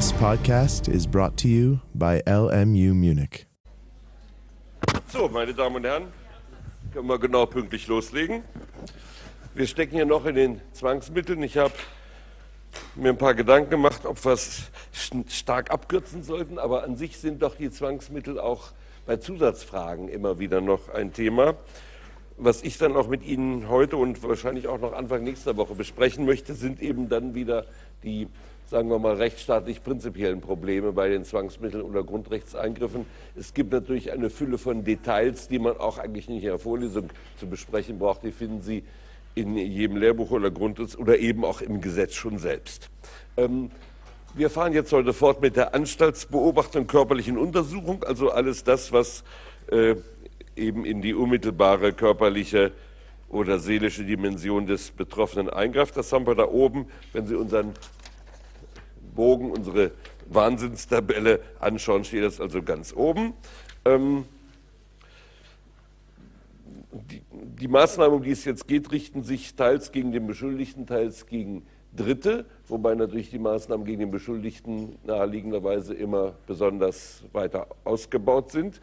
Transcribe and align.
This 0.00 0.14
podcast 0.14 0.88
is 0.88 1.06
brought 1.06 1.36
to 1.42 1.46
you 1.46 1.80
by 1.94 2.22
LMU 2.26 2.94
Munich. 2.94 3.44
So, 5.08 5.28
meine 5.28 5.52
Damen 5.52 5.76
und 5.76 5.84
Herren, 5.84 6.04
können 6.94 7.06
wir 7.06 7.18
genau 7.18 7.44
pünktlich 7.44 7.86
loslegen. 7.86 8.42
Wir 9.54 9.66
stecken 9.66 9.96
hier 9.96 10.06
noch 10.06 10.24
in 10.24 10.36
den 10.36 10.60
Zwangsmitteln. 10.72 11.42
Ich 11.42 11.58
habe 11.58 11.74
mir 12.94 13.10
ein 13.10 13.18
paar 13.18 13.34
Gedanken 13.34 13.68
gemacht, 13.68 14.06
ob 14.06 14.24
wir 14.24 14.32
es 14.32 14.70
stark 15.28 15.70
abkürzen 15.70 16.22
sollten, 16.22 16.58
aber 16.58 16.84
an 16.84 16.96
sich 16.96 17.18
sind 17.18 17.42
doch 17.42 17.56
die 17.56 17.70
Zwangsmittel 17.70 18.40
auch 18.40 18.70
bei 19.04 19.18
Zusatzfragen 19.18 20.08
immer 20.08 20.38
wieder 20.38 20.62
noch 20.62 20.88
ein 20.88 21.12
Thema. 21.12 21.56
Was 22.38 22.62
ich 22.62 22.78
dann 22.78 22.96
auch 22.96 23.08
mit 23.08 23.22
Ihnen 23.22 23.68
heute 23.68 23.98
und 23.98 24.22
wahrscheinlich 24.22 24.66
auch 24.66 24.80
noch 24.80 24.94
Anfang 24.94 25.24
nächster 25.24 25.58
Woche 25.58 25.74
besprechen 25.74 26.24
möchte, 26.24 26.54
sind 26.54 26.80
eben 26.80 27.10
dann 27.10 27.34
wieder 27.34 27.66
die 28.02 28.28
sagen 28.70 28.88
wir 28.88 29.00
mal, 29.00 29.16
rechtsstaatlich 29.16 29.82
prinzipiellen 29.82 30.40
Probleme 30.40 30.92
bei 30.92 31.08
den 31.08 31.24
Zwangsmitteln 31.24 31.82
oder 31.82 32.04
Grundrechtseingriffen. 32.04 33.04
Es 33.34 33.52
gibt 33.52 33.72
natürlich 33.72 34.12
eine 34.12 34.30
Fülle 34.30 34.58
von 34.58 34.84
Details, 34.84 35.48
die 35.48 35.58
man 35.58 35.76
auch 35.76 35.98
eigentlich 35.98 36.28
nicht 36.28 36.44
in 36.44 36.50
der 36.50 36.58
Vorlesung 36.60 37.10
zu 37.36 37.48
besprechen 37.48 37.98
braucht. 37.98 38.22
Die 38.22 38.30
finden 38.30 38.62
Sie 38.62 38.84
in 39.34 39.56
jedem 39.56 39.96
Lehrbuch 39.96 40.30
oder 40.30 40.52
Grundriss 40.52 40.96
oder 40.96 41.18
eben 41.18 41.44
auch 41.44 41.60
im 41.62 41.80
Gesetz 41.80 42.14
schon 42.14 42.38
selbst. 42.38 42.90
Ähm, 43.36 43.72
wir 44.34 44.50
fahren 44.50 44.72
jetzt 44.72 44.92
heute 44.92 45.12
fort 45.12 45.42
mit 45.42 45.56
der 45.56 45.74
Anstaltsbeobachtung 45.74 46.86
körperlichen 46.86 47.38
Untersuchung, 47.38 48.04
also 48.04 48.30
alles 48.30 48.62
das, 48.62 48.92
was 48.92 49.24
äh, 49.72 49.96
eben 50.54 50.84
in 50.84 51.02
die 51.02 51.14
unmittelbare 51.14 51.92
körperliche 51.92 52.70
oder 53.28 53.58
seelische 53.58 54.04
Dimension 54.04 54.66
des 54.66 54.92
Betroffenen 54.92 55.50
eingreift. 55.50 55.96
Das 55.96 56.12
haben 56.12 56.28
wir 56.28 56.36
da 56.36 56.46
oben, 56.46 56.86
wenn 57.12 57.26
Sie 57.26 57.34
unseren 57.34 57.74
Bogen, 59.14 59.50
unsere 59.50 59.92
Wahnsinnstabelle 60.28 61.40
anschauen, 61.58 62.04
steht 62.04 62.24
das 62.24 62.40
also 62.40 62.62
ganz 62.62 62.94
oben. 62.94 63.34
Ähm, 63.84 64.24
die, 66.92 67.22
die, 67.32 67.68
Maßnahmen, 67.68 68.16
um 68.16 68.22
die 68.22 68.30
es 68.30 68.44
jetzt 68.44 68.66
geht, 68.66 68.90
richten 68.92 69.22
sich 69.22 69.54
teils 69.54 69.92
gegen 69.92 70.12
den 70.12 70.26
Beschuldigten, 70.26 70.86
teils 70.86 71.26
gegen 71.26 71.62
Dritte, 71.94 72.44
wobei 72.68 72.94
natürlich 72.94 73.30
die 73.30 73.38
Maßnahmen 73.38 73.84
gegen 73.84 74.00
den 74.00 74.10
Beschuldigten 74.10 74.96
naheliegenderweise 75.04 75.94
immer 75.94 76.34
besonders 76.46 77.24
weiter 77.32 77.66
ausgebaut 77.84 78.52
sind. 78.52 78.80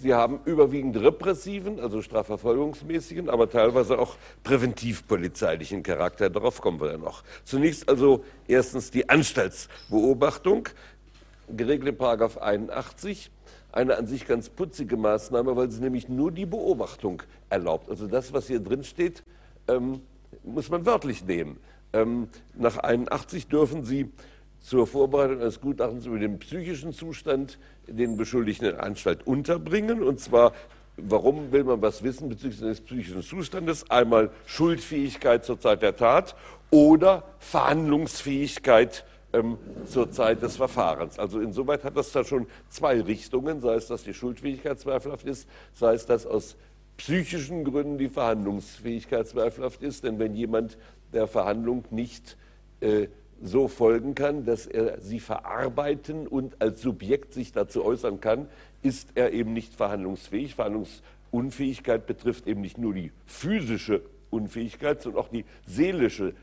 Sie 0.00 0.14
haben 0.14 0.40
überwiegend 0.46 0.96
repressiven, 0.96 1.78
also 1.78 2.00
strafverfolgungsmäßigen, 2.00 3.28
aber 3.28 3.50
teilweise 3.50 3.98
auch 3.98 4.16
präventivpolizeilichen 4.44 5.82
Charakter. 5.82 6.30
Darauf 6.30 6.62
kommen 6.62 6.80
wir 6.80 6.92
ja 6.92 6.96
noch. 6.96 7.22
Zunächst 7.44 7.86
also 7.86 8.24
erstens 8.48 8.90
die 8.90 9.10
Anstaltsbeobachtung, 9.10 10.70
geregelt 11.54 11.98
Paragraph 11.98 12.38
81. 12.38 13.30
Eine 13.72 13.98
an 13.98 14.06
sich 14.06 14.26
ganz 14.26 14.48
putzige 14.48 14.96
Maßnahme, 14.96 15.54
weil 15.54 15.70
sie 15.70 15.82
nämlich 15.82 16.08
nur 16.08 16.32
die 16.32 16.46
Beobachtung 16.46 17.22
erlaubt. 17.50 17.90
Also 17.90 18.06
das, 18.06 18.32
was 18.32 18.46
hier 18.46 18.60
drin 18.60 18.84
steht, 18.84 19.22
ähm, 19.68 20.00
muss 20.44 20.70
man 20.70 20.86
wörtlich 20.86 21.26
nehmen. 21.26 21.58
Ähm, 21.92 22.28
nach 22.54 22.78
81 22.78 23.48
dürfen 23.48 23.84
Sie 23.84 24.10
zur 24.60 24.86
Vorbereitung 24.86 25.40
eines 25.40 25.60
Gutachtens 25.60 26.06
über 26.06 26.18
den 26.18 26.38
psychischen 26.38 26.92
Zustand 26.92 27.58
den 27.86 28.16
Beschuldigten 28.16 28.68
in 28.68 28.76
Anstalt 28.76 29.26
unterbringen. 29.26 30.02
Und 30.02 30.20
zwar, 30.20 30.52
warum 30.96 31.50
will 31.50 31.64
man 31.64 31.80
was 31.82 32.02
wissen 32.02 32.28
bezüglich 32.28 32.60
des 32.60 32.80
psychischen 32.82 33.22
Zustandes? 33.22 33.90
Einmal 33.90 34.30
Schuldfähigkeit 34.46 35.44
zur 35.44 35.58
Zeit 35.58 35.82
der 35.82 35.96
Tat 35.96 36.36
oder 36.70 37.24
Verhandlungsfähigkeit 37.38 39.04
ähm, 39.32 39.58
zur 39.86 40.10
Zeit 40.10 40.42
des 40.42 40.56
Verfahrens. 40.56 41.18
Also 41.18 41.40
insoweit 41.40 41.84
hat 41.84 41.96
das 41.96 42.12
da 42.12 42.24
schon 42.24 42.46
zwei 42.68 43.00
Richtungen, 43.00 43.60
sei 43.60 43.74
es, 43.74 43.86
dass 43.86 44.04
die 44.04 44.14
Schuldfähigkeit 44.14 44.78
zweifelhaft 44.78 45.26
ist, 45.26 45.48
sei 45.72 45.94
es, 45.94 46.06
dass 46.06 46.26
aus 46.26 46.56
psychischen 46.96 47.64
Gründen 47.64 47.96
die 47.96 48.08
Verhandlungsfähigkeit 48.08 49.26
zweifelhaft 49.26 49.82
ist. 49.82 50.04
Denn 50.04 50.18
wenn 50.18 50.34
jemand 50.34 50.76
der 51.12 51.26
Verhandlung 51.26 51.84
nicht 51.90 52.36
äh, 52.80 53.08
so 53.42 53.68
folgen 53.68 54.14
kann, 54.14 54.44
dass 54.44 54.66
er 54.66 55.00
sie 55.00 55.20
verarbeiten 55.20 56.26
und 56.26 56.60
als 56.60 56.82
Subjekt 56.82 57.32
sich 57.32 57.52
dazu 57.52 57.84
äußern 57.84 58.20
kann, 58.20 58.48
ist 58.82 59.10
er 59.14 59.32
eben 59.32 59.52
nicht 59.52 59.74
verhandlungsfähig. 59.74 60.54
Verhandlungsunfähigkeit 60.54 62.06
betrifft 62.06 62.46
eben 62.46 62.60
nicht 62.60 62.78
nur 62.78 62.94
die 62.94 63.12
physische 63.26 64.02
Unfähigkeit, 64.30 65.02
sondern 65.02 65.22
auch 65.22 65.28
die 65.28 65.44
seelische, 65.66 66.34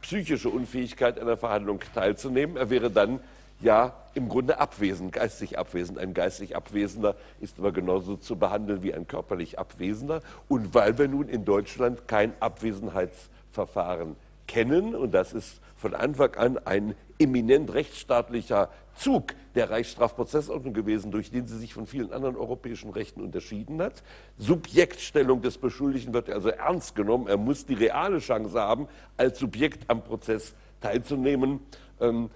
psychische 0.00 0.48
Unfähigkeit 0.48 1.18
einer 1.18 1.36
Verhandlung 1.36 1.80
teilzunehmen. 1.94 2.56
Er 2.56 2.70
wäre 2.70 2.90
dann 2.90 3.20
ja 3.60 3.94
im 4.14 4.28
Grunde 4.28 4.58
abwesend, 4.58 5.12
geistig 5.12 5.58
abwesend. 5.58 5.98
Ein 5.98 6.14
geistig 6.14 6.56
Abwesender 6.56 7.16
ist 7.40 7.58
aber 7.58 7.72
genauso 7.72 8.16
zu 8.16 8.36
behandeln 8.36 8.82
wie 8.82 8.94
ein 8.94 9.08
körperlich 9.08 9.58
Abwesender. 9.58 10.22
Und 10.48 10.74
weil 10.74 10.98
wir 10.98 11.08
nun 11.08 11.28
in 11.28 11.44
Deutschland 11.44 12.06
kein 12.06 12.32
Abwesenheitsverfahren 12.40 14.16
kennen, 14.46 14.94
und 14.94 15.12
das 15.12 15.32
ist 15.32 15.60
von 15.76 15.94
Anfang 15.94 16.34
an 16.34 16.58
ein 16.58 16.94
eminent 17.18 17.72
rechtsstaatlicher 17.72 18.70
Zug 18.96 19.34
der 19.54 19.70
Reichsstrafprozessordnung 19.70 20.72
gewesen, 20.72 21.10
durch 21.10 21.30
den 21.30 21.46
sie 21.46 21.58
sich 21.58 21.74
von 21.74 21.86
vielen 21.86 22.12
anderen 22.12 22.36
europäischen 22.36 22.90
Rechten 22.90 23.20
unterschieden 23.20 23.80
hat. 23.82 24.02
Subjektstellung 24.38 25.42
des 25.42 25.58
Beschuldigten 25.58 26.14
wird 26.14 26.30
also 26.30 26.48
ernst 26.48 26.94
genommen. 26.94 27.26
Er 27.26 27.36
muss 27.36 27.66
die 27.66 27.74
reale 27.74 28.18
Chance 28.18 28.58
haben, 28.58 28.88
als 29.16 29.38
Subjekt 29.38 29.90
am 29.90 30.02
Prozess 30.02 30.54
teilzunehmen. 30.80 31.60
Ähm, 32.00 32.30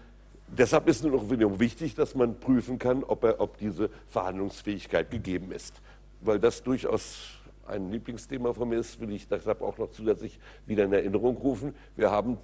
deshalb 0.48 0.88
ist 0.88 1.04
es 1.04 1.10
noch 1.10 1.30
wichtig, 1.30 1.94
dass 1.94 2.14
man 2.14 2.38
prüfen 2.40 2.78
kann, 2.78 3.04
ob, 3.04 3.24
er, 3.24 3.40
ob 3.40 3.58
diese 3.58 3.90
Verhandlungsfähigkeit 4.08 5.10
gegeben 5.10 5.52
ist. 5.52 5.74
Weil 6.20 6.40
das 6.40 6.62
durchaus 6.62 7.37
ein 7.68 7.90
Lieblingsthema 7.90 8.52
von 8.52 8.68
mir 8.68 8.78
ist, 8.78 9.00
will 9.00 9.12
ich 9.12 9.28
deshalb 9.28 9.62
auch 9.62 9.78
noch 9.78 9.90
zusätzlich 9.90 10.38
wieder 10.66 10.84
in 10.84 10.92
Erinnerung 10.92 11.36
rufen. 11.36 11.74
Wir 11.96 12.10
haben 12.10 12.38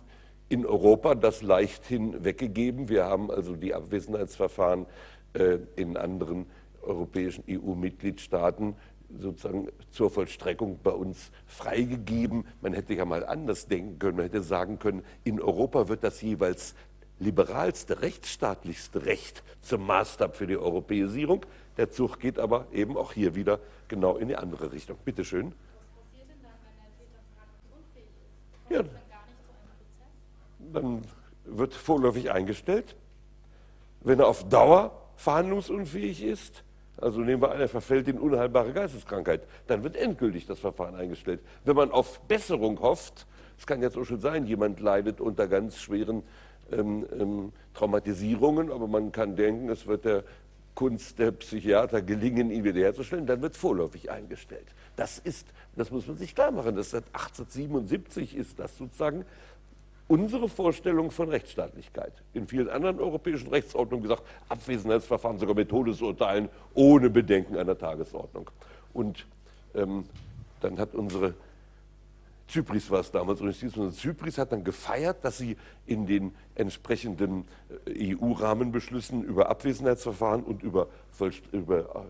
in 0.48 0.66
Europa 0.66 1.14
das 1.14 1.42
leichthin 1.42 2.24
weggegeben. 2.24 2.88
Wir 2.88 3.04
haben 3.04 3.30
also 3.30 3.56
die 3.56 3.74
Abwesenheitsverfahren 3.74 4.86
äh, 5.32 5.58
in 5.76 5.96
anderen 5.96 6.46
europäischen 6.82 7.44
EU-Mitgliedstaaten 7.48 8.76
sozusagen 9.18 9.68
zur 9.90 10.10
Vollstreckung 10.10 10.80
bei 10.82 10.90
uns 10.90 11.30
freigegeben. 11.46 12.46
Man 12.60 12.72
hätte 12.72 12.94
ja 12.94 13.04
mal 13.04 13.24
anders 13.24 13.66
denken 13.66 13.98
können. 13.98 14.16
Man 14.16 14.26
hätte 14.26 14.42
sagen 14.42 14.78
können, 14.78 15.02
in 15.24 15.40
Europa 15.40 15.88
wird 15.88 16.04
das 16.04 16.20
jeweils 16.20 16.74
liberalste, 17.18 18.02
rechtsstaatlichste 18.02 19.06
Recht 19.06 19.42
zum 19.60 19.86
Maßstab 19.86 20.36
für 20.36 20.46
die 20.46 20.56
Europäisierung. 20.56 21.46
Der 21.76 21.90
Zug 21.90 22.18
geht 22.18 22.38
aber 22.38 22.66
eben 22.72 22.96
auch 22.96 23.12
hier 23.12 23.34
wieder 23.34 23.60
genau 23.88 24.16
in 24.16 24.28
die 24.28 24.36
andere 24.36 24.72
Richtung. 24.72 24.96
Bitte 25.04 25.24
schön. 25.24 25.52
Ja 28.70 28.82
dann 30.74 31.02
wird 31.44 31.74
vorläufig 31.74 32.30
eingestellt. 32.30 32.96
Wenn 34.00 34.18
er 34.20 34.28
auf 34.28 34.48
Dauer 34.48 34.92
verhandlungsunfähig 35.16 36.22
ist, 36.22 36.64
also 36.98 37.20
nehmen 37.20 37.42
wir 37.42 37.50
an, 37.50 37.60
er 37.60 37.68
verfällt 37.68 38.08
in 38.08 38.18
unheilbare 38.18 38.72
Geisteskrankheit, 38.72 39.42
dann 39.66 39.82
wird 39.82 39.96
endgültig 39.96 40.46
das 40.46 40.58
Verfahren 40.58 40.94
eingestellt. 40.94 41.40
Wenn 41.64 41.76
man 41.76 41.90
auf 41.90 42.20
Besserung 42.20 42.80
hofft, 42.80 43.26
es 43.58 43.66
kann 43.66 43.82
jetzt 43.82 43.96
auch 43.96 44.04
schon 44.04 44.20
sein, 44.20 44.46
jemand 44.46 44.80
leidet 44.80 45.20
unter 45.20 45.48
ganz 45.48 45.78
schweren 45.78 46.22
ähm, 46.70 47.06
ähm, 47.18 47.52
Traumatisierungen, 47.74 48.70
aber 48.70 48.86
man 48.86 49.12
kann 49.12 49.36
denken, 49.36 49.68
es 49.68 49.86
wird 49.86 50.04
der 50.04 50.24
Kunst 50.74 51.18
der 51.18 51.30
Psychiater 51.32 52.02
gelingen, 52.02 52.50
ihn 52.50 52.64
wiederherzustellen, 52.64 53.26
dann 53.26 53.42
wird 53.42 53.56
vorläufig 53.56 54.10
eingestellt. 54.10 54.66
Das 54.96 55.18
ist, 55.18 55.46
das 55.76 55.90
muss 55.90 56.06
man 56.06 56.16
sich 56.16 56.34
klar 56.34 56.50
machen, 56.50 56.74
das 56.76 56.90
seit 56.90 57.04
1877 57.12 58.36
ist 58.36 58.58
das 58.58 58.76
sozusagen 58.76 59.24
unsere 60.06 60.48
Vorstellung 60.48 61.10
von 61.10 61.28
Rechtsstaatlichkeit. 61.28 62.12
In 62.34 62.46
vielen 62.46 62.68
anderen 62.68 63.00
europäischen 63.00 63.48
Rechtsordnungen 63.48 64.02
gesagt, 64.02 64.22
Abwesenheitsverfahren 64.48 65.38
sogar 65.38 65.54
mit 65.54 65.68
Todesurteilen 65.70 66.48
ohne 66.74 67.08
Bedenken 67.10 67.56
einer 67.56 67.78
Tagesordnung. 67.78 68.50
Und 68.92 69.26
ähm, 69.74 70.04
dann 70.60 70.78
hat 70.78 70.94
unsere 70.94 71.34
Zypris 72.54 72.88
war 72.88 73.00
es 73.00 73.10
damals, 73.10 73.40
und 73.40 73.94
Zypris 73.96 74.38
hat 74.38 74.52
dann 74.52 74.62
gefeiert, 74.62 75.24
dass 75.24 75.38
sie 75.38 75.56
in 75.86 76.06
den 76.06 76.32
entsprechenden 76.54 77.48
äh, 77.84 78.14
EU-Rahmenbeschlüssen 78.14 79.24
über 79.24 79.50
Abwesenheitsverfahren 79.50 80.44
und 80.44 80.62
über, 80.62 80.86
äh, 81.20 81.32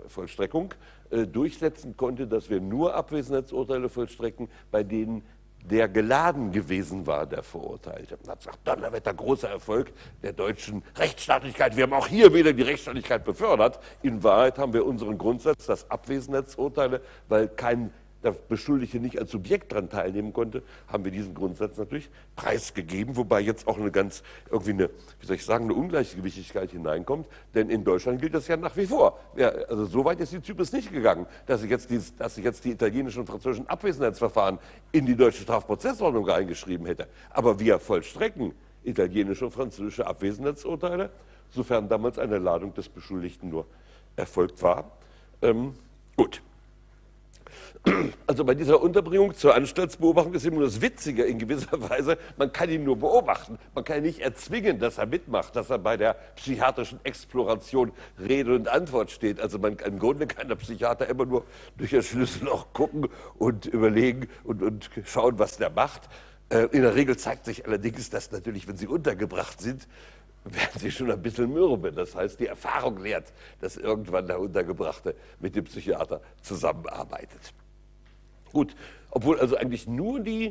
Vollstreckung 0.07 0.75
äh, 1.11 1.27
durchsetzen 1.27 1.97
konnte, 1.97 2.27
dass 2.27 2.51
wir 2.51 2.61
nur 2.61 2.95
Abwesenheitsurteile 2.95 3.89
vollstrecken, 3.89 4.51
bei 4.71 4.83
denen 4.83 5.23
der 5.63 5.89
geladen 5.89 6.53
gewesen 6.53 7.07
war, 7.07 7.25
der 7.25 7.43
Verurteilte. 7.43 8.19
Man 8.21 8.33
hat 8.33 8.41
gesagt, 8.41 8.59
Donnerwetter, 8.65 9.15
großer 9.15 9.49
Erfolg 9.49 9.93
der 10.23 10.35
deutschen 10.35 10.83
Rechtsstaatlichkeit. 10.95 11.75
Wir 11.75 11.85
haben 11.85 11.95
auch 11.95 12.07
hier 12.07 12.35
wieder 12.35 12.53
die 12.53 12.61
Rechtsstaatlichkeit 12.61 13.25
befördert. 13.25 13.81
In 14.03 14.23
Wahrheit 14.23 14.59
haben 14.59 14.75
wir 14.75 14.85
unseren 14.85 15.17
Grundsatz, 15.17 15.65
dass 15.65 15.91
Abwesenheitsurteile, 15.91 17.01
weil 17.29 17.49
kein 17.49 17.95
der 18.25 18.33
Beschuldigte 18.33 18.99
nicht 18.99 19.19
als 19.19 19.31
Subjekt 19.31 19.73
daran 19.73 19.89
teilnehmen 19.91 20.33
konnte, 20.33 20.63
haben 20.89 21.05
wir 21.05 21.13
diesen 21.13 21.35
Grundsatz 21.35 21.77
natürlich 21.77 22.11
preisgegeben, 22.37 23.17
wobei 23.17 23.41
jetzt 23.41 23.69
auch 23.69 23.79
eine 23.79 23.91
ganz, 23.91 24.23
irgendwie 24.51 24.71
eine, 24.73 24.91
wie 25.21 25.27
soll 25.27 25.37
ich 25.37 25.45
sagen, 25.45 25.67
eine 25.67 25.75
Ungleichgewichtigkeit 25.75 26.71
hineinkommt, 26.71 27.29
denn 27.55 27.69
in 27.71 27.85
Deutschland 27.85 28.21
gilt 28.21 28.35
das 28.35 28.49
ja 28.49 28.57
nach 28.57 28.77
wie 28.77 28.87
vor. 28.87 29.21
Ja, 29.37 29.51
also 29.51 29.85
so 29.85 30.05
weit 30.05 30.21
ist 30.21 30.33
die 30.33 30.43
Zypris 30.43 30.73
nicht 30.73 30.91
gegangen, 30.91 31.27
dass 31.47 31.61
sich 31.61 31.71
jetzt 31.71 31.89
sich 31.89 32.45
jetzt 32.45 32.65
die 32.65 32.71
italienischen 32.71 33.21
und 33.21 33.27
französischen 33.27 33.69
Abwesenheitsverfahren 33.69 34.59
in 34.93 35.07
die 35.07 35.15
deutsche 35.15 35.43
Strafprozessordnung 35.43 36.29
reingeschrieben 36.29 36.87
hätte. 36.87 37.07
Aber 37.31 37.61
wir 37.61 37.79
vollstrecken 37.79 38.55
italienische 38.85 39.47
und 39.47 39.53
französische 39.53 40.07
Abwesenheitsurteile, 40.07 41.11
sofern 41.51 41.89
damals 41.89 42.19
eine 42.19 42.39
Ladung 42.39 42.75
des 42.75 42.89
Beschuldigten 42.89 43.51
nur 43.51 43.67
erfolgt 44.17 44.63
war. 44.63 44.91
Ähm, 45.43 45.75
gut. 46.17 46.43
Also 48.27 48.45
bei 48.45 48.55
dieser 48.55 48.81
Unterbringung 48.81 49.35
zur 49.35 49.55
Anstaltsbeobachtung 49.55 50.33
ist 50.33 50.47
immer 50.47 50.63
das 50.63 50.81
Witzige 50.81 51.25
in 51.25 51.39
gewisser 51.39 51.89
Weise, 51.91 52.17
man 52.39 52.51
kann 52.51 52.71
ihn 52.71 52.83
nur 52.83 52.97
beobachten. 52.97 53.59
Man 53.75 53.85
kann 53.85 53.99
ihn 53.99 54.05
nicht 54.05 54.21
erzwingen, 54.21 54.79
dass 54.79 54.97
er 54.97 55.05
mitmacht, 55.05 55.55
dass 55.55 55.69
er 55.69 55.79
bei 55.79 55.99
der 55.99 56.15
psychiatrischen 56.37 56.99
Exploration 57.05 57.93
Rede 58.19 58.55
und 58.55 58.69
Antwort 58.69 59.11
steht. 59.11 59.39
Also 59.39 59.59
man, 59.59 59.77
im 59.77 59.99
Grunde 59.99 60.27
kann 60.27 60.49
der 60.49 60.57
Psychiater 60.57 61.07
immer 61.07 61.27
nur 61.27 61.45
durch 61.77 61.91
das 61.91 62.07
Schlüsselloch 62.07 62.73
gucken 62.73 63.09
und 63.39 63.67
überlegen 63.67 64.29
und, 64.45 64.63
und 64.63 64.91
schauen, 65.05 65.39
was 65.39 65.59
der 65.59 65.69
macht. 65.69 66.09
Äh, 66.49 66.69
in 66.73 66.81
der 66.81 66.95
Regel 66.95 67.19
zeigt 67.19 67.45
sich 67.45 67.67
allerdings, 67.67 68.09
dass 68.09 68.33
natürlich, 68.33 68.67
wenn 68.67 68.79
sie 68.79 68.87
untergebracht 68.87 69.61
sind, 69.61 69.87
werden 70.45 70.81
sie 70.81 70.91
schon 70.91 71.11
ein 71.11 71.21
bisschen 71.21 71.53
mürbe. 71.53 71.93
Das 71.93 72.15
heißt, 72.15 72.41
die 72.41 72.47
Erfahrung 72.47 73.03
lehrt, 73.03 73.33
dass 73.61 73.77
irgendwann 73.77 74.27
der 74.27 74.41
Untergebrachte 74.41 75.15
mit 75.41 75.55
dem 75.55 75.65
Psychiater 75.65 76.23
zusammenarbeitet. 76.41 77.53
Gut, 78.55 78.75
obwohl 79.11 79.39
also 79.41 79.57
eigentlich 79.57 79.89
nur 79.89 80.21
die 80.21 80.47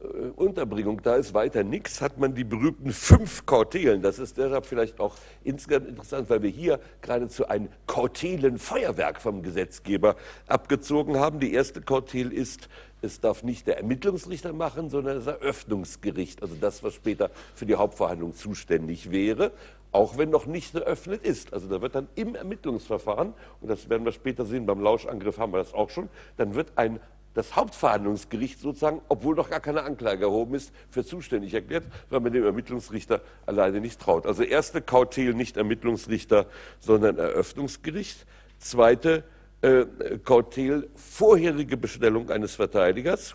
äh, 0.00 0.06
Unterbringung 0.36 1.02
da 1.02 1.16
ist, 1.16 1.34
weiter 1.34 1.64
nichts, 1.64 2.00
hat 2.00 2.16
man 2.16 2.36
die 2.36 2.44
berühmten 2.44 2.92
fünf 2.92 3.46
Kautelen. 3.46 4.00
Das 4.00 4.20
ist 4.20 4.38
deshalb 4.38 4.64
vielleicht 4.64 5.00
auch 5.00 5.16
insgesamt 5.42 5.88
interessant, 5.88 6.30
weil 6.30 6.42
wir 6.42 6.50
hier 6.50 6.78
geradezu 7.02 7.48
ein 7.48 7.68
Kautelenfeuerwerk 7.88 9.20
vom 9.20 9.42
Gesetzgeber 9.42 10.14
abgezogen 10.46 11.16
haben. 11.16 11.40
Die 11.40 11.52
erste 11.52 11.82
Kautel 11.82 12.32
ist, 12.32 12.68
es 13.02 13.20
darf 13.20 13.42
nicht 13.42 13.66
der 13.66 13.78
Ermittlungsrichter 13.78 14.52
machen, 14.52 14.88
sondern 14.88 15.16
das 15.16 15.26
Eröffnungsgericht, 15.26 16.42
also 16.42 16.54
das, 16.60 16.84
was 16.84 16.94
später 16.94 17.30
für 17.56 17.66
die 17.66 17.74
Hauptverhandlung 17.74 18.34
zuständig 18.34 19.10
wäre, 19.10 19.50
auch 19.90 20.16
wenn 20.16 20.30
noch 20.30 20.46
nicht 20.46 20.76
eröffnet 20.76 21.24
ist. 21.24 21.52
Also 21.52 21.68
da 21.68 21.80
wird 21.80 21.96
dann 21.96 22.08
im 22.14 22.36
Ermittlungsverfahren, 22.36 23.34
und 23.60 23.68
das 23.68 23.88
werden 23.88 24.04
wir 24.04 24.12
später 24.12 24.44
sehen, 24.44 24.64
beim 24.64 24.80
Lauschangriff 24.80 25.38
haben 25.38 25.52
wir 25.52 25.58
das 25.58 25.74
auch 25.74 25.90
schon, 25.90 26.08
dann 26.36 26.54
wird 26.54 26.72
ein 26.76 27.00
das 27.34 27.54
Hauptverhandlungsgericht 27.54 28.58
sozusagen, 28.58 29.00
obwohl 29.08 29.36
noch 29.36 29.50
gar 29.50 29.60
keine 29.60 29.82
Anklage 29.84 30.24
erhoben 30.24 30.54
ist, 30.54 30.72
für 30.90 31.04
zuständig 31.04 31.54
erklärt, 31.54 31.84
weil 32.10 32.20
man 32.20 32.32
dem 32.32 32.44
Ermittlungsrichter 32.44 33.20
alleine 33.46 33.80
nicht 33.80 34.00
traut. 34.00 34.26
Also 34.26 34.42
erste 34.42 34.82
Kautel 34.82 35.34
nicht 35.34 35.56
Ermittlungsrichter, 35.56 36.46
sondern 36.80 37.18
Eröffnungsgericht. 37.18 38.26
Zweite 38.58 39.24
äh, 39.60 39.86
Kautel 40.24 40.88
vorherige 40.96 41.76
Bestellung 41.76 42.30
eines 42.30 42.56
Verteidigers. 42.56 43.34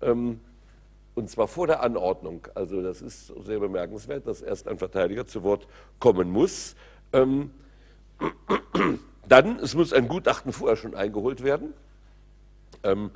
Ähm, 0.00 0.40
und 1.14 1.28
zwar 1.28 1.48
vor 1.48 1.66
der 1.66 1.82
Anordnung. 1.82 2.46
Also 2.54 2.82
das 2.82 3.02
ist 3.02 3.32
sehr 3.44 3.58
bemerkenswert, 3.58 4.26
dass 4.26 4.42
erst 4.42 4.68
ein 4.68 4.78
Verteidiger 4.78 5.26
zu 5.26 5.42
Wort 5.42 5.66
kommen 5.98 6.30
muss. 6.30 6.76
Ähm, 7.12 7.50
dann, 9.28 9.58
es 9.58 9.74
muss 9.74 9.92
ein 9.92 10.08
Gutachten 10.08 10.52
vorher 10.52 10.76
schon 10.76 10.94
eingeholt 10.94 11.42
werden. 11.42 11.74
Ähm, 12.82 13.10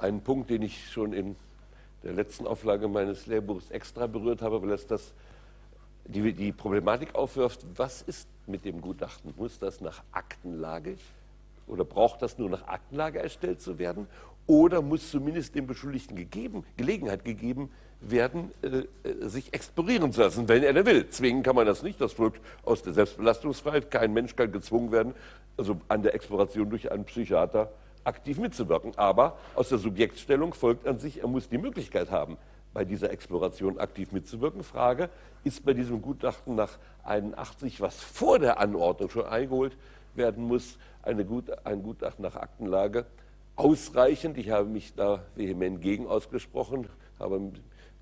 ein 0.00 0.22
Punkt, 0.22 0.50
den 0.50 0.62
ich 0.62 0.90
schon 0.90 1.12
in 1.12 1.36
der 2.02 2.12
letzten 2.12 2.46
Auflage 2.46 2.88
meines 2.88 3.26
Lehrbuchs 3.26 3.70
extra 3.70 4.06
berührt 4.06 4.42
habe, 4.42 4.62
weil 4.62 4.70
es 4.72 4.86
das 4.86 5.12
die, 6.06 6.32
die 6.32 6.52
Problematik 6.52 7.14
aufwirft, 7.14 7.64
was 7.76 8.02
ist 8.02 8.28
mit 8.46 8.64
dem 8.64 8.80
Gutachten? 8.80 9.32
Muss 9.36 9.58
das 9.58 9.80
nach 9.80 10.02
Aktenlage 10.12 10.96
oder 11.66 11.84
braucht 11.84 12.22
das 12.22 12.38
nur 12.38 12.50
nach 12.50 12.66
Aktenlage 12.66 13.20
erstellt 13.20 13.60
zu 13.60 13.78
werden? 13.78 14.06
Oder 14.46 14.82
muss 14.82 15.10
zumindest 15.10 15.54
dem 15.54 15.66
Beschuldigten 15.66 16.16
gegeben, 16.16 16.64
Gelegenheit 16.76 17.24
gegeben 17.24 17.70
werden, 18.00 18.50
äh, 18.62 18.68
äh 19.08 19.28
sich 19.28 19.52
explorieren 19.52 20.12
zu 20.12 20.22
lassen, 20.22 20.48
wenn 20.48 20.62
er 20.62 20.72
denn 20.72 20.86
will. 20.86 21.08
Zwingen 21.10 21.42
kann 21.42 21.54
man 21.54 21.66
das 21.66 21.82
nicht, 21.82 22.00
das 22.00 22.14
folgt 22.14 22.40
aus 22.64 22.82
der 22.82 22.94
Selbstbelastungsfreiheit. 22.94 23.90
Kein 23.90 24.12
Mensch 24.12 24.34
kann 24.34 24.50
gezwungen 24.50 24.90
werden, 24.90 25.14
also 25.56 25.80
an 25.88 26.02
der 26.02 26.14
Exploration 26.14 26.70
durch 26.70 26.90
einen 26.90 27.04
Psychiater 27.04 27.70
aktiv 28.04 28.38
mitzuwirken. 28.38 28.92
Aber 28.96 29.38
aus 29.54 29.68
der 29.68 29.78
Subjektstellung 29.78 30.54
folgt 30.54 30.86
an 30.86 30.98
sich, 30.98 31.20
er 31.20 31.28
muss 31.28 31.48
die 31.48 31.58
Möglichkeit 31.58 32.10
haben, 32.10 32.36
bei 32.72 32.84
dieser 32.84 33.10
Exploration 33.10 33.78
aktiv 33.78 34.12
mitzuwirken. 34.12 34.62
Frage, 34.62 35.10
ist 35.44 35.64
bei 35.64 35.74
diesem 35.74 36.02
Gutachten 36.02 36.54
nach 36.54 36.78
81, 37.04 37.80
was 37.80 38.00
vor 38.00 38.38
der 38.38 38.60
Anordnung 38.60 39.10
schon 39.10 39.26
eingeholt 39.26 39.76
werden 40.14 40.44
muss, 40.44 40.78
Gut, 41.26 41.50
ein 41.64 41.82
Gutachten 41.82 42.22
nach 42.22 42.36
Aktenlage 42.36 43.06
ausreichend? 43.56 44.36
Ich 44.36 44.50
habe 44.50 44.68
mich 44.68 44.94
da 44.94 45.22
vehement 45.34 45.80
gegen 45.80 46.06
ausgesprochen, 46.06 46.88
aber 47.18 47.40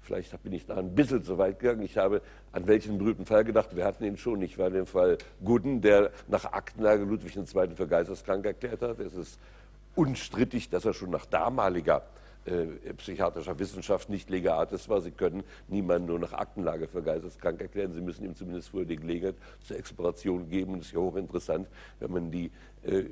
vielleicht 0.01 0.43
bin 0.43 0.53
ich 0.53 0.67
da 0.67 0.77
ein 0.77 0.95
bisschen 0.95 1.23
zu 1.23 1.39
weit 1.39 1.61
gegangen. 1.61 1.83
Ich 1.83 1.97
habe 1.97 2.23
an 2.51 2.67
welchen 2.67 2.99
berühmten 2.99 3.25
Fall 3.25 3.45
gedacht, 3.45 3.77
wir 3.77 3.85
hatten 3.85 4.05
ihn 4.05 4.17
schon, 4.17 4.43
ich 4.43 4.59
war 4.59 4.71
den 4.71 4.87
Fall 4.87 5.19
Gudden, 5.45 5.81
der 5.81 6.11
nach 6.27 6.45
Aktenlage 6.45 7.05
Ludwig 7.05 7.37
II. 7.37 7.77
für 7.77 7.87
geisteskrank 7.87 8.45
erklärt 8.45 8.83
hat. 8.83 8.99
Es 8.99 9.15
ist 9.15 9.39
unstrittig, 9.99 10.71
dass 10.71 10.85
er 10.85 10.95
schon 10.95 11.11
nach 11.11 11.27
damaliger 11.27 12.05
äh, 12.45 12.95
psychiatrischer 12.95 13.59
Wissenschaft 13.59 14.09
nicht 14.09 14.31
legatis 14.31 14.89
war. 14.89 15.01
Sie 15.01 15.11
können 15.11 15.43
niemanden 15.67 16.07
nur 16.07 16.21
nach 16.21 16.33
Aktenlage 16.33 16.87
für 16.87 17.03
geisteskrank 17.03 17.61
erklären. 17.61 17.93
Sie 17.93 18.01
müssen 18.01 18.25
ihm 18.25 18.37
zumindest 18.37 18.69
vorher 18.69 18.87
die 18.87 18.97
Gelegenheit 18.97 19.35
zur 19.61 19.77
Exploration 19.77 20.49
geben. 20.49 20.75
Und 20.75 20.81
es 20.81 20.87
ist 20.87 20.93
ja 20.93 21.01
hochinteressant, 21.01 21.69
wenn 21.99 22.13
man 22.13 22.31
die 22.31 22.53
äh, 22.85 23.05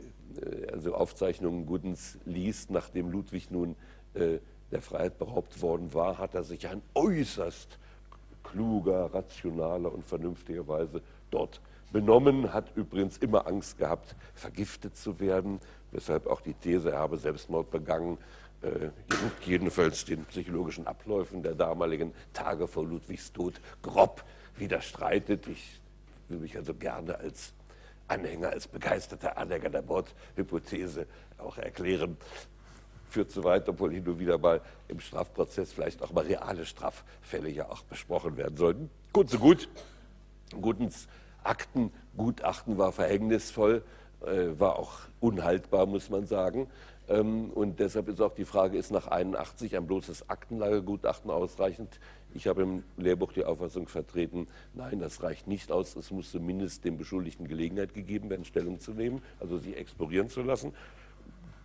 also 0.72 0.94
Aufzeichnungen 0.94 1.66
Guddens 1.66 2.18
liest, 2.24 2.70
nachdem 2.70 3.10
Ludwig 3.10 3.50
nun 3.50 3.74
äh, 4.14 4.38
der 4.70 4.80
Freiheit 4.80 5.18
beraubt 5.18 5.60
worden 5.60 5.92
war, 5.92 6.18
hat 6.18 6.34
er 6.34 6.44
sich 6.44 6.68
ein 6.68 6.82
äußerst 6.94 7.78
kluger, 8.44 9.12
rationaler 9.12 9.92
und 9.92 10.04
vernünftiger 10.04 10.66
Weise 10.68 11.02
dort 11.30 11.60
benommen, 11.92 12.52
hat 12.52 12.76
übrigens 12.76 13.18
immer 13.18 13.46
Angst 13.46 13.78
gehabt, 13.78 14.16
vergiftet 14.34 14.96
zu 14.96 15.20
werden, 15.20 15.60
weshalb 15.96 16.26
auch 16.26 16.42
die 16.42 16.52
These, 16.52 16.92
er 16.92 16.98
habe 16.98 17.16
Selbstmord 17.16 17.70
begangen, 17.70 18.18
äh, 18.60 18.90
jedenfalls 19.44 20.04
den 20.04 20.24
psychologischen 20.26 20.86
Abläufen 20.86 21.42
der 21.42 21.54
damaligen 21.54 22.12
Tage 22.34 22.68
vor 22.68 22.84
Ludwigs 22.84 23.32
Tod 23.32 23.54
grob 23.82 24.22
widerstreitet. 24.56 25.46
Ich 25.48 25.80
will 26.28 26.38
mich 26.38 26.54
also 26.56 26.74
gerne 26.74 27.18
als 27.18 27.54
Anhänger, 28.08 28.50
als 28.50 28.68
begeisterter 28.68 29.38
Anhänger 29.38 29.70
der 29.70 29.82
Mordhypothese 29.82 31.06
auch 31.38 31.56
erklären. 31.56 32.18
Führt 33.08 33.30
zu 33.30 33.42
weit, 33.42 33.66
obwohl 33.68 33.92
hier 33.92 34.02
nur 34.02 34.18
wieder 34.18 34.36
mal 34.36 34.60
im 34.88 35.00
Strafprozess 35.00 35.72
vielleicht 35.72 36.02
auch 36.02 36.12
mal 36.12 36.24
reale 36.24 36.66
Straffälle 36.66 37.48
ja 37.48 37.70
auch 37.70 37.82
besprochen 37.84 38.36
werden 38.36 38.56
sollten. 38.56 38.90
Gut, 39.14 39.30
so 39.30 39.38
gut. 39.38 39.68
Gutens 40.60 41.08
Aktengutachten 41.42 42.76
war 42.76 42.92
verhängnisvoll, 42.92 43.82
äh, 44.24 44.58
war 44.58 44.78
auch 44.78 44.92
unhaltbar, 45.20 45.86
muss 45.86 46.10
man 46.10 46.26
sagen. 46.26 46.68
Ähm, 47.08 47.50
und 47.50 47.78
deshalb 47.80 48.08
ist 48.08 48.20
auch 48.20 48.34
die 48.34 48.44
Frage, 48.44 48.78
ist 48.78 48.90
nach 48.90 49.06
81 49.08 49.76
ein 49.76 49.86
bloßes 49.86 50.28
Aktenlagegutachten 50.28 51.30
ausreichend? 51.30 52.00
Ich 52.34 52.46
habe 52.46 52.62
im 52.62 52.82
Lehrbuch 52.96 53.32
die 53.32 53.44
Auffassung 53.44 53.88
vertreten, 53.88 54.46
nein, 54.74 54.98
das 54.98 55.22
reicht 55.22 55.46
nicht 55.46 55.70
aus. 55.70 55.96
Es 55.96 56.10
muss 56.10 56.30
zumindest 56.30 56.84
dem 56.84 56.98
Beschuldigten 56.98 57.48
Gelegenheit 57.48 57.94
gegeben 57.94 58.28
werden, 58.28 58.44
Stellung 58.44 58.80
zu 58.80 58.92
nehmen, 58.92 59.22
also 59.40 59.56
sie 59.56 59.74
explorieren 59.74 60.28
zu 60.28 60.42
lassen. 60.42 60.74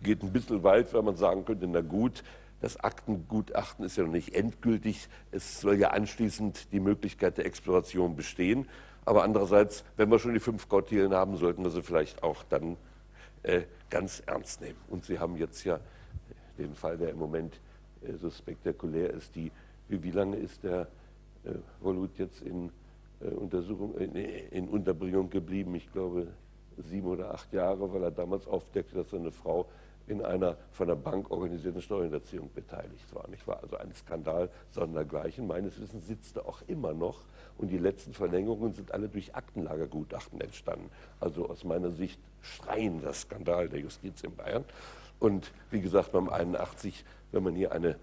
Geht 0.02 0.22
ein 0.22 0.32
bisschen 0.32 0.62
weit, 0.62 0.92
weil 0.94 1.02
man 1.02 1.16
sagen 1.16 1.44
könnte, 1.44 1.66
na 1.66 1.80
gut, 1.80 2.22
das 2.60 2.76
Aktengutachten 2.78 3.84
ist 3.84 3.96
ja 3.96 4.04
noch 4.04 4.12
nicht 4.12 4.34
endgültig. 4.34 5.08
Es 5.32 5.60
soll 5.60 5.80
ja 5.80 5.88
anschließend 5.88 6.72
die 6.72 6.80
Möglichkeit 6.80 7.36
der 7.36 7.46
Exploration 7.46 8.14
bestehen. 8.14 8.68
Aber 9.04 9.24
andererseits, 9.24 9.84
wenn 9.96 10.10
wir 10.10 10.18
schon 10.18 10.34
die 10.34 10.40
fünf 10.40 10.68
Kautilen 10.68 11.12
haben, 11.12 11.36
sollten 11.36 11.64
wir 11.64 11.70
sie 11.70 11.82
vielleicht 11.82 12.22
auch 12.22 12.44
dann 12.44 12.76
äh, 13.42 13.62
ganz 13.90 14.22
ernst 14.26 14.60
nehmen. 14.60 14.78
Und 14.88 15.04
Sie 15.04 15.18
haben 15.18 15.36
jetzt 15.36 15.64
ja 15.64 15.80
den 16.58 16.74
Fall, 16.74 16.96
der 16.96 17.10
im 17.10 17.18
Moment 17.18 17.58
äh, 18.02 18.14
so 18.14 18.30
spektakulär 18.30 19.10
ist, 19.10 19.34
die, 19.34 19.50
wie, 19.88 20.02
wie 20.02 20.10
lange 20.10 20.36
ist 20.36 20.62
der 20.62 20.88
äh, 21.44 21.54
Volut 21.80 22.16
jetzt 22.18 22.42
in 22.42 22.70
äh, 23.20 23.28
Untersuchung, 23.28 23.96
in, 23.98 24.14
in, 24.14 24.68
Unterbringung 24.68 25.30
geblieben? 25.30 25.74
Ich 25.74 25.90
glaube 25.92 26.28
sieben 26.78 27.08
oder 27.08 27.34
acht 27.34 27.52
Jahre, 27.52 27.92
weil 27.92 28.04
er 28.04 28.10
damals 28.12 28.46
aufdeckte, 28.46 28.94
dass 28.94 29.10
seine 29.10 29.32
Frau 29.32 29.66
in 30.12 30.22
einer 30.22 30.56
von 30.70 30.86
der 30.86 30.94
Bank 30.94 31.30
organisierten 31.30 31.82
Steuerhinterziehung 31.82 32.50
beteiligt 32.54 33.12
war. 33.14 33.26
Ich 33.32 33.46
war 33.46 33.62
also 33.62 33.76
ein 33.76 33.92
Skandal 33.94 34.50
sondergleichen. 34.70 35.46
Meines 35.46 35.80
Wissens 35.80 36.06
sitzt 36.06 36.36
er 36.36 36.46
auch 36.46 36.62
immer 36.68 36.92
noch 36.92 37.20
und 37.58 37.68
die 37.68 37.78
letzten 37.78 38.12
Verlängerungen 38.12 38.74
sind 38.74 38.92
alle 38.92 39.08
durch 39.08 39.34
Aktenlagergutachten 39.34 40.40
entstanden. 40.40 40.90
Also 41.18 41.48
aus 41.48 41.64
meiner 41.64 41.90
Sicht 41.90 42.20
schreiender 42.42 43.12
Skandal 43.12 43.68
der 43.68 43.80
Justiz 43.80 44.22
in 44.22 44.36
Bayern. 44.36 44.64
Und 45.18 45.50
wie 45.70 45.80
gesagt, 45.80 46.12
beim 46.12 46.28
81, 46.28 47.04
wenn 47.32 47.42
man 47.42 47.54
hier 47.54 47.72
eine 47.72 47.96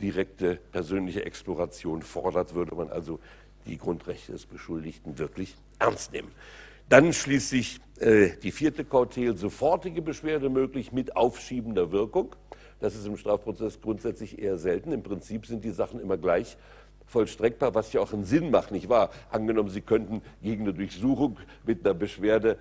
direkte 0.00 0.56
persönliche 0.72 1.24
Exploration 1.24 2.02
fordert, 2.02 2.54
würde 2.54 2.74
man 2.74 2.90
also 2.90 3.20
die 3.66 3.78
Grundrechte 3.78 4.32
des 4.32 4.46
Beschuldigten 4.46 5.18
wirklich 5.18 5.56
ernst 5.78 6.12
nehmen. 6.12 6.32
Dann 6.88 7.12
schließlich 7.12 7.80
äh, 7.98 8.30
die 8.42 8.52
vierte 8.52 8.84
Kautel, 8.84 9.36
sofortige 9.36 10.02
Beschwerde 10.02 10.50
möglich 10.50 10.92
mit 10.92 11.16
aufschiebender 11.16 11.92
Wirkung. 11.92 12.36
Das 12.80 12.94
ist 12.94 13.06
im 13.06 13.16
Strafprozess 13.16 13.80
grundsätzlich 13.80 14.38
eher 14.38 14.58
selten. 14.58 14.92
Im 14.92 15.02
Prinzip 15.02 15.46
sind 15.46 15.64
die 15.64 15.70
Sachen 15.70 16.00
immer 16.00 16.18
gleich 16.18 16.56
vollstreckbar, 17.06 17.74
was 17.74 17.92
ja 17.92 18.00
auch 18.00 18.12
einen 18.12 18.24
Sinn 18.24 18.50
macht, 18.50 18.70
nicht 18.70 18.88
wahr? 18.88 19.10
Angenommen, 19.30 19.68
Sie 19.68 19.80
könnten 19.80 20.22
gegen 20.42 20.64
eine 20.64 20.74
Durchsuchung 20.74 21.38
mit 21.64 21.84
einer 21.84 21.94
Beschwerde 21.94 22.58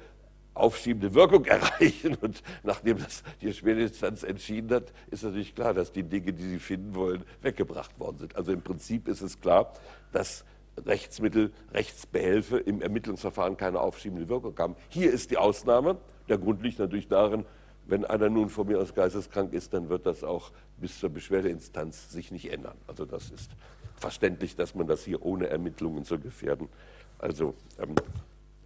aufschiebende 0.54 1.14
Wirkung 1.14 1.46
erreichen. 1.46 2.16
Und 2.22 2.44
nachdem 2.64 3.00
das 3.00 3.24
die 3.42 3.48
Beschwerdeinstanz 3.48 4.24
entschieden 4.24 4.72
hat, 4.72 4.94
ist 5.12 5.24
natürlich 5.24 5.56
klar, 5.56 5.74
dass 5.74 5.92
die 5.92 6.04
Dinge, 6.04 6.34
die 6.34 6.44
Sie 6.44 6.60
finden 6.60 6.96
wollen, 6.96 7.24
weggebracht 7.42 8.00
worden 8.00 8.20
sind. 8.20 8.36
Also 8.36 8.52
im 8.52 8.62
Prinzip 8.62 9.08
ist 9.08 9.22
es 9.22 9.40
klar, 9.40 9.74
dass 10.12 10.46
Rechtsmittel, 10.78 11.52
Rechtsbehelfe 11.72 12.58
im 12.58 12.82
Ermittlungsverfahren 12.82 13.58
keine 13.58 13.80
aufschiebende 13.80 14.28
Wirkung 14.30 14.58
haben. 14.58 14.76
Hier 14.90 15.12
ist 15.12 15.32
die 15.32 15.38
Ausnahme. 15.38 15.98
Der 16.30 16.38
Grund 16.38 16.64
liegt 16.64 16.80
natürlich 16.80 17.08
darin, 17.08 17.46
wenn 17.86 18.06
einer 18.06 18.30
nun 18.30 18.50
von 18.50 18.68
mir 18.68 18.80
aus 18.80 18.94
geisteskrank 18.94 19.54
ist, 19.54 19.74
dann 19.74 19.90
wird 19.90 20.06
das 20.06 20.24
auch 20.24 20.52
bis 20.78 21.00
zur 21.00 21.10
Beschwerdeinstanz 21.10 22.12
sich 22.12 22.32
nicht 22.32 22.52
ändern. 22.52 22.78
Also 22.88 23.06
das 23.06 23.30
ist 23.30 23.52
verständlich, 23.98 24.56
dass 24.56 24.74
man 24.74 24.88
das 24.88 25.04
hier 25.04 25.24
ohne 25.24 25.48
Ermittlungen 25.48 26.06
zu 26.06 26.18
gefährden 26.18 26.70
also, 27.24 27.56
ähm, 27.80 27.96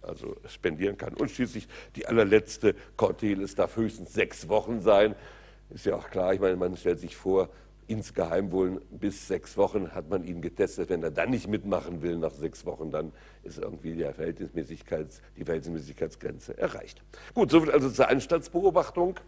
also 0.02 0.36
spendieren 0.48 0.98
kann. 0.98 1.14
Und 1.14 1.30
schließlich 1.30 1.68
die 1.96 2.06
allerletzte 2.06 2.74
Kortel, 2.96 3.42
es 3.42 3.54
darf 3.54 3.76
höchstens 3.76 4.12
sechs 4.12 4.48
Wochen 4.48 4.80
sein. 4.80 5.14
Ist 5.70 5.86
ja 5.86 5.96
auch 5.96 6.10
klar, 6.10 6.34
ich 6.34 6.40
meine, 6.40 6.56
man 6.56 6.76
stellt 6.76 6.98
sich 6.98 7.16
vor, 7.16 7.50
insgeheim 7.88 8.52
wohl 8.52 8.80
bis 8.90 9.26
sechs 9.26 9.56
Wochen 9.56 9.90
hat 9.92 10.08
man 10.08 10.22
ihn 10.22 10.40
getestet. 10.40 10.90
Wenn 10.90 11.02
er 11.02 11.10
dann 11.10 11.30
nicht 11.30 11.48
mitmachen 11.48 12.02
will 12.02 12.16
nach 12.18 12.32
sechs 12.32 12.64
Wochen, 12.66 12.90
dann 12.90 13.12
ist 13.42 13.58
irgendwie 13.58 13.94
die, 13.94 14.04
Verhältnismäßigkeits, 14.04 15.20
die 15.36 15.44
Verhältnismäßigkeitsgrenze 15.44 16.56
erreicht. 16.56 17.02
Gut, 17.34 17.50
soviel 17.50 17.70
also 17.70 17.90
zur 17.90 18.08
Anstaltsbeobachtung. 18.08 19.18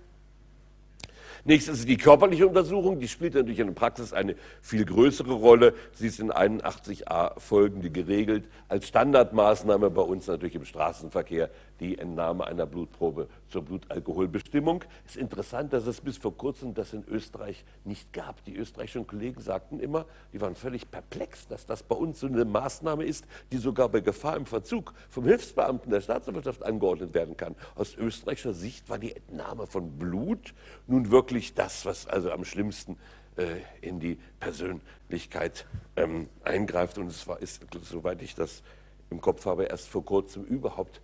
Nächstes 1.45 1.81
ist 1.81 1.89
die 1.89 1.97
körperliche 1.97 2.47
Untersuchung. 2.47 3.01
Die 3.01 3.09
spielt 3.09 3.35
natürlich 3.35 3.61
in 3.61 3.69
der 3.69 3.75
Praxis 3.75 4.13
eine 4.13 4.37
viel 4.61 4.85
größere 4.85 5.33
Rolle. 5.33 5.75
Sie 5.93 6.07
ist 6.07 6.21
in 6.21 6.31
81a 6.31 7.39
folgende 7.41 7.91
geregelt. 7.91 8.45
Als 8.69 8.89
Standardmaßnahme 8.89 9.91
bei 9.91 10.03
uns 10.03 10.27
natürlich 10.27 10.55
im 10.55 10.67
Straßenverkehr 10.67 11.51
die 11.81 11.99
Entnahme 11.99 12.47
einer 12.47 12.67
Blutprobe 12.67 13.29
zur 13.49 13.63
Blutalkoholbestimmung. 13.63 14.85
Es 15.07 15.17
ist 15.17 15.21
interessant, 15.21 15.73
dass 15.73 15.87
es 15.87 16.01
bis 16.01 16.19
vor 16.19 16.37
kurzem 16.37 16.75
das 16.75 16.93
in 16.93 17.05
Österreich 17.09 17.65
nicht 17.85 18.13
gab. 18.13 18.45
Die 18.45 18.55
österreichischen 18.55 19.07
Kollegen 19.07 19.41
sagten 19.41 19.81
immer, 19.81 20.07
die 20.33 20.41
waren 20.41 20.55
völlig 20.55 20.91
perplex, 20.91 21.49
dass 21.49 21.67
das 21.67 21.83
bei 21.83 21.97
uns 21.97 22.21
so 22.21 22.27
eine 22.27 22.45
Maßnahme 22.45 23.05
ist, 23.05 23.27
die 23.51 23.59
sogar 23.59 23.89
bei 23.89 24.01
Gefahr 24.01 24.37
im 24.37 24.47
Verzug 24.47 24.95
vom 25.09 25.25
Hilfsbeamten 25.25 25.91
der 25.91 26.01
Staatsanwaltschaft 26.01 26.63
angeordnet 26.63 27.15
werden 27.15 27.37
kann. 27.37 27.57
Aus 27.75 27.97
österreichischer 27.97 28.53
Sicht 28.53 28.89
war 28.89 28.99
die 28.99 29.17
Entnahme 29.17 29.67
von 29.67 29.99
Blut 29.99 30.55
nun 30.87 31.11
wirklich 31.11 31.55
das, 31.55 31.87
was 31.87 32.07
also 32.07 32.31
am 32.31 32.45
schlimmsten 32.45 32.97
äh, 33.37 33.47
in 33.81 34.01
die 34.01 34.19
Persönlichkeit 34.39 35.67
ähm, 35.97 36.29
eingreift. 36.45 36.99
Und 36.99 37.07
es 37.07 37.27
war, 37.27 37.41
ist, 37.41 37.67
soweit 37.83 38.21
ich 38.23 38.35
das 38.35 38.63
im 39.11 39.21
Kopf 39.21 39.47
habe, 39.47 39.65
erst 39.65 39.89
vor 39.89 40.05
kurzem 40.05 40.45
überhaupt 40.45 41.01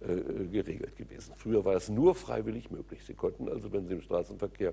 geregelt 0.00 0.96
gewesen. 0.96 1.34
Früher 1.36 1.64
war 1.64 1.74
es 1.74 1.88
nur 1.88 2.14
freiwillig 2.14 2.70
möglich. 2.70 3.04
Sie 3.04 3.14
konnten 3.14 3.48
also, 3.48 3.72
wenn 3.72 3.86
Sie 3.86 3.94
im 3.94 4.02
Straßenverkehr 4.02 4.72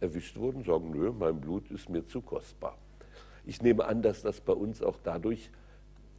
erwischt 0.00 0.36
wurden, 0.36 0.64
sagen, 0.64 0.90
nö, 0.90 1.12
mein 1.12 1.40
Blut 1.40 1.70
ist 1.70 1.88
mir 1.88 2.04
zu 2.06 2.20
kostbar. 2.20 2.76
Ich 3.44 3.62
nehme 3.62 3.84
an, 3.84 4.02
dass 4.02 4.22
das 4.22 4.40
bei 4.40 4.52
uns 4.52 4.82
auch 4.82 4.98
dadurch 5.02 5.50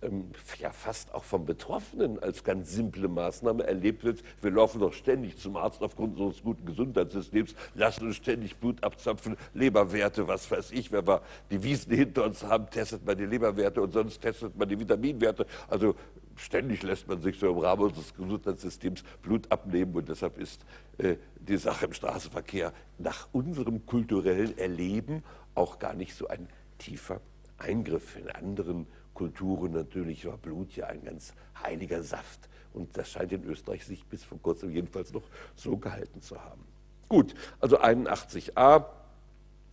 ähm, 0.02 0.32
ja 0.60 0.72
fast 0.72 1.14
auch 1.14 1.24
vom 1.24 1.46
Betroffenen 1.46 2.20
als 2.20 2.44
ganz 2.44 2.72
simple 2.72 3.08
Maßnahme 3.08 3.64
erlebt 3.64 4.04
wird. 4.04 4.24
Wir 4.42 4.52
laufen 4.52 4.80
doch 4.80 4.94
ständig 4.94 5.38
zum 5.38 5.58
Arzt 5.58 5.82
aufgrund 5.82 6.20
unseres 6.20 6.42
guten 6.42 6.66
Gesundheitssystems, 6.66 7.56
lassen 7.76 8.08
uns 8.08 8.16
ständig 8.16 8.58
Blut 8.58 8.84
abzapfen, 8.84 9.36
Leberwerte, 9.54 10.28
was 10.28 10.50
weiß 10.50 10.72
ich. 10.72 10.92
Wenn 10.92 11.06
wir 11.08 11.22
die 11.52 11.64
Wiesen 11.64 11.94
hinter 11.94 12.26
uns 12.26 12.44
haben, 12.44 12.70
testet 12.70 13.06
man 13.06 13.18
die 13.18 13.26
Leberwerte 13.26 13.82
und 13.82 13.92
sonst 13.92 14.22
testet 14.22 14.58
man 14.58 14.70
die 14.70 14.80
Vitaminwerte. 14.80 15.46
Also 15.68 15.96
ständig 16.40 16.84
lässt 16.84 17.08
man 17.08 17.22
sich 17.22 17.38
so 17.38 17.50
im 17.52 17.58
Rahmen 17.60 17.84
unseres 17.84 18.14
Gesundheitssystems 18.16 19.04
Blut 19.22 19.52
abnehmen 19.52 19.94
und 19.96 20.10
deshalb 20.10 20.38
ist 20.38 20.66
äh, 20.98 21.16
die 21.40 21.58
Sache 21.58 21.86
im 21.86 21.94
Straßenverkehr 21.94 22.74
nach 22.98 23.28
unserem 23.32 23.86
kulturellen 23.86 24.58
Erleben 24.58 25.24
auch 25.56 25.80
gar 25.80 25.94
nicht 25.94 26.16
so 26.16 26.28
ein 26.28 26.48
tiefer 26.78 27.22
Eingriff 27.58 28.16
in 28.16 28.30
anderen 28.30 28.88
Kulturen 29.20 29.74
natürlich 29.74 30.26
war 30.26 30.38
Blut 30.38 30.78
ja 30.78 30.88
ein 30.88 31.04
ganz 31.04 31.34
heiliger 31.62 32.02
Saft. 32.04 32.48
Und 32.72 32.96
das 32.96 33.12
scheint 33.12 33.34
in 33.34 33.44
Österreich 33.44 33.86
sich 33.86 34.06
bis 34.06 34.24
vor 34.24 34.42
kurzem 34.42 34.72
jedenfalls 34.72 35.12
noch 35.12 35.24
so 35.56 35.76
gehalten 35.76 36.22
zu 36.22 36.42
haben. 36.42 36.64
Gut, 37.10 37.34
also 37.60 37.82
81a. 37.82 38.86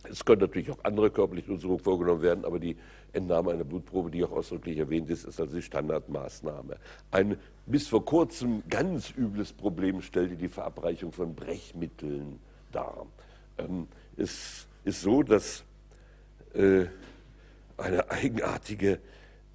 Es 0.03 0.25
können 0.25 0.41
natürlich 0.41 0.69
auch 0.69 0.83
andere 0.83 1.11
körperliche 1.11 1.49
Untersuchungen 1.49 1.79
vorgenommen 1.79 2.21
werden, 2.21 2.43
aber 2.43 2.59
die 2.59 2.75
Entnahme 3.13 3.51
einer 3.51 3.63
Blutprobe, 3.63 4.11
die 4.11 4.23
auch 4.23 4.31
ausdrücklich 4.31 4.77
erwähnt 4.77 5.09
ist, 5.09 5.25
ist 5.25 5.39
also 5.39 5.55
die 5.55 5.61
Standardmaßnahme. 5.61 6.77
Ein 7.11 7.37
bis 7.65 7.87
vor 7.87 8.05
kurzem 8.05 8.63
ganz 8.69 9.11
übles 9.15 9.53
Problem 9.53 10.01
stellte 10.01 10.35
die 10.35 10.49
Verabreichung 10.49 11.11
von 11.11 11.35
Brechmitteln 11.35 12.39
dar. 12.71 13.05
Ähm, 13.57 13.87
es 14.15 14.67
ist 14.83 15.01
so, 15.01 15.23
dass 15.23 15.63
äh, 16.53 16.85
eine 17.77 18.09
eigenartige 18.09 18.99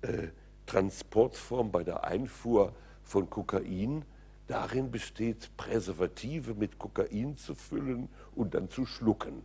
äh, 0.02 0.28
Transportform 0.66 1.71
bei 1.71 1.85
der 1.85 2.04
Einfuhr 2.04 2.73
von 3.04 3.28
Kokain 3.28 4.04
darin 4.47 4.90
besteht, 4.90 5.50
Präservative 5.56 6.54
mit 6.54 6.78
Kokain 6.78 7.37
zu 7.37 7.54
füllen 7.54 8.09
und 8.35 8.54
dann 8.54 8.68
zu 8.68 8.87
schlucken. 8.87 9.42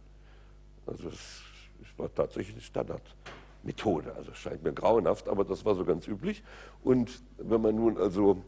Also 0.86 1.10
das 1.10 1.44
war 1.98 2.14
tatsächlich 2.14 2.56
eine 2.56 2.64
Standardmethode. 3.68 4.16
Also 4.16 4.34
scheint 4.34 4.64
mir 4.64 4.74
grauenhaft, 4.74 5.28
aber 5.28 5.44
das 5.44 5.66
war 5.66 5.76
so 5.76 5.86
ganz 5.86 6.08
üblich. 6.08 6.44
Und 6.84 7.22
wenn 7.38 7.62
man 7.62 7.76
nun 7.76 7.98
also 7.98 8.42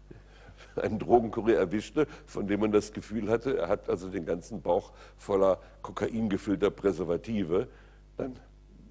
einen 0.76 0.98
Drogenkurier 0.98 1.58
erwischte, 1.58 2.06
von 2.26 2.46
dem 2.46 2.60
man 2.60 2.72
das 2.72 2.92
Gefühl 2.92 3.30
hatte, 3.30 3.58
er 3.58 3.68
hat 3.68 3.88
also 3.88 4.08
den 4.08 4.26
ganzen 4.26 4.62
Bauch 4.62 4.92
voller 5.16 5.58
Kokain 5.82 6.28
gefüllter 6.28 6.70
Präservative, 6.70 7.68
dann 8.16 8.36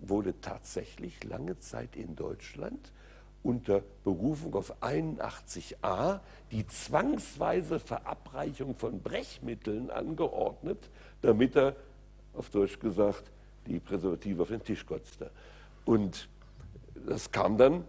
wurde 0.01 0.39
tatsächlich 0.41 1.23
lange 1.23 1.59
Zeit 1.59 1.95
in 1.95 2.15
Deutschland 2.15 2.91
unter 3.43 3.81
Berufung 4.03 4.53
auf 4.53 4.83
81a 4.83 6.19
die 6.51 6.67
zwangsweise 6.67 7.79
Verabreichung 7.79 8.75
von 8.75 9.01
Brechmitteln 9.01 9.89
angeordnet, 9.89 10.89
damit 11.21 11.55
er, 11.55 11.75
auf 12.33 12.49
Deutsch 12.49 12.79
gesagt, 12.79 13.31
die 13.67 13.79
Präservative 13.79 14.43
auf 14.43 14.49
den 14.49 14.63
Tisch 14.63 14.85
kotzte. 14.85 15.31
Und 15.85 16.27
das 17.07 17.31
kam 17.31 17.57
dann 17.57 17.83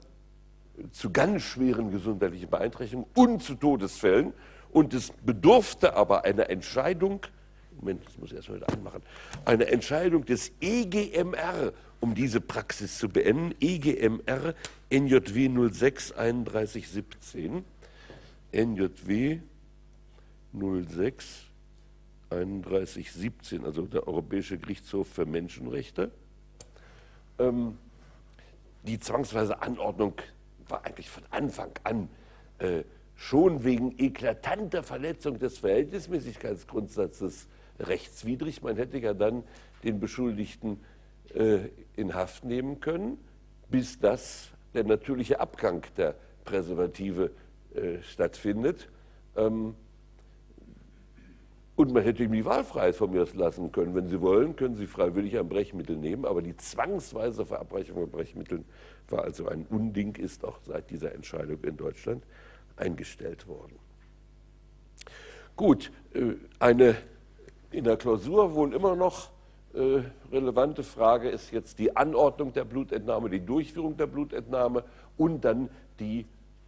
zu 0.90 1.10
ganz 1.10 1.42
schweren 1.42 1.90
gesundheitlichen 1.90 2.48
Beeinträchtigungen 2.48 3.08
und 3.14 3.42
zu 3.42 3.54
Todesfällen. 3.54 4.32
Und 4.70 4.94
es 4.94 5.10
bedurfte 5.10 5.94
aber 5.94 6.24
einer 6.24 6.48
Entscheidung, 6.48 7.20
Moment, 7.78 8.06
das 8.06 8.16
muss 8.18 8.30
ich 8.30 8.36
erstmal 8.36 8.58
wieder 8.58 8.72
anmachen, 8.72 9.02
eine 9.44 9.66
Entscheidung 9.66 10.24
des 10.24 10.52
EGMR 10.60 11.72
um 12.02 12.16
diese 12.16 12.40
Praxis 12.40 12.98
zu 12.98 13.08
beenden, 13.08 13.54
EGMR 13.60 14.54
NJW 14.90 15.70
06 15.70 16.12
31 16.12 16.88
17, 16.88 17.64
NJW 18.52 19.38
06 20.52 21.44
31 22.32 23.12
17, 23.12 23.64
also 23.64 23.82
der 23.86 24.06
Europäische 24.06 24.58
Gerichtshof 24.58 25.08
für 25.08 25.26
Menschenrechte. 25.26 26.10
Ähm, 27.38 27.78
die 28.82 28.98
zwangsweise 28.98 29.62
Anordnung 29.62 30.14
war 30.68 30.84
eigentlich 30.84 31.08
von 31.08 31.22
Anfang 31.30 31.70
an 31.84 32.08
äh, 32.58 32.82
schon 33.14 33.64
wegen 33.64 33.94
eklatanter 33.98 34.82
Verletzung 34.82 35.38
des 35.38 35.58
Verhältnismäßigkeitsgrundsatzes 35.58 37.46
rechtswidrig. 37.78 38.62
Man 38.62 38.76
hätte 38.76 38.98
ja 38.98 39.14
dann 39.14 39.44
den 39.84 40.00
Beschuldigten 40.00 40.80
äh, 41.34 41.68
in 41.96 42.14
Haft 42.14 42.44
nehmen 42.44 42.80
können, 42.80 43.18
bis 43.70 43.98
das 43.98 44.50
der 44.74 44.84
natürliche 44.84 45.40
Abgang 45.40 45.84
der 45.96 46.14
Präservative 46.44 47.30
äh, 47.74 48.02
stattfindet. 48.02 48.88
Ähm, 49.36 49.74
und 51.74 51.92
man 51.92 52.02
hätte 52.02 52.22
ihm 52.22 52.32
die 52.32 52.44
Wahlfreiheit 52.44 52.96
von 52.96 53.10
mir 53.10 53.26
lassen 53.34 53.72
können. 53.72 53.94
Wenn 53.94 54.08
Sie 54.08 54.20
wollen, 54.20 54.56
können 54.56 54.76
Sie 54.76 54.86
freiwillig 54.86 55.38
ein 55.38 55.48
Brechmittel 55.48 55.96
nehmen, 55.96 56.24
aber 56.24 56.42
die 56.42 56.56
zwangsweise 56.56 57.46
Verabreichung 57.46 57.96
von 57.96 58.10
Brechmitteln 58.10 58.64
war 59.08 59.24
also 59.24 59.48
ein 59.48 59.66
Unding, 59.70 60.16
ist 60.16 60.44
auch 60.44 60.58
seit 60.62 60.90
dieser 60.90 61.14
Entscheidung 61.14 61.62
in 61.64 61.76
Deutschland 61.76 62.24
eingestellt 62.76 63.46
worden. 63.46 63.78
Gut, 65.56 65.92
äh, 66.14 66.34
eine 66.58 66.96
in 67.70 67.84
der 67.84 67.96
Klausur 67.96 68.54
wohl 68.54 68.74
immer 68.74 68.94
noch 68.94 69.30
äh, 69.74 70.02
relevante 70.30 70.82
Frage 70.82 71.30
ist 71.30 71.50
jetzt 71.52 71.78
die 71.78 71.96
Anordnung 71.96 72.52
der 72.52 72.64
Blutentnahme, 72.64 73.30
die 73.30 73.40
Durchführung 73.40 73.96
der 73.96 74.06
Blutentnahme 74.06 74.84
und 75.16 75.42
dann 75.44 75.70
die 75.98 76.26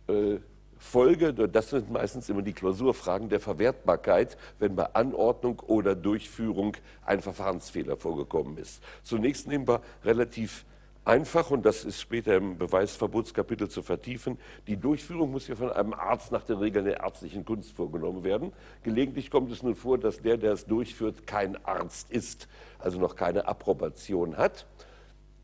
äh, 0.08 0.38
Folge, 0.78 1.32
das 1.32 1.70
sind 1.70 1.90
meistens 1.90 2.28
immer 2.28 2.42
die 2.42 2.52
Klausurfragen 2.52 3.28
der 3.28 3.40
Verwertbarkeit, 3.40 4.36
wenn 4.58 4.76
bei 4.76 4.92
Anordnung 4.94 5.60
oder 5.60 5.94
Durchführung 5.94 6.76
ein 7.04 7.20
Verfahrensfehler 7.20 7.96
vorgekommen 7.96 8.58
ist. 8.58 8.82
Zunächst 9.02 9.46
nehmen 9.46 9.66
wir 9.66 9.80
relativ 10.04 10.64
einfach, 11.04 11.50
und 11.50 11.64
das 11.66 11.84
ist 11.84 12.00
später 12.00 12.36
im 12.36 12.58
Beweisverbotskapitel 12.58 13.68
zu 13.68 13.82
vertiefen, 13.82 14.38
die 14.66 14.76
Durchführung 14.76 15.30
muss 15.30 15.48
ja 15.48 15.54
von 15.54 15.70
einem 15.70 15.92
Arzt 15.92 16.32
nach 16.32 16.44
den 16.44 16.58
Regeln 16.58 16.84
der 16.84 17.00
ärztlichen 17.00 17.44
Kunst 17.44 17.72
vorgenommen 17.72 18.24
werden. 18.24 18.52
Gelegentlich 18.82 19.30
kommt 19.30 19.52
es 19.52 19.62
nun 19.62 19.74
vor, 19.74 19.98
dass 19.98 20.20
der, 20.22 20.36
der 20.36 20.52
es 20.52 20.66
durchführt, 20.66 21.26
kein 21.26 21.62
Arzt 21.64 22.10
ist, 22.10 22.48
also 22.78 22.98
noch 22.98 23.16
keine 23.16 23.46
Approbation 23.46 24.36
hat. 24.36 24.66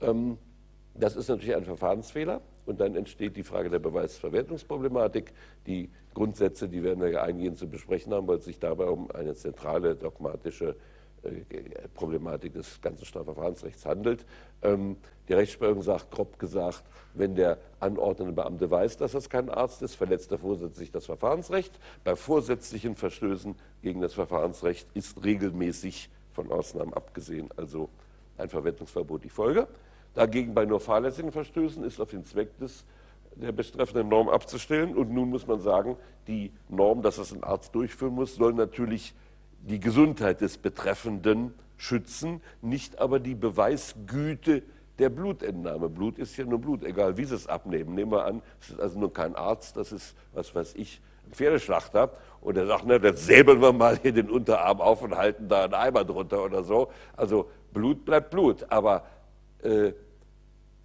Ähm, 0.00 0.38
das 0.94 1.16
ist 1.16 1.28
natürlich 1.28 1.54
ein 1.54 1.64
Verfahrensfehler. 1.64 2.40
Und 2.67 2.81
dann 2.81 2.95
entsteht 2.95 3.37
die 3.37 3.43
Frage 3.43 3.71
der 3.71 3.79
Beweisverwertungsproblematik. 3.79 5.33
Die 5.67 5.88
Grundsätze, 6.14 6.69
die 6.69 6.83
werden 6.83 7.00
wir 7.00 7.11
ja 7.11 7.23
eingehend 7.23 7.59
zu 7.59 7.69
besprechen 7.69 8.12
haben, 8.12 8.26
weil 8.26 8.38
es 8.38 8.45
sich 8.45 8.59
dabei 8.59 8.87
um 8.87 9.11
eine 9.11 9.35
zentrale 9.35 9.95
dogmatische 9.95 10.76
äh, 11.23 11.88
Problematik 11.95 12.55
des 12.55 12.81
ganzen 12.81 13.05
Strafverfahrensrechts 13.05 13.85
handelt. 13.85 14.25
Ähm, 14.62 14.97
die 15.29 15.35
Rechtsprechung 15.35 15.83
sagt, 15.83 16.11
grob 16.11 16.38
gesagt, 16.38 16.83
wenn 17.14 17.35
der 17.35 17.59
anordnende 17.79 18.33
Beamte 18.33 18.71
weiß, 18.71 18.97
dass 18.97 19.12
das 19.12 19.29
kein 19.29 19.50
Arzt 19.50 19.83
ist, 19.83 19.97
verletzt 19.97 20.33
er 20.33 20.38
vorsätzlich 20.38 20.90
das 20.90 21.07
Verfahrensrecht. 21.07 21.79
Bei 22.05 22.17
vorsätzlichen 22.17 22.97
Verstößen 22.97 23.55
gegen 23.83 24.00
das 24.00 24.14
Verfahrensrecht 24.14 24.88
ist 24.95 25.23
regelmäßig 25.23 26.09
von 26.33 26.50
Ausnahmen 26.50 26.95
abgesehen, 26.95 27.50
also 27.57 27.90
ein 28.38 28.49
Verwendungsverbot 28.49 29.23
die 29.25 29.29
Folge. 29.29 29.69
Dagegen 30.14 30.55
bei 30.55 30.64
nur 30.64 30.81
fahrlässigen 30.81 31.33
Verstößen 31.33 31.85
ist 31.85 32.00
auf 32.00 32.11
den 32.11 32.25
Zweck 32.25 32.59
des 32.59 32.85
der 33.37 33.52
betreffenden 33.52 34.09
Norm 34.09 34.29
abzustellen. 34.29 34.97
Und 34.97 35.11
nun 35.11 35.31
muss 35.31 35.47
man 35.47 35.61
sagen, 35.61 35.97
die 36.26 36.52
Norm, 36.69 37.02
dass 37.02 37.17
das 37.17 37.33
ein 37.33 37.43
Arzt 37.43 37.75
durchführen 37.75 38.14
muss, 38.14 38.35
soll 38.35 38.52
natürlich 38.52 39.14
die 39.62 39.81
Gesundheit 39.81 40.40
des 40.40 40.59
Betreffenden 40.59 41.55
schützen, 41.76 42.43
nicht 42.61 42.99
aber 42.99 43.21
die 43.21 43.35
Beweisgüte 43.35 44.62
der 44.99 45.09
Blutentnahme. 45.09 45.88
Blut 45.88 46.19
ist 46.19 46.37
ja 46.37 46.45
nur 46.45 46.59
Blut, 46.59 46.85
egal 46.85 47.17
wie 47.17 47.25
sie 47.25 47.35
es 47.35 47.47
abnehmen. 47.47 47.95
Nehmen 47.95 48.12
wir 48.12 48.25
an, 48.25 48.43
es 48.61 48.71
ist 48.71 48.81
also 48.81 48.99
nur 48.99 49.12
kein 49.12 49.35
Arzt, 49.35 49.76
das 49.76 49.93
ist, 49.93 50.14
was 50.35 50.55
weiß 50.55 50.75
ich, 50.75 51.00
ein 51.26 51.33
Pferdeschlachter. 51.33 52.12
Und 52.43 52.57
er 52.57 52.67
sagt, 52.67 52.87
ne, 52.87 53.00
jetzt 53.02 53.25
säbeln 53.25 53.61
wir 53.62 53.73
mal 53.73 53.99
hier 53.99 54.12
den 54.12 54.29
Unterarm 54.29 54.81
auf 54.81 55.02
und 55.02 55.17
halten 55.17 55.49
da 55.49 55.64
einen 55.64 55.75
Eimer 55.75 56.05
drunter 56.05 56.45
oder 56.45 56.64
so. 56.64 56.90
Also 57.17 57.50
Blut 57.73 58.05
bleibt 58.05 58.31
Blut, 58.31 58.67
aber 58.69 59.05
äh, 59.62 59.93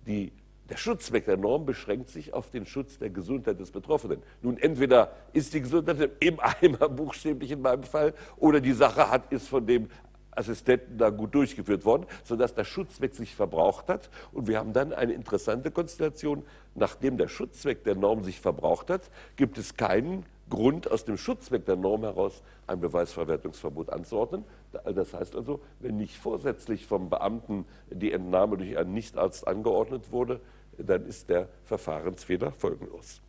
die 0.08 0.32
der 0.70 0.78
Schutzzweck 0.78 1.26
der 1.26 1.38
Norm 1.38 1.66
beschränkt 1.66 2.10
sich 2.10 2.34
auf 2.34 2.50
den 2.50 2.66
Schutz 2.66 2.98
der 2.98 3.12
Gesundheit 3.12 3.60
des 3.60 3.70
Betroffenen. 3.70 4.24
Nun, 4.42 4.58
entweder 4.58 5.12
ist 5.32 5.54
die 5.54 5.62
Gesundheit 5.62 6.12
im 6.20 6.40
Eimer 6.40 6.90
buchstäblich 6.90 7.52
in 7.52 7.62
meinem 7.62 7.84
Fall 7.84 8.14
oder 8.38 8.60
die 8.60 8.74
Sache 8.74 9.12
hat, 9.12 9.32
ist 9.32 9.48
von 9.48 9.68
dem 9.68 9.90
Assistenten 10.32 10.98
da 10.98 11.12
gut 11.12 11.34
durchgeführt 11.34 11.86
worden, 11.86 12.08
sodass 12.24 12.54
der 12.54 12.66
Schutzzweck 12.66 13.16
sich 13.16 13.36
verbraucht 13.36 13.88
hat. 13.88 14.10
Und 14.34 14.48
wir 14.48 14.58
haben 14.58 14.74
dann 14.74 14.92
eine 14.92 15.14
interessante 15.14 15.72
Konstellation. 15.72 16.44
Nachdem 16.74 17.18
der 17.18 17.28
Schutzzweck 17.28 17.84
der 17.84 17.96
Norm 17.96 18.24
sich 18.24 18.42
verbraucht 18.42 18.90
hat, 18.90 19.10
gibt 19.36 19.58
es 19.58 19.78
keinen 19.78 20.26
Grund, 20.50 20.92
aus 20.92 21.06
dem 21.06 21.18
Schutzzweck 21.18 21.66
der 21.66 21.76
Norm 21.76 22.02
heraus 22.02 22.44
ein 22.68 22.80
Beweisverwertungsverbot 22.80 23.90
anzuordnen. 23.90 24.44
Das 24.72 25.14
heißt 25.14 25.36
also, 25.36 25.62
wenn 25.80 25.98
nicht 25.98 26.18
vorsätzlich 26.18 26.86
vom 26.86 27.10
Beamten 27.10 27.66
die 27.90 28.12
Entnahme 28.12 28.58
durch 28.58 28.78
einen 28.78 28.94
Nichtarzt 28.94 29.48
angeordnet 29.48 30.12
wurde, 30.12 30.40
dann 30.78 31.06
ist 31.06 31.30
der 31.30 31.50
Verfahrensfehler 31.64 32.52
folgenlos. 32.52 33.22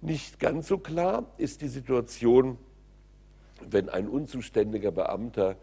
Nicht 0.00 0.38
ganz 0.38 0.68
so 0.68 0.78
klar 0.78 1.24
ist 1.38 1.62
die 1.62 1.68
Situation, 1.68 2.58
wenn 3.68 3.88
ein 3.88 4.08
unzuständiger 4.08 4.92
Beamter 4.92 5.56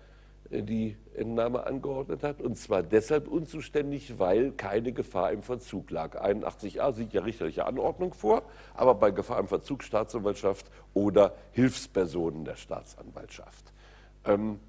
die 0.51 0.95
Entnahme 1.15 1.65
angeordnet 1.65 2.23
hat. 2.23 2.41
Und 2.41 2.57
zwar 2.57 2.83
deshalb 2.83 3.27
unzuständig, 3.27 4.19
weil 4.19 4.51
keine 4.51 4.91
Gefahr 4.91 5.31
im 5.31 5.43
Verzug 5.43 5.89
lag. 5.91 6.21
81a 6.21 6.93
sieht 6.93 7.13
ja 7.13 7.21
richterliche 7.21 7.65
Anordnung 7.65 8.13
vor, 8.13 8.43
aber 8.73 8.95
bei 8.95 9.11
Gefahr 9.11 9.39
im 9.39 9.47
Verzug 9.47 9.83
Staatsanwaltschaft 9.83 10.69
oder 10.93 11.35
Hilfspersonen 11.51 12.45
der 12.45 12.55
Staatsanwaltschaft. 12.55 13.73
Ähm, 14.25 14.59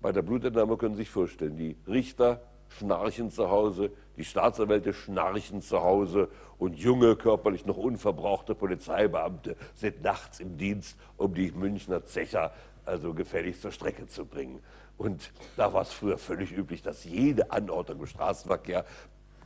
bei 0.00 0.12
der 0.12 0.22
Blutentnahme 0.22 0.76
können 0.76 0.94
Sie 0.94 1.02
sich 1.02 1.10
vorstellen, 1.10 1.56
die 1.56 1.76
Richter 1.86 2.40
schnarchen 2.68 3.30
zu 3.30 3.50
Hause, 3.50 3.90
die 4.16 4.24
Staatsanwälte 4.24 4.92
schnarchen 4.92 5.62
zu 5.62 5.82
Hause 5.82 6.28
und 6.58 6.76
junge, 6.76 7.16
körperlich 7.16 7.66
noch 7.66 7.76
unverbrauchte 7.76 8.54
Polizeibeamte 8.54 9.56
sind 9.74 10.02
nachts 10.02 10.40
im 10.40 10.58
Dienst, 10.58 10.98
um 11.16 11.34
die 11.34 11.50
Münchner 11.52 12.04
Zecher 12.04 12.52
also 12.84 13.14
gefällig 13.14 13.60
zur 13.60 13.70
Strecke 13.70 14.06
zu 14.06 14.24
bringen. 14.24 14.60
Und 14.98 15.30
da 15.56 15.72
war 15.72 15.82
es 15.82 15.92
früher 15.92 16.18
völlig 16.18 16.52
üblich, 16.52 16.82
dass 16.82 17.04
jede 17.04 17.50
Anordnung 17.52 18.00
im 18.00 18.06
Straßenverkehr 18.06 18.84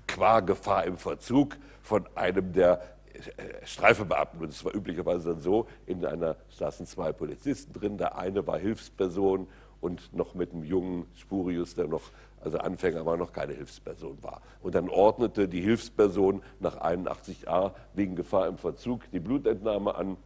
qua 0.06 0.40
Gefahr 0.40 0.84
im 0.84 0.96
Verzug 0.96 1.56
von 1.82 2.08
einem 2.14 2.52
der 2.52 2.80
äh, 3.12 3.66
Streifebeamten, 3.66 4.40
und 4.40 4.48
es 4.48 4.64
war 4.64 4.74
üblicherweise 4.74 5.30
dann 5.30 5.40
so, 5.40 5.68
in 5.86 6.04
einer 6.04 6.36
saßen 6.50 6.86
zwei 6.86 7.12
Polizisten 7.12 7.72
drin, 7.72 7.98
der 7.98 8.16
eine 8.16 8.46
war 8.46 8.58
Hilfsperson 8.58 9.46
und 9.82 10.14
noch 10.14 10.34
mit 10.34 10.52
einem 10.52 10.64
jungen 10.64 11.06
Spurius, 11.16 11.74
der 11.74 11.86
noch, 11.86 12.02
also 12.40 12.58
Anfänger 12.58 13.04
war, 13.04 13.18
noch 13.18 13.32
keine 13.32 13.52
Hilfsperson 13.52 14.22
war. 14.22 14.40
Und 14.62 14.74
dann 14.74 14.88
ordnete 14.88 15.48
die 15.48 15.60
Hilfsperson 15.60 16.42
nach 16.60 16.80
81a 16.80 17.72
wegen 17.92 18.16
Gefahr 18.16 18.48
im 18.48 18.56
Verzug 18.56 19.02
die 19.10 19.20
Blutentnahme 19.20 19.94
an. 19.94 20.16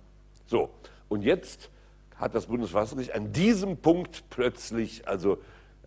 So, 0.47 0.71
und 1.09 1.23
jetzt 1.23 1.71
hat 2.19 2.35
das 2.35 2.47
Bundesverfassungsgericht 2.47 3.15
an 3.15 3.33
diesem 3.33 3.79
Punkt 3.79 4.25
plötzlich 4.31 5.07
also 5.07 5.39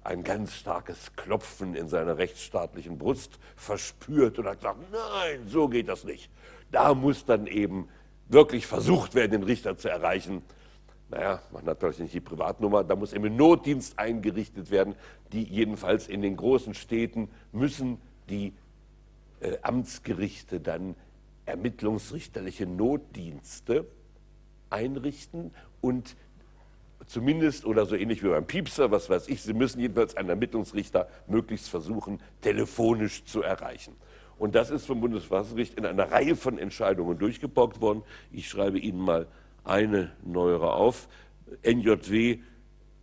ein 0.03 0.23
ganz 0.23 0.53
starkes 0.53 1.15
Klopfen 1.15 1.75
in 1.75 1.87
seiner 1.87 2.17
rechtsstaatlichen 2.17 2.97
Brust 2.97 3.39
verspürt 3.55 4.39
und 4.39 4.47
hat 4.47 4.59
gesagt, 4.59 4.79
nein, 4.91 5.47
so 5.47 5.67
geht 5.67 5.87
das 5.87 6.03
nicht. 6.03 6.31
Da 6.71 6.93
muss 6.93 7.25
dann 7.25 7.47
eben 7.47 7.89
wirklich 8.27 8.65
versucht 8.65 9.15
werden, 9.15 9.31
den 9.31 9.43
Richter 9.43 9.77
zu 9.77 9.89
erreichen. 9.89 10.43
Naja, 11.09 11.41
man 11.51 11.61
hat 11.61 11.65
natürlich 11.65 11.99
nicht 11.99 12.13
die 12.13 12.21
Privatnummer, 12.21 12.83
da 12.83 12.95
muss 12.95 13.13
eben 13.13 13.35
Notdienst 13.35 13.97
eingerichtet 13.97 14.69
werden. 14.69 14.95
Die 15.33 15.43
jedenfalls 15.43 16.07
in 16.07 16.21
den 16.21 16.37
großen 16.37 16.75
Städten 16.75 17.29
müssen 17.51 17.99
die 18.29 18.53
äh, 19.41 19.57
Amtsgerichte 19.63 20.59
dann 20.59 20.95
ermittlungsrichterliche 21.45 22.67
Notdienste 22.67 23.87
einrichten 24.69 25.51
und 25.81 26.15
zumindest 27.05 27.65
oder 27.65 27.85
so 27.85 27.95
ähnlich 27.95 28.23
wie 28.23 28.29
beim 28.29 28.45
Piepser, 28.45 28.91
was 28.91 29.09
weiß 29.09 29.27
ich, 29.29 29.41
Sie 29.41 29.53
müssen 29.53 29.79
jedenfalls 29.79 30.15
einen 30.15 30.29
Ermittlungsrichter 30.29 31.09
möglichst 31.27 31.69
versuchen, 31.69 32.21
telefonisch 32.41 33.25
zu 33.25 33.41
erreichen. 33.41 33.95
Und 34.37 34.55
das 34.55 34.69
ist 34.69 34.85
vom 34.85 35.01
Bundesverfassungsgericht 35.01 35.73
in 35.73 35.85
einer 35.85 36.11
Reihe 36.11 36.35
von 36.35 36.57
Entscheidungen 36.57 37.17
durchgebockt 37.17 37.81
worden. 37.81 38.03
Ich 38.31 38.47
schreibe 38.47 38.79
Ihnen 38.79 38.99
mal 38.99 39.27
eine 39.63 40.11
neuere 40.23 40.73
auf. 40.73 41.09
NJW 41.63 42.39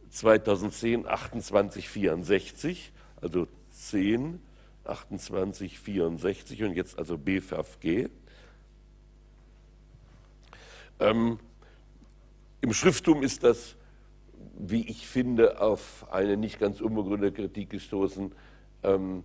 2010 0.09 1.03
2864, 1.03 2.93
also 3.21 3.49
10 3.71 4.41
2864 4.85 6.63
und 6.63 6.75
jetzt 6.75 6.99
also 6.99 7.19
BFFG. 7.19 8.09
Ähm, 11.01 11.39
Im 12.61 12.73
Schrifttum 12.73 13.23
ist 13.23 13.45
das, 13.45 13.77
wie 14.59 14.89
ich 14.89 15.07
finde, 15.07 15.61
auf 15.61 16.07
eine 16.11 16.37
nicht 16.37 16.59
ganz 16.59 16.81
unbegründete 16.81 17.33
Kritik 17.33 17.71
gestoßen. 17.71 18.33
Ähm, 18.83 19.25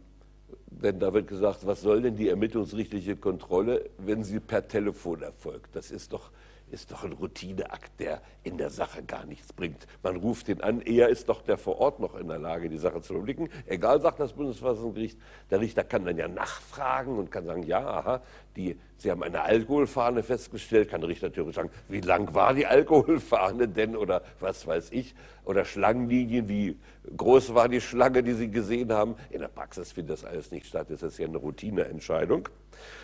denn 0.68 1.00
da 1.00 1.14
wird 1.14 1.28
gesagt, 1.28 1.66
was 1.66 1.82
soll 1.82 2.02
denn 2.02 2.16
die 2.16 2.30
ermittlungsrichtliche 2.30 3.16
Kontrolle, 3.16 3.90
wenn 3.98 4.24
sie 4.24 4.40
per 4.40 4.68
Telefon 4.68 5.22
erfolgt? 5.22 5.76
Das 5.76 5.92
ist 5.92 6.14
doch 6.14 6.32
ist 6.72 6.92
doch 6.92 7.04
ein 7.04 7.12
Routineakt, 7.12 8.00
der 8.00 8.22
in 8.44 8.58
der 8.58 8.70
Sache 8.70 9.04
gar 9.04 9.26
nichts 9.26 9.52
bringt. 9.54 9.86
Man 10.04 10.16
ruft 10.16 10.48
ihn 10.48 10.62
an, 10.62 10.82
er 10.82 11.10
ist 11.10 11.28
doch 11.30 11.42
der 11.42 11.58
vor 11.58 11.80
Ort 11.80 12.00
noch 12.00 12.16
in 12.16 12.28
der 12.28 12.40
Lage, 12.40 12.70
die 12.70 12.78
Sache 12.78 13.02
zu 13.02 13.14
überblicken. 13.14 13.50
Egal, 13.66 14.02
sagt 14.02 14.20
das 14.20 14.34
Bundesverfassungsgericht, 14.34 15.20
der 15.50 15.60
Richter 15.60 15.84
kann 15.84 16.06
dann 16.06 16.18
ja 16.18 16.28
nachfragen 16.28 17.18
und 17.18 17.30
kann 17.30 17.46
sagen, 17.46 17.64
ja, 17.64 17.86
aha, 17.86 18.22
die, 18.56 18.78
Sie 18.98 19.10
haben 19.10 19.24
eine 19.24 19.42
Alkoholfahne 19.42 20.22
festgestellt, 20.22 20.90
kann 20.90 21.02
der 21.02 21.10
Richter 21.10 21.28
natürlich 21.28 21.56
sagen, 21.56 21.72
wie 21.90 22.02
lang 22.02 22.34
war 22.36 22.54
die 22.54 22.68
Alkoholfahne 22.68 23.68
denn 23.68 23.96
oder 23.96 24.22
was 24.40 24.68
weiß 24.68 24.92
ich, 24.92 25.16
oder 25.44 25.66
Schlangenlinien, 25.66 26.48
wie 26.48 26.78
groß 27.18 27.56
war 27.56 27.68
die 27.68 27.82
Schlange, 27.82 28.22
die 28.22 28.34
Sie 28.34 28.52
gesehen 28.52 28.92
haben. 28.92 29.16
In 29.32 29.42
der 29.42 29.48
Praxis 29.48 29.92
findet 29.92 30.14
das 30.14 30.26
alles 30.26 30.52
nicht 30.52 30.68
statt, 30.68 30.88
das 30.90 31.02
ist 31.02 31.18
ja 31.18 31.28
eine 31.28 31.38
Routineentscheidung. 31.38 32.48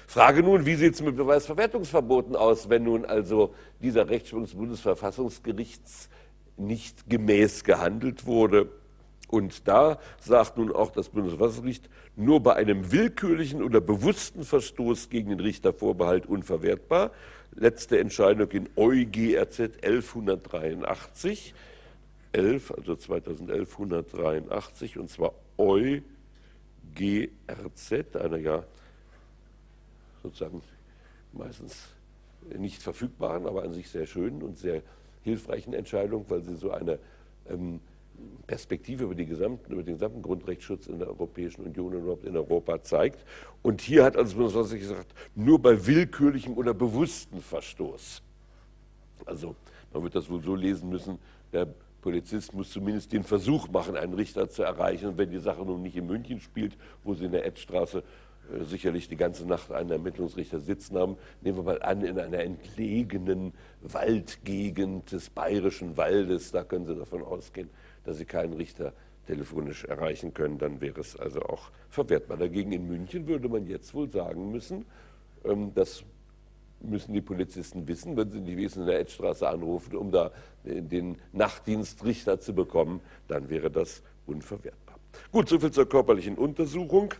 Frage 0.05 0.43
nun, 0.43 0.65
wie 0.65 0.75
sieht 0.75 0.93
es 0.93 1.01
mit 1.01 1.15
Beweisverwertungsverboten 1.15 2.35
aus, 2.35 2.69
wenn 2.69 2.83
nun 2.83 3.05
also 3.05 3.53
dieser 3.81 4.09
Rechtsprung 4.09 4.43
des 4.43 4.53
Bundesverfassungsgerichts 4.53 6.09
nicht 6.57 7.09
gemäß 7.09 7.63
gehandelt 7.63 8.25
wurde. 8.25 8.69
Und 9.27 9.67
da 9.67 9.99
sagt 10.19 10.57
nun 10.57 10.71
auch 10.71 10.91
das 10.91 11.09
Bundesverfassungsgericht, 11.09 11.89
nur 12.15 12.41
bei 12.41 12.55
einem 12.55 12.91
willkürlichen 12.91 13.61
oder 13.61 13.81
bewussten 13.81 14.43
Verstoß 14.43 15.09
gegen 15.09 15.29
den 15.29 15.39
Richtervorbehalt 15.41 16.25
unverwertbar. 16.25 17.11
Letzte 17.53 17.99
Entscheidung 17.99 18.49
in 18.51 18.69
EuGRZ 18.77 19.83
1183, 19.83 21.53
11, 22.31 22.71
also 22.71 22.95
2011 22.95 23.73
183, 23.73 24.97
und 24.97 25.09
zwar 25.09 25.33
EuGRZ, 25.57 26.03
einer 28.15 28.37
ja 28.37 28.63
sozusagen 30.23 30.61
meistens 31.33 31.89
nicht 32.57 32.81
verfügbaren, 32.81 33.45
aber 33.45 33.63
an 33.63 33.73
sich 33.73 33.89
sehr 33.89 34.05
schönen 34.05 34.41
und 34.41 34.57
sehr 34.57 34.81
hilfreichen 35.23 35.73
Entscheidung, 35.73 36.25
weil 36.29 36.41
sie 36.43 36.55
so 36.55 36.71
eine 36.71 36.99
ähm, 37.49 37.81
Perspektive 38.45 39.03
über, 39.03 39.15
gesamten, 39.15 39.71
über, 39.71 39.83
den 39.83 39.95
gesamten 39.95 40.21
Grundrechtsschutz 40.21 40.87
in 40.87 40.99
der 40.99 41.09
Europäischen 41.09 41.65
Union 41.65 41.93
und 41.93 42.01
überhaupt 42.01 42.23
in 42.23 42.35
Europa 42.35 42.81
zeigt. 42.81 43.25
Und 43.61 43.81
hier 43.81 44.03
hat 44.03 44.15
also 44.15 44.35
Bundesverfassungsgericht 44.35 44.89
gesagt, 44.89 45.13
nur 45.35 45.61
bei 45.61 45.85
willkürlichem 45.85 46.57
oder 46.57 46.73
bewussten 46.73 47.41
Verstoß. 47.41 48.21
Also 49.25 49.55
man 49.93 50.03
wird 50.03 50.15
das 50.15 50.29
wohl 50.29 50.41
so 50.41 50.55
lesen 50.55 50.89
müssen, 50.89 51.19
der 51.51 51.67
Polizist 52.01 52.53
muss 52.53 52.71
zumindest 52.71 53.11
den 53.11 53.23
Versuch 53.23 53.67
machen, 53.69 53.97
einen 53.97 54.13
Richter 54.13 54.49
zu 54.49 54.63
erreichen. 54.63 55.09
Und 55.09 55.17
wenn 55.17 55.31
die 55.31 55.39
Sache 55.39 55.65
nun 55.65 55.81
nicht 55.81 55.97
in 55.97 56.07
München 56.07 56.39
spielt, 56.39 56.77
wo 57.03 57.13
sie 57.13 57.25
in 57.25 57.31
der 57.31 57.45
Edstraße 57.45 58.03
äh, 58.53 58.63
sicherlich 58.63 59.09
die 59.09 59.15
ganze 59.15 59.45
Nacht 59.45 59.71
einen 59.71 59.91
Ermittlungsrichter 59.91 60.59
sitzen 60.59 60.97
haben. 60.97 61.17
Nehmen 61.41 61.57
wir 61.57 61.63
mal 61.63 61.81
an, 61.81 62.01
in 62.01 62.19
einer 62.19 62.39
entlegenen 62.39 63.53
Waldgegend 63.81 65.11
des 65.11 65.29
bayerischen 65.29 65.97
Waldes, 65.97 66.51
da 66.51 66.63
können 66.63 66.85
Sie 66.85 66.95
davon 66.95 67.23
ausgehen, 67.23 67.69
dass 68.07 68.17
Sie 68.17 68.25
keinen 68.25 68.53
Richter 68.53 68.93
telefonisch 69.27 69.83
erreichen 69.83 70.33
können, 70.33 70.57
dann 70.57 70.81
wäre 70.81 71.01
es 71.01 71.17
also 71.17 71.41
auch 71.41 71.69
verwertbar. 71.89 72.37
Dagegen 72.37 72.71
in 72.71 72.87
München 72.87 73.27
würde 73.27 73.49
man 73.49 73.67
jetzt 73.67 73.93
wohl 73.93 74.09
sagen 74.09 74.51
müssen, 74.51 74.85
ähm, 75.43 75.73
das 75.75 76.03
müssen 76.79 77.13
die 77.13 77.21
Polizisten 77.21 77.87
wissen, 77.87 78.15
wenn 78.17 78.29
sie 78.29 78.39
nicht 78.39 78.57
wissen, 78.57 78.81
in 78.81 78.87
der 78.87 78.99
Edstraße 78.99 79.47
anrufen, 79.47 79.95
um 79.95 80.11
da 80.11 80.31
den 80.63 81.17
Nachtdienstrichter 81.33 82.39
zu 82.39 82.53
bekommen, 82.53 83.01
dann 83.27 83.49
wäre 83.49 83.71
das 83.71 84.03
unverwertbar. 84.27 84.99
Gut, 85.31 85.49
soviel 85.49 85.71
zur 85.71 85.89
körperlichen 85.89 86.35
Untersuchung. 86.35 87.13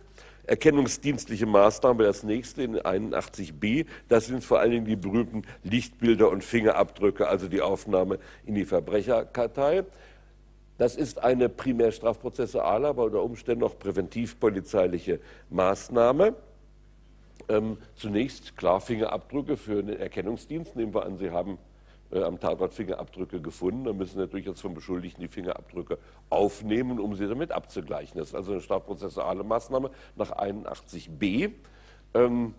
Erkennungsdienstliche 0.46 1.44
Maßnahmen, 1.44 2.06
das 2.06 2.22
nächste 2.22 2.62
in 2.62 2.78
81b, 2.78 3.84
das 4.08 4.26
sind 4.26 4.42
vor 4.42 4.60
allen 4.60 4.70
Dingen 4.70 4.86
die 4.86 4.96
berühmten 4.96 5.42
Lichtbilder 5.62 6.30
und 6.30 6.42
Fingerabdrücke, 6.42 7.28
also 7.28 7.48
die 7.48 7.60
Aufnahme 7.60 8.18
in 8.46 8.54
die 8.54 8.64
Verbrecherkartei. 8.64 9.84
Das 10.78 10.94
ist 10.94 11.22
eine 11.22 11.48
primär 11.48 11.92
strafprozessuale, 11.92 12.88
aber 12.88 13.04
unter 13.04 13.22
Umständen 13.22 13.64
auch 13.64 13.78
präventivpolizeiliche 13.78 15.20
Maßnahme. 15.50 16.34
Ähm, 17.48 17.78
zunächst 17.96 18.56
klar 18.56 18.80
Fingerabdrücke 18.80 19.56
für 19.56 19.82
den 19.82 19.98
Erkennungsdienst. 19.98 20.76
Nehmen 20.76 20.94
wir 20.94 21.04
an, 21.04 21.18
Sie 21.18 21.30
haben 21.30 21.58
äh, 22.12 22.22
am 22.22 22.38
Tatort 22.38 22.74
Fingerabdrücke 22.74 23.40
gefunden. 23.40 23.84
Dann 23.84 23.96
müssen 23.96 24.18
natürlich 24.18 24.46
jetzt 24.46 24.60
vom 24.60 24.74
Beschuldigten 24.74 25.20
die 25.20 25.28
Fingerabdrücke 25.28 25.98
aufnehmen, 26.30 27.00
um 27.00 27.14
sie 27.14 27.26
damit 27.26 27.50
abzugleichen. 27.50 28.18
Das 28.18 28.28
ist 28.28 28.34
also 28.34 28.52
eine 28.52 28.60
strafprozessuale 28.60 29.42
Maßnahme 29.42 29.90
nach 30.14 30.30
81b. 30.32 31.52
Ähm, 32.14 32.54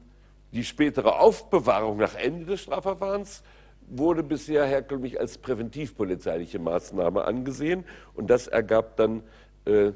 die 0.52 0.64
spätere 0.64 1.20
Aufbewahrung 1.20 1.98
nach 1.98 2.16
Ende 2.16 2.46
des 2.46 2.62
Strafverfahrens 2.62 3.44
wurde 3.90 4.24
bisher 4.24 4.66
herkömmlich 4.66 5.20
als 5.20 5.38
präventivpolizeiliche 5.38 6.60
Maßnahme 6.60 7.26
angesehen 7.26 7.84
und 8.14 8.30
das 8.30 8.48
ergab 8.48 8.98
dann 8.98 9.24
äh, 9.66 9.92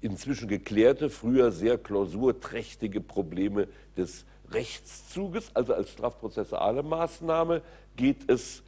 inzwischen 0.00 0.48
geklärte, 0.48 1.10
früher 1.10 1.52
sehr 1.52 1.78
klausurträchtige 1.78 3.00
Probleme 3.00 3.68
des 3.96 4.26
Rechtszuges, 4.50 5.50
also 5.54 5.74
als 5.74 5.90
strafprozessuale 5.90 6.82
Maßnahme, 6.82 7.62
geht 7.96 8.30
es 8.30 8.62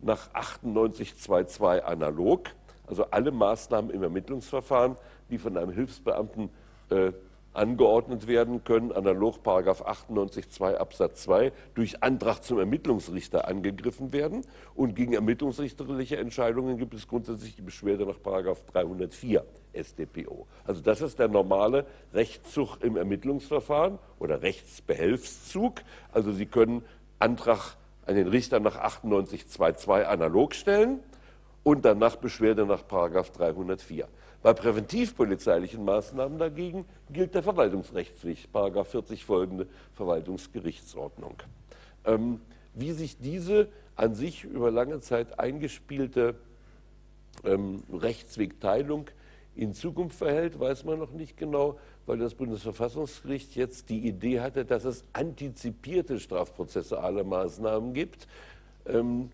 nach 0.00 0.32
98.2.2 0.34 1.80
analog. 1.80 2.50
Also 2.86 3.04
alle 3.10 3.30
Maßnahmen 3.30 3.90
im 3.90 4.02
Ermittlungsverfahren, 4.02 4.96
die 5.30 5.38
von 5.38 5.56
einem 5.56 5.72
Hilfsbeamten 5.72 6.50
äh, 6.90 7.12
angeordnet 7.52 8.26
werden 8.26 8.64
können, 8.64 8.92
analog 8.92 9.38
98.2 9.44 10.74
Absatz 10.74 11.22
2, 11.24 11.52
durch 11.74 12.02
Antrag 12.02 12.42
zum 12.42 12.58
Ermittlungsrichter 12.58 13.48
angegriffen 13.48 14.12
werden. 14.12 14.42
Und 14.74 14.94
gegen 14.94 15.12
ermittlungsrichterliche 15.12 16.16
Entscheidungen 16.16 16.78
gibt 16.78 16.94
es 16.94 17.08
grundsätzlich 17.08 17.56
die 17.56 17.62
Beschwerde 17.62 18.06
nach 18.06 18.18
304 18.18 19.44
StPO. 19.74 20.46
Also 20.64 20.80
das 20.80 21.00
ist 21.00 21.18
der 21.18 21.28
normale 21.28 21.86
Rechtszug 22.12 22.78
im 22.82 22.96
Ermittlungsverfahren 22.96 23.98
oder 24.18 24.42
Rechtsbehelfszug. 24.42 25.80
Also 26.12 26.32
Sie 26.32 26.46
können 26.46 26.84
Antrag 27.18 27.76
an 28.06 28.16
den 28.16 28.28
Richter 28.28 28.60
nach 28.60 28.76
98.2.2 28.76 30.04
analog 30.04 30.54
stellen 30.54 31.00
und 31.62 31.84
danach 31.84 32.16
Beschwerde 32.16 32.66
nach 32.66 32.82
304. 32.82 34.08
Bei 34.42 34.52
präventivpolizeilichen 34.52 35.84
Maßnahmen 35.84 36.38
dagegen 36.38 36.84
gilt 37.10 37.34
der 37.34 37.44
Verwaltungsrechtsweg, 37.44 38.48
40 38.52 39.24
folgende 39.24 39.68
Verwaltungsgerichtsordnung. 39.94 41.36
Ähm, 42.04 42.40
wie 42.74 42.92
sich 42.92 43.18
diese 43.18 43.68
an 43.94 44.14
sich 44.14 44.44
über 44.44 44.70
lange 44.70 45.00
Zeit 45.00 45.38
eingespielte 45.38 46.34
ähm, 47.44 47.84
Rechtswegteilung 47.92 49.06
in 49.54 49.74
Zukunft 49.74 50.16
verhält, 50.16 50.58
weiß 50.58 50.84
man 50.84 50.98
noch 50.98 51.12
nicht 51.12 51.36
genau, 51.36 51.78
weil 52.06 52.18
das 52.18 52.34
Bundesverfassungsgericht 52.34 53.54
jetzt 53.54 53.90
die 53.90 54.08
Idee 54.08 54.40
hatte, 54.40 54.64
dass 54.64 54.84
es 54.84 55.04
antizipierte 55.12 56.18
strafprozessuale 56.18 57.22
Maßnahmen 57.22 57.92
gibt. 57.92 58.26
Ähm, 58.86 59.30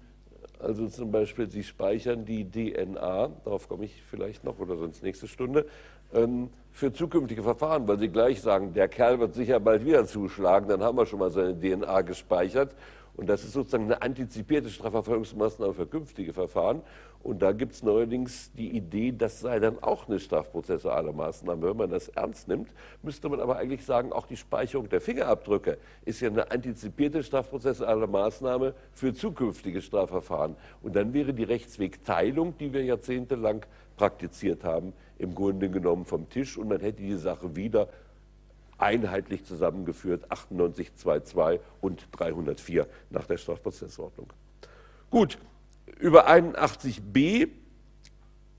also 0.60 0.88
zum 0.88 1.10
Beispiel, 1.10 1.50
Sie 1.50 1.62
speichern 1.62 2.24
die 2.24 2.48
DNA, 2.48 3.28
darauf 3.44 3.68
komme 3.68 3.84
ich 3.84 4.02
vielleicht 4.02 4.44
noch 4.44 4.58
oder 4.58 4.76
sonst 4.76 5.02
nächste 5.02 5.28
Stunde, 5.28 5.66
ähm, 6.12 6.50
für 6.70 6.92
zukünftige 6.92 7.42
Verfahren, 7.42 7.86
weil 7.88 7.98
Sie 7.98 8.08
gleich 8.08 8.40
sagen, 8.40 8.72
der 8.72 8.88
Kerl 8.88 9.20
wird 9.20 9.34
sicher 9.34 9.60
bald 9.60 9.84
wieder 9.84 10.06
zuschlagen, 10.06 10.68
dann 10.68 10.82
haben 10.82 10.96
wir 10.96 11.06
schon 11.06 11.18
mal 11.18 11.30
seine 11.30 11.58
DNA 11.58 12.02
gespeichert. 12.02 12.74
Und 13.18 13.28
das 13.28 13.42
ist 13.42 13.52
sozusagen 13.52 13.86
eine 13.86 14.00
antizipierte 14.00 14.70
Strafverfolgungsmaßnahme 14.70 15.74
für 15.74 15.86
künftige 15.88 16.32
Verfahren. 16.32 16.82
Und 17.24 17.42
da 17.42 17.50
gibt 17.50 17.72
es 17.72 17.82
neuerdings 17.82 18.52
die 18.52 18.76
Idee, 18.76 19.10
das 19.10 19.40
sei 19.40 19.58
dann 19.58 19.82
auch 19.82 20.08
eine 20.08 20.20
strafprozessuale 20.20 21.12
Maßnahme. 21.12 21.68
Wenn 21.68 21.76
man 21.76 21.90
das 21.90 22.10
ernst 22.10 22.46
nimmt, 22.46 22.68
müsste 23.02 23.28
man 23.28 23.40
aber 23.40 23.56
eigentlich 23.56 23.84
sagen, 23.84 24.12
auch 24.12 24.28
die 24.28 24.36
Speicherung 24.36 24.88
der 24.88 25.00
Fingerabdrücke 25.00 25.78
ist 26.04 26.20
ja 26.20 26.28
eine 26.28 26.48
antizipierte 26.52 27.24
strafprozessuale 27.24 28.06
Maßnahme 28.06 28.72
für 28.92 29.12
zukünftige 29.12 29.82
Strafverfahren. 29.82 30.54
Und 30.80 30.94
dann 30.94 31.12
wäre 31.12 31.34
die 31.34 31.42
Rechtswegteilung, 31.42 32.56
die 32.58 32.72
wir 32.72 32.84
jahrzehntelang 32.84 33.66
praktiziert 33.96 34.62
haben, 34.62 34.92
im 35.18 35.34
Grunde 35.34 35.68
genommen 35.68 36.04
vom 36.04 36.28
Tisch 36.28 36.56
und 36.56 36.68
man 36.68 36.78
hätte 36.78 37.02
die 37.02 37.16
Sache 37.16 37.56
wieder 37.56 37.88
einheitlich 38.78 39.44
zusammengeführt, 39.44 40.30
98.2.2 40.30 41.60
und 41.80 42.08
304 42.12 42.86
nach 43.10 43.26
der 43.26 43.36
Strafprozessordnung. 43.36 44.32
Gut, 45.10 45.38
über 45.98 46.28
81b 46.28 47.48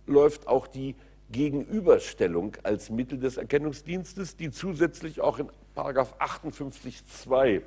läuft 0.05 0.47
auch 0.47 0.67
die 0.67 0.95
Gegenüberstellung 1.31 2.57
als 2.63 2.89
Mittel 2.89 3.19
des 3.19 3.37
Erkennungsdienstes, 3.37 4.35
die 4.35 4.51
zusätzlich 4.51 5.21
auch 5.21 5.39
in 5.39 5.49
58.2 5.75 7.61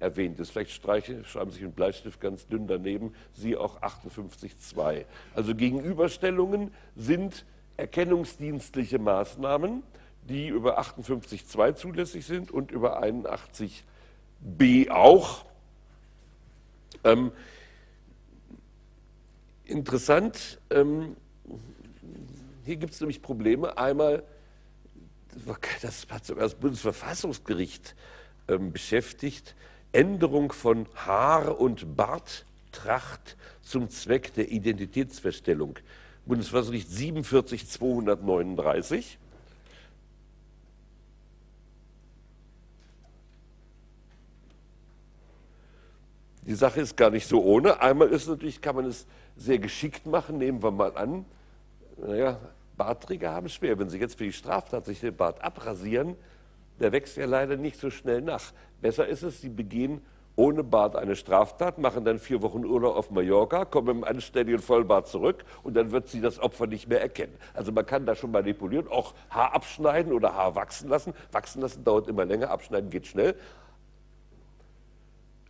erwähnt 0.00 0.40
ist. 0.40 0.50
Vielleicht 0.50 0.72
streiche, 0.72 1.24
schreiben 1.24 1.50
Sie 1.50 1.56
sich 1.56 1.64
einen 1.64 1.74
Bleistift 1.74 2.20
ganz 2.20 2.46
dünn 2.46 2.66
daneben, 2.66 3.14
Sie 3.32 3.56
auch 3.56 3.80
58.2. 3.82 5.04
Also 5.34 5.54
Gegenüberstellungen 5.54 6.72
sind 6.96 7.44
erkennungsdienstliche 7.76 8.98
Maßnahmen, 8.98 9.82
die 10.28 10.48
über 10.48 10.78
58.2 10.78 11.74
zulässig 11.74 12.26
sind 12.26 12.50
und 12.50 12.70
über 12.70 13.02
81b 13.02 14.90
auch. 14.90 15.44
Ähm, 17.04 17.32
interessant, 19.64 20.60
ähm, 20.70 21.16
hier 22.64 22.76
gibt 22.76 22.94
es 22.94 23.00
nämlich 23.00 23.20
Probleme. 23.20 23.76
Einmal, 23.76 24.22
das 25.82 26.06
hat 26.08 26.24
sogar 26.24 26.44
das 26.44 26.54
Bundesverfassungsgericht 26.54 27.94
ähm, 28.48 28.72
beschäftigt, 28.72 29.54
Änderung 29.92 30.52
von 30.52 30.86
Haar- 30.94 31.60
und 31.60 31.96
Barttracht 31.96 33.36
zum 33.62 33.90
Zweck 33.90 34.32
der 34.34 34.50
Identitätsfeststellung. 34.50 35.78
Bundesverfassungsgericht 36.24 36.90
47 36.90 37.68
239. 37.68 39.18
die 46.46 46.54
Sache 46.54 46.80
ist 46.80 46.96
gar 46.96 47.10
nicht 47.10 47.26
so 47.26 47.42
ohne. 47.42 47.80
Einmal 47.80 48.08
ist 48.08 48.28
natürlich, 48.28 48.60
kann 48.60 48.76
man 48.76 48.86
es 48.86 49.06
sehr 49.36 49.58
geschickt 49.58 50.06
machen. 50.06 50.38
Nehmen 50.38 50.62
wir 50.62 50.70
mal 50.70 50.96
an, 50.96 51.24
naja, 51.96 52.38
Bartträger 52.76 53.32
haben 53.32 53.48
schwer. 53.48 53.78
Wenn 53.78 53.88
sie 53.88 53.98
jetzt 53.98 54.18
für 54.18 54.24
die 54.24 54.32
Straftat 54.32 54.84
sich 54.84 55.00
den 55.00 55.16
Bart 55.16 55.42
abrasieren, 55.42 56.16
der 56.80 56.92
wächst 56.92 57.16
ja 57.16 57.26
leider 57.26 57.56
nicht 57.56 57.78
so 57.78 57.90
schnell 57.90 58.20
nach. 58.20 58.42
Besser 58.80 59.06
ist 59.06 59.22
es, 59.22 59.40
sie 59.40 59.48
begehen 59.48 60.02
ohne 60.36 60.64
Bart 60.64 60.96
eine 60.96 61.14
Straftat, 61.14 61.78
machen 61.78 62.04
dann 62.04 62.18
vier 62.18 62.42
Wochen 62.42 62.64
Urlaub 62.64 62.96
auf 62.96 63.10
Mallorca, 63.10 63.64
kommen 63.64 63.98
im 63.98 64.04
anständigen 64.04 64.60
Vollbart 64.60 65.06
zurück 65.06 65.44
und 65.62 65.74
dann 65.74 65.92
wird 65.92 66.08
sie 66.08 66.20
das 66.20 66.40
Opfer 66.40 66.66
nicht 66.66 66.88
mehr 66.88 67.00
erkennen. 67.00 67.34
Also 67.54 67.70
man 67.70 67.86
kann 67.86 68.04
da 68.04 68.16
schon 68.16 68.32
manipulieren, 68.32 68.88
auch 68.88 69.14
Haar 69.30 69.54
abschneiden 69.54 70.12
oder 70.12 70.34
Haar 70.34 70.56
wachsen 70.56 70.88
lassen. 70.88 71.14
Wachsen 71.30 71.62
lassen 71.62 71.84
dauert 71.84 72.08
immer 72.08 72.24
länger, 72.24 72.50
abschneiden 72.50 72.90
geht 72.90 73.06
schnell. 73.06 73.36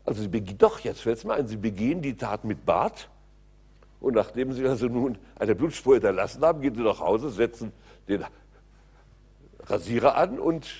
Also 0.04 0.22
sie 0.22 0.28
doch, 0.58 0.80
jetzt 0.80 1.00
fällt 1.00 1.18
es 1.18 1.24
mal 1.24 1.38
ein, 1.38 1.46
sie 1.46 1.56
begehen 1.56 2.02
die 2.02 2.16
Tat 2.16 2.44
mit 2.44 2.66
Bart 2.66 3.08
und 4.00 4.14
nachdem 4.14 4.52
sie 4.52 4.66
also 4.66 4.86
nun 4.86 5.16
eine 5.36 5.54
Blutspur 5.54 5.94
hinterlassen 5.94 6.42
haben, 6.42 6.60
gehen 6.60 6.74
sie 6.74 6.82
nach 6.82 7.00
Hause, 7.00 7.30
setzen 7.30 7.72
den 8.06 8.22
Rasierer 9.66 10.14
an 10.16 10.38
und 10.38 10.70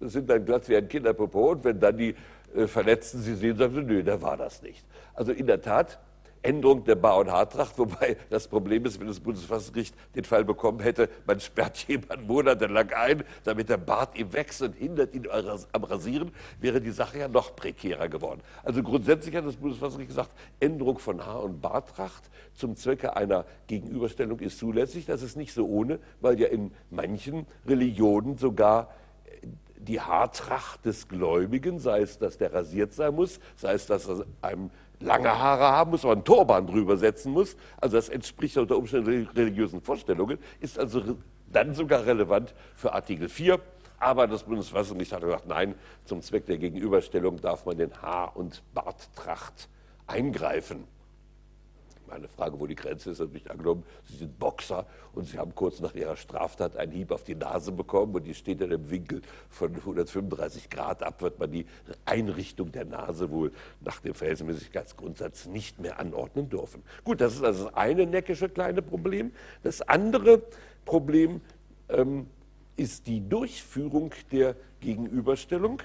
sind 0.00 0.28
dann 0.28 0.44
glatt 0.44 0.68
wie 0.68 0.76
ein 0.76 0.88
Kinderpopo 0.88 1.52
und 1.52 1.64
wenn 1.64 1.78
dann 1.78 1.96
die 1.96 2.16
äh, 2.56 2.66
Verletzten 2.66 3.20
sie 3.20 3.34
sehen, 3.34 3.56
sagen 3.56 3.74
sie, 3.74 3.82
nö, 3.82 4.02
der 4.02 4.20
war 4.20 4.36
das 4.36 4.62
nicht. 4.62 4.84
Also 5.14 5.30
in 5.30 5.46
der 5.46 5.60
Tat, 5.60 6.00
Änderung 6.42 6.84
der 6.84 6.96
Bar- 6.96 7.18
und 7.18 7.30
Haartracht, 7.30 7.78
wobei 7.78 8.16
das 8.30 8.48
Problem 8.48 8.84
ist, 8.84 9.00
wenn 9.00 9.06
das 9.06 9.20
Bundesverfassungsgericht 9.20 9.94
den 10.14 10.24
Fall 10.24 10.44
bekommen 10.44 10.80
hätte, 10.80 11.08
man 11.26 11.40
sperrt 11.40 11.88
jemanden 11.88 12.26
monatelang 12.26 12.90
ein, 12.92 13.24
damit 13.44 13.68
der 13.68 13.76
Bart 13.76 14.18
ihm 14.18 14.32
wächst 14.32 14.62
und 14.62 14.74
hindert 14.74 15.14
ihn 15.14 15.28
am 15.30 15.84
Rasieren, 15.84 16.32
wäre 16.60 16.80
die 16.80 16.90
Sache 16.90 17.18
ja 17.18 17.28
noch 17.28 17.54
prekärer 17.56 18.08
geworden. 18.08 18.40
Also 18.62 18.82
grundsätzlich 18.82 19.34
hat 19.36 19.46
das 19.46 19.56
Bundesverfassungsgericht 19.56 20.10
gesagt, 20.10 20.30
Änderung 20.60 20.98
von 20.98 21.24
Haar- 21.24 21.42
und 21.42 21.60
Bartracht 21.60 22.30
zum 22.54 22.76
Zwecke 22.76 23.16
einer 23.16 23.44
Gegenüberstellung 23.66 24.40
ist 24.40 24.58
zulässig. 24.58 25.06
Das 25.06 25.22
ist 25.22 25.36
nicht 25.36 25.54
so 25.54 25.66
ohne, 25.66 25.98
weil 26.20 26.38
ja 26.40 26.48
in 26.48 26.72
manchen 26.90 27.46
Religionen 27.66 28.36
sogar 28.36 28.88
die 29.82 30.00
Haartracht 30.00 30.84
des 30.84 31.08
Gläubigen, 31.08 31.78
sei 31.78 32.02
es, 32.02 32.18
dass 32.18 32.38
der 32.38 32.52
rasiert 32.52 32.92
sein 32.92 33.14
muss, 33.14 33.40
sei 33.56 33.72
es, 33.74 33.86
dass 33.86 34.08
er 34.08 34.24
einem 34.40 34.70
lange 35.04 35.38
Haare 35.38 35.64
haben 35.64 35.90
muss, 35.90 36.04
aber 36.04 36.12
einen 36.12 36.24
Turban 36.24 36.66
drüber 36.66 36.96
setzen 36.96 37.32
muss, 37.32 37.56
also 37.80 37.96
das 37.96 38.08
entspricht 38.08 38.56
unter 38.56 38.76
Umständen 38.76 39.28
religiösen 39.34 39.80
Vorstellungen, 39.80 40.38
ist 40.60 40.78
also 40.78 41.16
dann 41.52 41.74
sogar 41.74 42.06
relevant 42.06 42.54
für 42.74 42.92
Artikel 42.92 43.28
4. 43.28 43.60
Aber 43.98 44.26
das 44.26 44.42
Bundesverfassungsgericht 44.42 45.12
hat 45.12 45.22
gesagt, 45.22 45.46
nein, 45.46 45.76
zum 46.04 46.22
Zweck 46.22 46.46
der 46.46 46.58
Gegenüberstellung 46.58 47.40
darf 47.40 47.66
man 47.66 47.78
den 47.78 47.92
Haar- 48.02 48.36
und 48.36 48.62
Barttracht 48.74 49.68
eingreifen. 50.08 50.88
Meine 52.12 52.28
Frage, 52.28 52.60
wo 52.60 52.66
die 52.66 52.74
Grenze 52.74 53.10
ist, 53.10 53.20
natürlich 53.20 53.50
angenommen, 53.50 53.84
Sie 54.04 54.18
sind 54.18 54.38
Boxer 54.38 54.84
und 55.14 55.24
Sie 55.24 55.38
haben 55.38 55.54
kurz 55.54 55.80
nach 55.80 55.94
Ihrer 55.94 56.14
Straftat 56.14 56.76
einen 56.76 56.92
Hieb 56.92 57.10
auf 57.10 57.24
die 57.24 57.34
Nase 57.34 57.72
bekommen 57.72 58.14
und 58.14 58.24
die 58.24 58.34
steht 58.34 58.60
in 58.60 58.70
einem 58.70 58.90
Winkel 58.90 59.22
von 59.48 59.74
135 59.74 60.68
Grad 60.68 61.02
ab, 61.02 61.22
wird 61.22 61.38
man 61.38 61.50
die 61.50 61.64
Einrichtung 62.04 62.70
der 62.70 62.84
Nase 62.84 63.30
wohl 63.30 63.50
nach 63.80 64.00
dem 64.00 64.12
Verhältnismäßigkeitsgrundsatz 64.12 65.46
nicht 65.46 65.80
mehr 65.80 65.98
anordnen 65.98 66.50
dürfen. 66.50 66.82
Gut, 67.02 67.22
das 67.22 67.32
ist 67.32 67.44
also 67.44 67.64
das 67.64 67.74
eine 67.76 68.04
neckische 68.04 68.50
kleine 68.50 68.82
Problem. 68.82 69.32
Das 69.62 69.80
andere 69.80 70.42
Problem 70.84 71.40
ähm, 71.88 72.26
ist 72.76 73.06
die 73.06 73.26
Durchführung 73.26 74.12
der 74.30 74.54
Gegenüberstellung. 74.80 75.80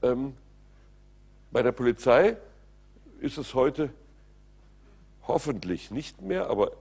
Ähm, 0.00 0.34
bei 1.50 1.64
der 1.64 1.72
Polizei 1.72 2.36
ist 3.20 3.36
es 3.36 3.52
heute 3.54 3.90
hoffentlich 5.26 5.90
nicht 5.90 6.22
mehr, 6.22 6.48
aber 6.48 6.72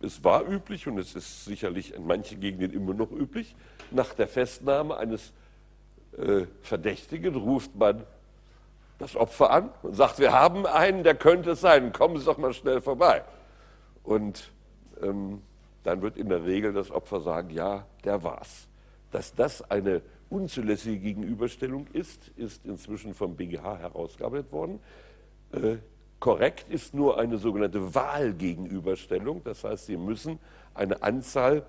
es 0.00 0.24
war 0.24 0.46
üblich 0.46 0.86
und 0.86 0.98
es 0.98 1.14
ist 1.14 1.44
sicherlich 1.44 1.94
in 1.94 2.06
manchen 2.06 2.40
Gegenden 2.40 2.72
immer 2.72 2.94
noch 2.94 3.10
üblich, 3.10 3.54
nach 3.90 4.14
der 4.14 4.28
Festnahme 4.28 4.96
eines 4.96 5.32
äh, 6.16 6.46
Verdächtigen 6.62 7.34
ruft 7.34 7.74
man 7.76 8.04
das 8.98 9.16
Opfer 9.16 9.50
an 9.50 9.70
und 9.82 9.94
sagt, 9.94 10.18
wir 10.18 10.32
haben 10.32 10.66
einen, 10.66 11.02
der 11.02 11.14
könnte 11.14 11.52
es 11.52 11.60
sein, 11.60 11.92
kommen 11.92 12.16
Sie 12.18 12.24
doch 12.24 12.38
mal 12.38 12.52
schnell 12.52 12.80
vorbei. 12.80 13.24
Und 14.04 14.50
ähm, 15.02 15.42
dann 15.82 16.02
wird 16.02 16.16
in 16.16 16.28
der 16.28 16.44
Regel 16.44 16.72
das 16.72 16.90
Opfer 16.90 17.20
sagen, 17.20 17.50
ja, 17.50 17.86
der 18.04 18.22
war's. 18.22 18.68
Dass 19.10 19.34
das 19.34 19.68
eine 19.70 20.02
unzulässige 20.30 20.98
Gegenüberstellung 20.98 21.86
ist, 21.92 22.28
ist 22.36 22.64
inzwischen 22.64 23.14
vom 23.14 23.36
BGH 23.36 23.78
herausgearbeitet 23.78 24.52
worden. 24.52 24.80
Äh, 25.52 25.76
Korrekt 26.24 26.70
ist 26.70 26.94
nur 26.94 27.18
eine 27.18 27.36
sogenannte 27.36 27.94
Wahlgegenüberstellung. 27.94 29.44
Das 29.44 29.62
heißt, 29.62 29.84
Sie 29.84 29.98
müssen 29.98 30.38
eine 30.72 31.02
Anzahl 31.02 31.66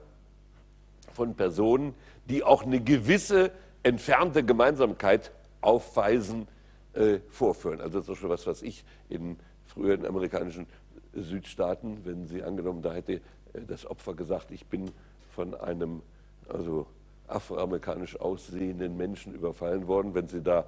von 1.12 1.36
Personen, 1.36 1.94
die 2.30 2.42
auch 2.42 2.64
eine 2.64 2.80
gewisse 2.80 3.52
entfernte 3.84 4.46
Gemeinsamkeit 4.46 5.34
aufweisen, 5.60 6.48
äh, 6.94 7.20
vorführen. 7.32 7.82
Also 7.82 8.00
ist 8.00 8.16
schon 8.16 8.30
was, 8.30 8.48
was 8.48 8.62
ich 8.62 8.86
in 9.10 9.36
früheren 9.66 10.06
amerikanischen 10.06 10.68
Südstaaten, 11.14 12.06
wenn 12.06 12.26
Sie 12.26 12.42
angenommen, 12.42 12.82
da 12.82 12.94
hätte 12.94 13.16
äh, 13.16 13.20
das 13.68 13.86
Opfer 13.86 14.14
gesagt, 14.14 14.52
ich 14.52 14.66
bin 14.68 14.90
von 15.32 15.54
einem 15.54 16.02
also 16.48 16.88
afroamerikanisch 17.28 18.18
aussehenden 18.22 18.96
Menschen 18.96 19.36
überfallen 19.36 19.86
worden, 19.88 20.16
wenn 20.16 20.30
Sie 20.30 20.42
da 20.42 20.66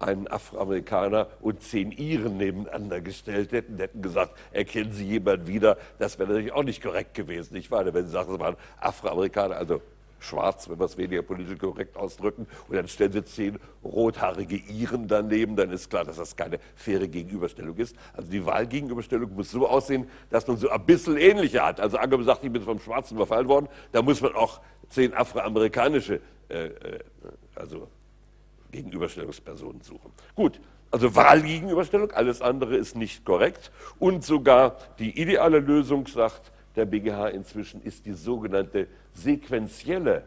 einen 0.00 0.26
Afroamerikaner 0.28 1.28
und 1.40 1.62
zehn 1.62 1.92
Iren 1.92 2.38
nebeneinander 2.38 3.00
gestellt 3.00 3.52
hätten, 3.52 3.76
hätten 3.76 4.02
gesagt, 4.02 4.34
erkennen 4.50 4.92
Sie 4.92 5.06
jemanden 5.06 5.46
wieder, 5.46 5.76
das 5.98 6.18
wäre 6.18 6.30
natürlich 6.30 6.52
auch 6.52 6.64
nicht 6.64 6.82
korrekt 6.82 7.14
gewesen. 7.14 7.56
Ich 7.56 7.70
meine, 7.70 7.94
wenn 7.94 8.06
Sie 8.06 8.12
sagen, 8.12 8.32
es 8.32 8.40
waren 8.40 8.56
Afroamerikaner, 8.80 9.56
also 9.56 9.82
schwarz, 10.18 10.68
wenn 10.68 10.78
wir 10.78 10.86
es 10.86 10.96
weniger 10.96 11.22
politisch 11.22 11.58
korrekt 11.58 11.96
ausdrücken, 11.96 12.46
und 12.68 12.76
dann 12.76 12.88
stellen 12.88 13.12
Sie 13.12 13.24
zehn 13.24 13.58
rothaarige 13.84 14.56
Iren 14.56 15.06
daneben, 15.06 15.54
dann 15.56 15.70
ist 15.70 15.90
klar, 15.90 16.04
dass 16.04 16.16
das 16.16 16.34
keine 16.34 16.58
faire 16.74 17.06
Gegenüberstellung 17.06 17.76
ist. 17.76 17.94
Also 18.14 18.30
die 18.30 18.44
Wahlgegenüberstellung 18.44 19.34
muss 19.34 19.50
so 19.50 19.68
aussehen, 19.68 20.08
dass 20.30 20.46
man 20.46 20.56
so 20.56 20.70
ein 20.70 20.84
bisschen 20.84 21.16
ähnliche 21.16 21.64
hat. 21.64 21.80
Also 21.80 21.98
angenommen 21.98 22.24
sagt, 22.24 22.42
ich 22.42 22.52
bin 22.52 22.62
vom 22.62 22.80
Schwarzen 22.80 23.16
überfallen 23.16 23.48
worden, 23.48 23.68
da 23.92 24.02
muss 24.02 24.20
man 24.20 24.34
auch 24.34 24.60
zehn 24.88 25.14
afroamerikanische, 25.14 26.20
äh, 26.48 26.66
äh 26.66 26.98
also 27.54 27.88
Gegenüberstellungspersonen 28.70 29.82
suchen. 29.82 30.12
Gut, 30.34 30.60
also 30.90 31.14
Wahlgegenüberstellung, 31.14 32.10
alles 32.12 32.42
andere 32.42 32.76
ist 32.76 32.96
nicht 32.96 33.24
korrekt. 33.24 33.70
Und 33.98 34.24
sogar 34.24 34.76
die 34.98 35.20
ideale 35.20 35.60
Lösung, 35.60 36.06
sagt 36.06 36.52
der 36.76 36.84
BGH 36.84 37.28
inzwischen, 37.28 37.82
ist 37.82 38.06
die 38.06 38.12
sogenannte 38.12 38.88
sequentielle 39.12 40.24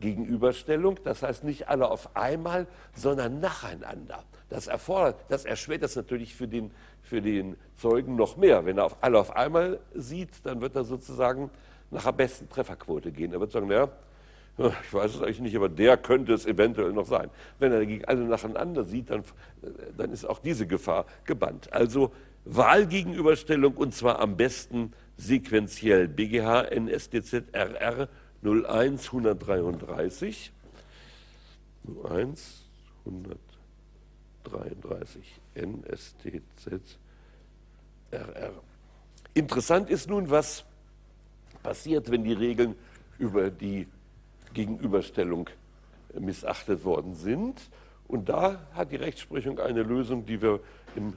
Gegenüberstellung. 0.00 0.98
Das 1.04 1.22
heißt 1.22 1.44
nicht 1.44 1.68
alle 1.68 1.90
auf 1.90 2.16
einmal, 2.16 2.66
sondern 2.94 3.40
nacheinander. 3.40 4.22
Das, 4.50 4.66
erfordert, 4.68 5.16
das 5.28 5.44
erschwert 5.44 5.82
das 5.82 5.96
natürlich 5.96 6.34
für 6.34 6.46
den, 6.46 6.70
für 7.02 7.20
den 7.20 7.56
Zeugen 7.76 8.14
noch 8.14 8.36
mehr. 8.36 8.66
Wenn 8.66 8.78
er 8.78 8.84
auf, 8.84 8.96
alle 9.00 9.18
auf 9.18 9.34
einmal 9.34 9.80
sieht, 9.94 10.30
dann 10.44 10.60
wird 10.60 10.76
er 10.76 10.84
sozusagen 10.84 11.50
nach 11.90 12.04
der 12.04 12.12
besten 12.12 12.48
Trefferquote 12.48 13.10
gehen. 13.10 13.32
Er 13.32 13.40
wird 13.40 13.50
sagen, 13.50 13.66
naja, 13.66 13.88
ich 14.56 14.94
weiß 14.94 15.16
es 15.16 15.22
eigentlich 15.22 15.40
nicht, 15.40 15.56
aber 15.56 15.68
der 15.68 15.96
könnte 15.96 16.32
es 16.32 16.46
eventuell 16.46 16.92
noch 16.92 17.06
sein. 17.06 17.28
Wenn 17.58 17.72
er 17.72 17.80
dagegen 17.80 18.04
alle 18.04 18.24
nacheinander 18.24 18.84
sieht, 18.84 19.10
dann, 19.10 19.24
dann 19.96 20.12
ist 20.12 20.24
auch 20.24 20.38
diese 20.38 20.66
Gefahr 20.66 21.06
gebannt. 21.24 21.72
Also 21.72 22.12
Wahlgegenüberstellung 22.44 23.74
und 23.74 23.94
zwar 23.94 24.20
am 24.20 24.36
besten 24.36 24.92
sequenziell. 25.16 26.08
BGH 26.08 26.70
NSDZ 26.70 27.44
RR 27.52 28.08
01 28.42 29.06
133 29.06 30.52
01 32.04 32.64
133 33.06 35.40
NSTZ 35.54 36.98
RR. 38.12 38.52
Interessant 39.32 39.88
ist 39.90 40.08
nun, 40.08 40.30
was 40.30 40.64
passiert, 41.62 42.10
wenn 42.10 42.22
die 42.22 42.34
Regeln 42.34 42.76
über 43.18 43.50
die 43.50 43.88
Gegenüberstellung 44.54 45.50
missachtet 46.18 46.84
worden 46.84 47.14
sind. 47.14 47.60
Und 48.08 48.28
da 48.28 48.66
hat 48.72 48.92
die 48.92 48.96
Rechtsprechung 48.96 49.58
eine 49.58 49.82
Lösung, 49.82 50.24
die 50.24 50.40
wir 50.40 50.60
im 50.96 51.10
äh, 51.10 51.12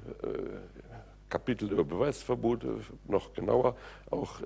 Kapitel 1.29 1.71
über 1.71 1.83
Beweisverbote 1.83 2.79
noch 3.07 3.33
genauer 3.33 3.75
auch 4.09 4.41
äh, 4.41 4.45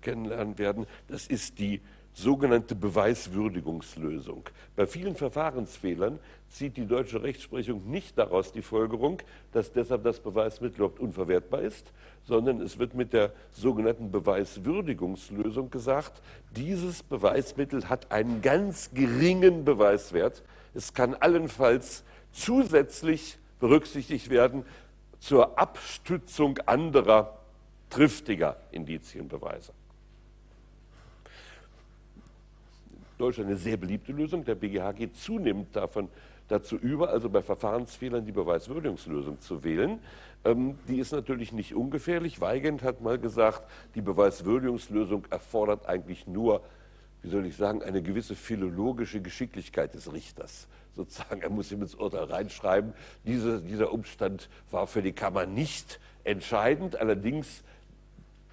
kennenlernen 0.00 0.58
werden. 0.58 0.86
Das 1.08 1.26
ist 1.26 1.58
die 1.58 1.80
sogenannte 2.14 2.74
Beweiswürdigungslösung. 2.74 4.44
Bei 4.76 4.86
vielen 4.86 5.16
Verfahrensfehlern 5.16 6.18
zieht 6.48 6.76
die 6.76 6.86
deutsche 6.86 7.22
Rechtsprechung 7.22 7.90
nicht 7.90 8.18
daraus 8.18 8.52
die 8.52 8.62
Folgerung, 8.62 9.22
dass 9.52 9.72
deshalb 9.72 10.04
das 10.04 10.20
Beweismittel 10.20 10.76
überhaupt 10.76 11.00
unverwertbar 11.00 11.62
ist, 11.62 11.92
sondern 12.24 12.60
es 12.60 12.78
wird 12.78 12.94
mit 12.94 13.12
der 13.12 13.32
sogenannten 13.52 14.10
Beweiswürdigungslösung 14.10 15.70
gesagt, 15.70 16.20
dieses 16.54 17.02
Beweismittel 17.02 17.88
hat 17.88 18.12
einen 18.12 18.42
ganz 18.42 18.90
geringen 18.92 19.64
Beweiswert. 19.64 20.42
Es 20.74 20.92
kann 20.92 21.14
allenfalls 21.14 22.04
zusätzlich 22.32 23.38
berücksichtigt 23.58 24.28
werden, 24.28 24.64
zur 25.18 25.58
Abstützung 25.58 26.58
anderer 26.66 27.38
triftiger 27.90 28.56
Indizienbeweise. 28.72 29.72
Deutschland 33.22 33.50
eine 33.50 33.58
sehr 33.58 33.76
beliebte 33.76 34.10
Lösung. 34.10 34.44
Der 34.44 34.56
BGH 34.56 34.92
geht 34.92 35.16
zunehmend 35.16 35.76
davon 35.76 36.08
dazu 36.48 36.76
über, 36.76 37.10
also 37.10 37.30
bei 37.30 37.40
Verfahrensfehlern 37.40 38.26
die 38.26 38.32
Beweiswürdigungslösung 38.32 39.40
zu 39.40 39.62
wählen. 39.62 40.00
Ähm, 40.44 40.76
die 40.88 40.98
ist 40.98 41.12
natürlich 41.12 41.52
nicht 41.52 41.72
ungefährlich. 41.72 42.40
Weigand 42.40 42.82
hat 42.82 43.00
mal 43.00 43.18
gesagt, 43.18 43.62
die 43.94 44.00
Beweiswürdigungslösung 44.00 45.26
erfordert 45.30 45.86
eigentlich 45.86 46.26
nur, 46.26 46.62
wie 47.22 47.28
soll 47.28 47.46
ich 47.46 47.56
sagen, 47.56 47.80
eine 47.84 48.02
gewisse 48.02 48.34
philologische 48.34 49.20
Geschicklichkeit 49.20 49.94
des 49.94 50.12
Richters. 50.12 50.66
Sozusagen, 50.96 51.42
er 51.42 51.50
muss 51.50 51.70
ihm 51.70 51.80
ins 51.80 51.94
Urteil 51.94 52.24
reinschreiben, 52.24 52.92
diese, 53.24 53.62
dieser 53.62 53.92
Umstand 53.92 54.48
war 54.72 54.88
für 54.88 55.00
die 55.00 55.12
Kammer 55.12 55.46
nicht 55.46 56.00
entscheidend. 56.24 56.96
Allerdings 56.96 57.62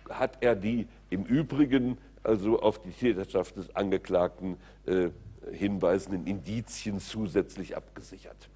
hat 0.10 0.38
er 0.42 0.56
die 0.56 0.88
im 1.10 1.24
Übrigen 1.24 1.98
also 2.24 2.60
auf 2.62 2.82
die 2.82 2.92
Täterschaft 2.92 3.58
des 3.58 3.76
Angeklagten 3.76 4.58
äh, 4.86 5.10
hinweisenden 5.52 6.28
Indizien 6.28 7.00
zusätzlich 7.00 7.76
abgesichert. 7.76 8.50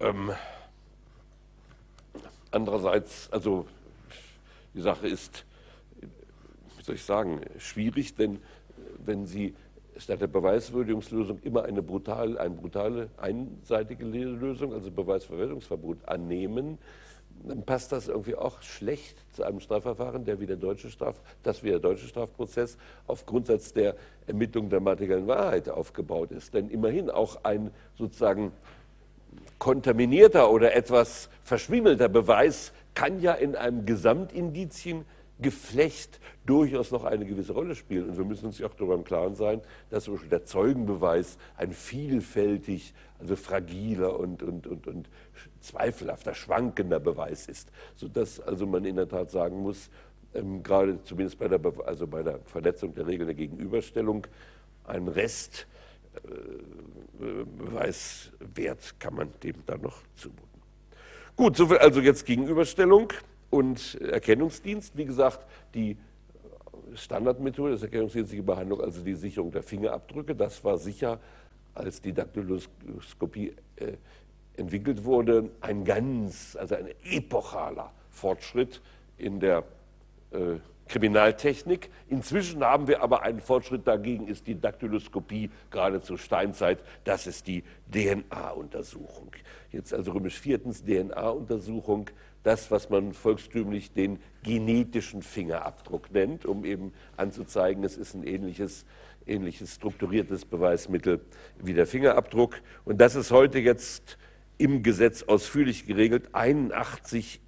Ähm, 0.00 0.32
andererseits, 2.50 3.28
also 3.32 3.66
die 4.74 4.80
Sache 4.80 5.08
ist, 5.08 5.44
wie 6.00 6.82
soll 6.82 6.94
ich 6.94 7.04
sagen, 7.04 7.40
schwierig, 7.58 8.14
denn 8.14 8.40
wenn 9.04 9.26
Sie 9.26 9.54
statt 9.96 10.20
der 10.20 10.26
Beweiswürdigungslösung 10.26 11.38
immer 11.40 11.64
eine 11.64 11.82
brutale, 11.82 12.40
eine 12.40 12.54
brutale 12.54 13.10
einseitige 13.16 14.04
Lösung, 14.04 14.72
also 14.72 14.90
Beweisverwertungsverbot 14.90 16.08
annehmen, 16.08 16.78
dann 17.48 17.62
passt 17.62 17.92
das 17.92 18.08
irgendwie 18.08 18.34
auch 18.34 18.62
schlecht 18.62 19.16
zu 19.32 19.44
einem 19.44 19.60
Strafverfahren, 19.60 20.24
der 20.24 20.40
wie 20.40 20.46
der 20.46 20.56
deutsche 20.56 20.90
Straf, 20.90 21.20
das 21.42 21.62
wie 21.62 21.68
der 21.68 21.78
deutsche 21.78 22.06
Strafprozess 22.06 22.78
auf 23.06 23.26
Grundsatz 23.26 23.72
der 23.72 23.96
Ermittlung 24.26 24.70
der 24.70 24.80
materiellen 24.80 25.26
Wahrheit 25.26 25.68
aufgebaut 25.68 26.32
ist. 26.32 26.54
Denn 26.54 26.70
immerhin 26.70 27.10
auch 27.10 27.44
ein 27.44 27.70
sozusagen 27.96 28.52
kontaminierter 29.58 30.50
oder 30.50 30.74
etwas 30.74 31.28
verschwimmelter 31.42 32.08
Beweis 32.08 32.72
kann 32.94 33.20
ja 33.20 33.32
in 33.32 33.56
einem 33.56 33.84
Gesamtindizien 33.84 35.04
Geflecht 35.40 36.20
durchaus 36.46 36.90
noch 36.90 37.04
eine 37.04 37.24
gewisse 37.24 37.52
Rolle 37.52 37.74
spielen. 37.74 38.10
Und 38.10 38.16
wir 38.16 38.24
müssen 38.24 38.46
uns 38.46 38.58
ja 38.58 38.66
auch 38.66 38.74
darüber 38.74 38.94
im 38.94 39.04
Klaren 39.04 39.34
sein, 39.34 39.60
dass 39.90 40.04
zum 40.04 40.14
Beispiel 40.14 40.30
der 40.30 40.44
Zeugenbeweis 40.44 41.38
ein 41.56 41.72
vielfältig, 41.72 42.94
also 43.18 43.34
fragiler 43.36 44.18
und, 44.18 44.42
und, 44.42 44.66
und, 44.66 44.86
und 44.86 45.08
zweifelhafter, 45.60 46.34
schwankender 46.34 47.00
Beweis 47.00 47.48
ist. 47.48 47.70
Sodass 47.96 48.40
also 48.40 48.66
man 48.66 48.84
in 48.84 48.96
der 48.96 49.08
Tat 49.08 49.30
sagen 49.30 49.62
muss, 49.62 49.90
ähm, 50.34 50.62
gerade 50.62 51.02
zumindest 51.02 51.38
bei 51.38 51.48
der, 51.48 51.60
also 51.86 52.06
bei 52.06 52.22
der 52.22 52.40
Verletzung 52.44 52.94
der 52.94 53.06
Regeln 53.06 53.26
der 53.26 53.36
Gegenüberstellung, 53.36 54.26
ein 54.84 55.08
Rest 55.08 55.66
äh, 56.14 57.44
Beweiswert 57.58 59.00
kann 59.00 59.14
man 59.14 59.28
dem 59.42 59.56
dann 59.66 59.80
noch 59.80 59.98
zumuten. 60.14 60.44
Gut, 61.36 61.56
soviel 61.56 61.78
also 61.78 62.00
jetzt 62.00 62.26
Gegenüberstellung 62.26 63.12
und 63.54 64.00
Erkennungsdienst. 64.00 64.96
Wie 64.96 65.04
gesagt, 65.04 65.46
die 65.74 65.96
Standardmethode 66.94 67.70
des 67.70 67.82
erkennungsdienstliche 67.84 68.42
Behandlung, 68.42 68.80
also 68.80 69.00
die 69.02 69.14
Sicherung 69.14 69.52
der 69.52 69.62
Fingerabdrücke, 69.62 70.34
das 70.34 70.64
war 70.64 70.76
sicher, 70.76 71.20
als 71.72 72.00
die 72.00 72.12
Daktyloskopie 72.12 73.54
äh, 73.76 73.92
entwickelt 74.56 75.04
wurde, 75.04 75.50
ein 75.60 75.84
ganz, 75.84 76.56
also 76.56 76.74
ein 76.74 76.88
epochaler 77.04 77.92
Fortschritt 78.10 78.82
in 79.18 79.38
der 79.38 79.62
äh, 80.32 80.56
Kriminaltechnik. 80.88 81.90
Inzwischen 82.08 82.64
haben 82.64 82.88
wir 82.88 83.02
aber 83.02 83.22
einen 83.22 83.40
Fortschritt 83.40 83.86
dagegen, 83.86 84.26
ist 84.26 84.48
die 84.48 84.60
Daktyloskopie 84.60 85.50
gerade 85.70 86.02
zur 86.02 86.18
Steinzeit, 86.18 86.80
das 87.04 87.28
ist 87.28 87.46
die 87.46 87.62
DNA-Untersuchung. 87.92 89.30
Jetzt 89.70 89.94
also 89.94 90.10
römisch 90.10 90.40
viertens 90.40 90.84
DNA-Untersuchung, 90.84 92.10
das, 92.44 92.70
was 92.70 92.88
man 92.90 93.12
volkstümlich 93.12 93.92
den 93.92 94.20
genetischen 94.44 95.22
Fingerabdruck 95.22 96.12
nennt, 96.12 96.46
um 96.46 96.64
eben 96.64 96.92
anzuzeigen, 97.16 97.82
es 97.82 97.96
ist 97.96 98.14
ein 98.14 98.22
ähnliches, 98.22 98.84
ähnliches 99.26 99.74
strukturiertes 99.74 100.44
Beweismittel 100.44 101.20
wie 101.58 101.72
der 101.72 101.86
Fingerabdruck. 101.86 102.60
Und 102.84 103.00
das 103.00 103.16
ist 103.16 103.32
heute 103.32 103.58
jetzt 103.58 104.18
im 104.58 104.82
Gesetz 104.82 105.24
ausführlich 105.24 105.86
geregelt, 105.86 106.28
81e 106.32 107.40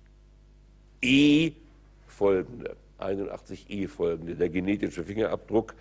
folgende. 2.08 2.76
81e 2.98 3.88
folgende, 3.88 4.36
der 4.36 4.48
genetische 4.48 5.04
Fingerabdruck. 5.04 5.74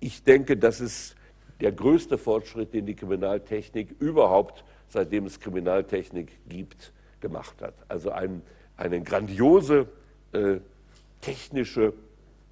Ich 0.00 0.22
denke, 0.22 0.56
das 0.56 0.80
ist 0.80 1.14
der 1.60 1.72
größte 1.72 2.16
Fortschritt, 2.16 2.72
den 2.72 2.86
die 2.86 2.94
Kriminaltechnik 2.94 3.94
überhaupt, 4.00 4.64
seitdem 4.88 5.26
es 5.26 5.40
Kriminaltechnik 5.40 6.32
gibt, 6.48 6.92
gemacht 7.24 7.62
hat. 7.62 7.72
Also 7.88 8.10
ein, 8.10 8.42
eine 8.76 9.00
grandiose 9.00 9.88
äh, 10.32 10.58
technische 11.22 11.94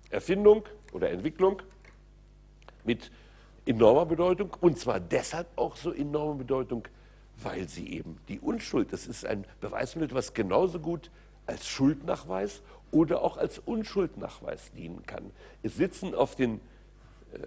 Erfindung 0.08 0.64
oder 0.92 1.11
Entwicklung 1.11 1.61
mit 2.85 3.11
enormer 3.66 4.06
Bedeutung 4.06 4.50
und 4.62 4.78
zwar 4.78 4.98
deshalb 4.98 5.46
auch 5.56 5.76
so 5.76 5.92
enorme 5.92 6.37
Bedeutung, 6.37 6.88
weil 7.42 7.68
sie 7.68 7.87
eben 7.92 8.16
die 8.28 8.40
Unschuld, 8.40 8.94
das 8.94 9.06
ist 9.06 9.26
ein 9.26 9.44
Beweismittel, 9.61 10.16
was 10.16 10.32
genauso 10.32 10.80
gut 10.80 11.11
als 11.46 11.68
Schuldnachweis 11.68 12.62
oder 12.90 13.20
auch 13.20 13.37
als 13.37 13.58
Unschuldnachweis 13.58 14.72
dienen 14.72 15.04
kann. 15.04 15.30
Es 15.62 15.76
sitzen 15.76 16.14
auf 16.14 16.35
den 16.35 16.61
äh, 17.35 17.38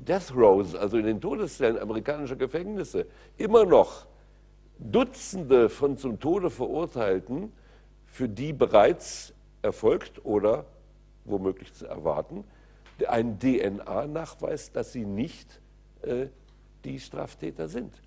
Death 0.00 0.34
Rows, 0.34 0.74
also 0.74 0.98
in 0.98 1.06
den 1.06 1.20
Todeszellen 1.20 1.78
amerikanischer 1.78 2.36
Gefängnisse, 2.36 3.06
immer 3.36 3.64
noch 3.64 4.06
Dutzende 4.78 5.68
von 5.68 5.96
zum 5.96 6.20
Tode 6.20 6.50
Verurteilten, 6.50 7.52
für 8.06 8.28
die 8.28 8.52
bereits 8.52 9.34
erfolgt 9.62 10.24
oder 10.24 10.64
womöglich 11.24 11.72
zu 11.74 11.86
erwarten, 11.86 12.44
ein 13.06 13.38
DNA-Nachweis, 13.38 14.72
dass 14.72 14.92
sie 14.92 15.04
nicht 15.04 15.60
äh, 16.02 16.26
die 16.84 16.98
Straftäter 16.98 17.68
sind. 17.68 18.00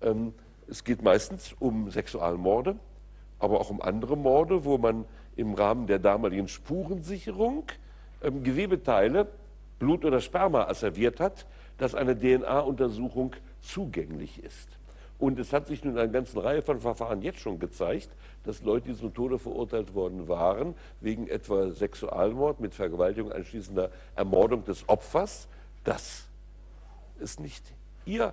Ähm, 0.00 0.34
es 0.68 0.84
geht 0.84 1.02
meistens 1.02 1.54
um 1.58 1.90
Sexualmorde, 1.90 2.76
aber 3.38 3.60
auch 3.60 3.70
um 3.70 3.82
andere 3.82 4.16
Morde, 4.16 4.64
wo 4.64 4.78
man 4.78 5.04
im 5.36 5.54
Rahmen 5.54 5.86
der 5.86 5.98
damaligen 5.98 6.48
Spurensicherung 6.48 7.64
ähm, 8.22 8.42
Gewebeteile, 8.42 9.28
Blut 9.78 10.04
oder 10.04 10.20
Sperma 10.20 10.64
asserviert 10.64 11.20
hat, 11.20 11.46
dass 11.78 11.94
eine 11.94 12.16
DNA-Untersuchung 12.16 13.34
zugänglich 13.60 14.42
ist. 14.44 14.78
Und 15.20 15.38
es 15.38 15.52
hat 15.52 15.66
sich 15.66 15.84
nun 15.84 15.92
in 15.92 15.98
einer 15.98 16.10
ganzen 16.10 16.38
Reihe 16.38 16.62
von 16.62 16.80
Verfahren 16.80 17.20
jetzt 17.20 17.40
schon 17.40 17.58
gezeigt, 17.58 18.08
dass 18.44 18.62
Leute, 18.62 18.88
die 18.88 18.96
zum 18.96 19.12
Tode 19.12 19.38
verurteilt 19.38 19.94
worden 19.94 20.28
waren, 20.28 20.74
wegen 21.02 21.28
etwa 21.28 21.70
Sexualmord 21.72 22.58
mit 22.58 22.74
Vergewaltigung 22.74 23.30
anschließender 23.30 23.90
Ermordung 24.16 24.64
des 24.64 24.88
Opfers, 24.88 25.46
dass 25.84 26.26
es 27.20 27.38
nicht 27.38 27.62
ihr 28.06 28.32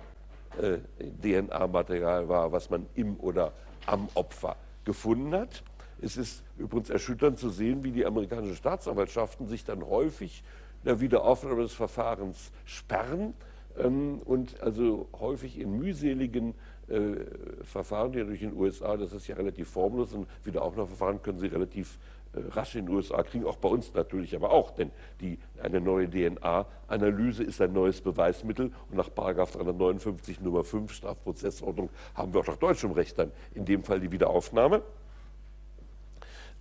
äh, 0.58 0.78
DNA-Material 1.22 2.26
war, 2.30 2.52
was 2.52 2.70
man 2.70 2.86
im 2.94 3.20
oder 3.20 3.52
am 3.84 4.08
Opfer 4.14 4.56
gefunden 4.86 5.34
hat. 5.34 5.62
Es 6.00 6.16
ist 6.16 6.42
übrigens 6.56 6.88
erschütternd 6.88 7.38
zu 7.38 7.50
sehen, 7.50 7.84
wie 7.84 7.92
die 7.92 8.06
amerikanischen 8.06 8.56
Staatsanwaltschaften 8.56 9.46
sich 9.46 9.62
dann 9.62 9.84
häufig 9.84 10.42
der 10.86 11.00
Wiederaufnahme 11.00 11.60
des 11.62 11.74
Verfahrens 11.74 12.50
sperren 12.64 13.34
ähm, 13.78 14.20
und 14.24 14.60
also 14.60 15.08
häufig 15.18 15.58
in 15.58 15.78
mühseligen 15.78 16.54
äh, 16.88 17.64
Verfahren, 17.64 18.12
die 18.12 18.24
durch 18.24 18.40
den 18.40 18.56
USA, 18.56 18.96
das 18.96 19.12
ist 19.12 19.26
ja 19.26 19.36
relativ 19.36 19.68
formlos, 19.68 20.12
und 20.12 20.26
Wiederaufnahmeverfahren 20.44 21.22
können 21.22 21.38
sie 21.38 21.48
relativ 21.48 21.98
äh, 22.32 22.40
rasch 22.50 22.74
in 22.76 22.86
den 22.86 22.94
USA 22.94 23.22
kriegen, 23.22 23.46
auch 23.46 23.56
bei 23.56 23.68
uns 23.68 23.92
natürlich 23.94 24.34
aber 24.34 24.50
auch, 24.50 24.70
denn 24.70 24.90
die, 25.20 25.38
eine 25.62 25.80
neue 25.80 26.08
DNA-Analyse 26.10 27.42
ist 27.42 27.60
ein 27.60 27.72
neues 27.72 28.00
Beweismittel 28.00 28.72
und 28.90 28.96
nach 28.96 29.08
359 29.08 30.40
Nummer 30.40 30.64
5 30.64 30.92
Strafprozessordnung 30.92 31.90
haben 32.14 32.32
wir 32.34 32.40
auch 32.40 32.46
nach 32.46 32.56
deutschem 32.56 32.92
Recht 32.92 33.18
dann 33.18 33.32
in 33.54 33.64
dem 33.64 33.82
Fall 33.82 34.00
die 34.00 34.12
Wiederaufnahme. 34.12 34.82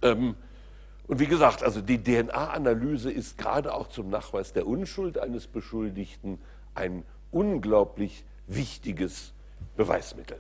Ähm, 0.02 0.36
und 1.08 1.20
wie 1.20 1.28
gesagt, 1.28 1.64
also 1.64 1.82
die 1.82 2.04
DNA-Analyse 2.04 3.12
ist 3.12 3.38
gerade 3.38 3.74
auch 3.74 3.88
zum 3.88 4.10
Nachweis 4.10 4.52
der 4.52 4.68
Unschuld 4.68 5.18
eines 5.18 5.48
Beschuldigten 5.48 6.40
ein 6.76 7.04
unglaublich 7.32 8.26
wichtiges 8.48 9.34
Beweismittel. 9.78 10.40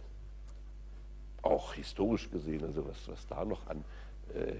Auch 1.41 1.73
historisch 1.73 2.29
gesehen, 2.29 2.65
also 2.65 2.85
was, 2.85 3.07
was 3.07 3.25
da 3.27 3.45
noch 3.45 3.65
an 3.67 3.85
äh, 4.33 4.55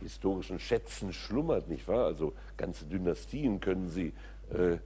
historischen 0.00 0.58
Schätzen 0.58 1.12
schlummert, 1.12 1.68
nicht 1.68 1.86
wahr? 1.86 2.06
Also 2.06 2.32
ganze 2.56 2.86
Dynastien 2.86 3.60
können 3.60 3.88
Sie 3.88 4.12
äh, 4.50 4.78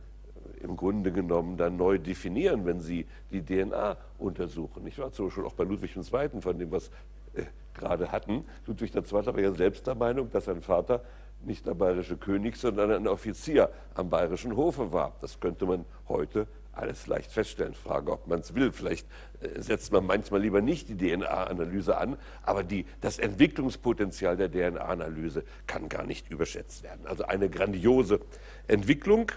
im 0.61 0.77
Grunde 0.77 1.13
genommen 1.13 1.57
dann 1.57 1.77
neu 1.77 1.99
definieren, 1.99 2.67
wenn 2.67 2.81
Sie 2.81 3.07
die 3.31 3.43
DNA 3.43 3.97
untersuchen, 4.19 4.85
nicht 4.85 4.99
wahr? 4.99 5.13
Zum 5.13 5.27
Beispiel 5.27 5.45
auch 5.45 5.55
bei 5.55 5.65
Ludwig 5.65 5.97
II., 5.97 6.41
von 6.41 6.59
dem, 6.59 6.71
was 6.71 6.91
äh, 7.35 7.45
gerade 7.75 8.13
hatten. 8.13 8.45
Ludwig 8.67 8.95
II. 8.95 9.03
war 9.13 9.39
ja 9.39 9.53
selbst 9.53 9.87
der 9.87 9.95
Meinung, 9.95 10.31
dass 10.31 10.47
sein 10.47 10.61
Vater 10.61 11.03
nicht 11.45 11.67
der 11.67 11.75
bayerische 11.75 12.17
König, 12.17 12.57
sondern 12.57 12.91
ein 12.91 13.07
Offizier 13.07 13.71
am 13.95 14.11
bayerischen 14.11 14.57
Hofe 14.57 14.93
war. 14.93 15.15
Das 15.21 15.39
könnte 15.39 15.67
man 15.67 15.85
heute 16.09 16.47
alles 16.77 17.07
leicht 17.07 17.33
feststellen. 17.33 17.75
Frage, 17.75 18.13
ob 18.13 18.27
man 18.27 18.41
es 18.41 18.55
will. 18.55 18.73
Vielleicht 18.73 19.07
äh, 19.41 19.61
setzt 19.61 19.93
man 19.93 20.07
manchmal 20.07 20.41
lieber 20.41 20.61
nicht 20.61 20.89
die 20.89 20.97
DNA-Analyse 20.97 21.97
an, 21.97 22.17
aber 22.43 22.63
die, 22.63 22.87
das 23.01 23.19
Entwicklungspotenzial 23.19 24.37
der 24.37 24.51
DNA-Analyse 24.51 25.45
kann 25.67 25.89
gar 25.89 26.05
nicht 26.05 26.31
überschätzt 26.31 26.83
werden. 26.83 27.07
Also 27.07 27.25
eine 27.25 27.49
grandiose 27.49 28.21
Entwicklung. 28.67 29.33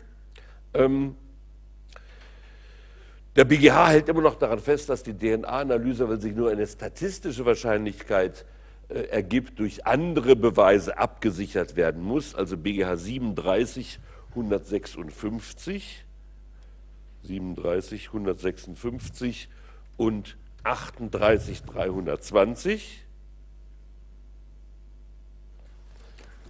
Ähm, 0.74 1.16
der 3.36 3.46
BGH 3.46 3.90
hält 3.90 4.10
immer 4.10 4.22
noch 4.22 4.36
daran 4.36 4.60
fest, 4.60 4.90
dass 4.90 5.04
die 5.04 5.18
DNA-Analyse, 5.18 6.10
weil 6.10 6.20
sich 6.20 6.36
nur 6.36 6.50
eine 6.50 6.68
statistische 6.68 7.46
Wahrscheinlichkeit 7.46 8.46
äh, 8.90 9.02
ergibt, 9.04 9.60
durch 9.60 9.86
andere 9.86 10.36
Beweise 10.36 10.98
abgesichert 10.98 11.76
werden 11.76 12.04
muss. 12.04 12.36
Also 12.36 12.58
BGH 12.58 12.98
37 12.98 14.00
156 14.32 16.06
37, 17.24 18.08
156 18.08 19.50
und 19.98 20.38
38, 20.64 21.64
320. 21.64 23.06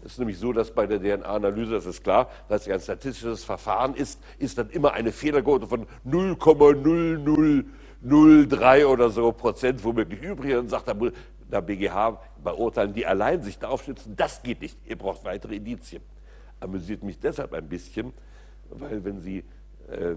Es 0.04 0.14
ist 0.14 0.20
nämlich 0.20 0.40
so, 0.40 0.54
dass 0.54 0.72
bei 0.72 0.88
der 0.88 1.00
DNA-Analyse, 1.00 1.74
das 1.74 1.86
ist 1.86 2.02
klar, 2.04 2.32
weil 2.48 2.58
es 2.58 2.66
ja 2.66 2.74
ein 2.76 2.82
statistisches 2.82 3.44
Verfahren 3.44 3.94
ist, 3.96 4.22
ist 4.38 4.58
dann 4.58 4.70
immer 4.70 4.94
eine 4.94 5.12
Fehlerquote 5.12 5.68
von 5.68 5.86
0,0003 6.08 8.86
oder 8.86 9.10
so 9.10 9.34
Prozent 9.34 9.84
womöglich 9.84 10.22
übrig. 10.22 10.56
Und 10.56 10.70
sagt 10.70 10.88
der, 10.88 10.96
BGH 11.62 12.22
beurteilen, 12.44 12.94
die 12.94 13.06
allein 13.06 13.42
sich 13.42 13.60
darauf 13.60 13.84
stützen, 13.84 14.16
das 14.16 14.42
geht 14.42 14.62
nicht, 14.62 14.78
ihr 14.86 14.98
braucht 14.98 15.26
weitere 15.26 15.58
Indizien. 15.58 16.02
Amüsiert 16.60 17.04
mich 17.04 17.20
deshalb 17.20 17.54
ein 17.54 17.68
bisschen, 17.68 18.14
weil 18.70 19.04
wenn 19.04 19.20
Sie 19.20 19.44
äh, 19.90 20.16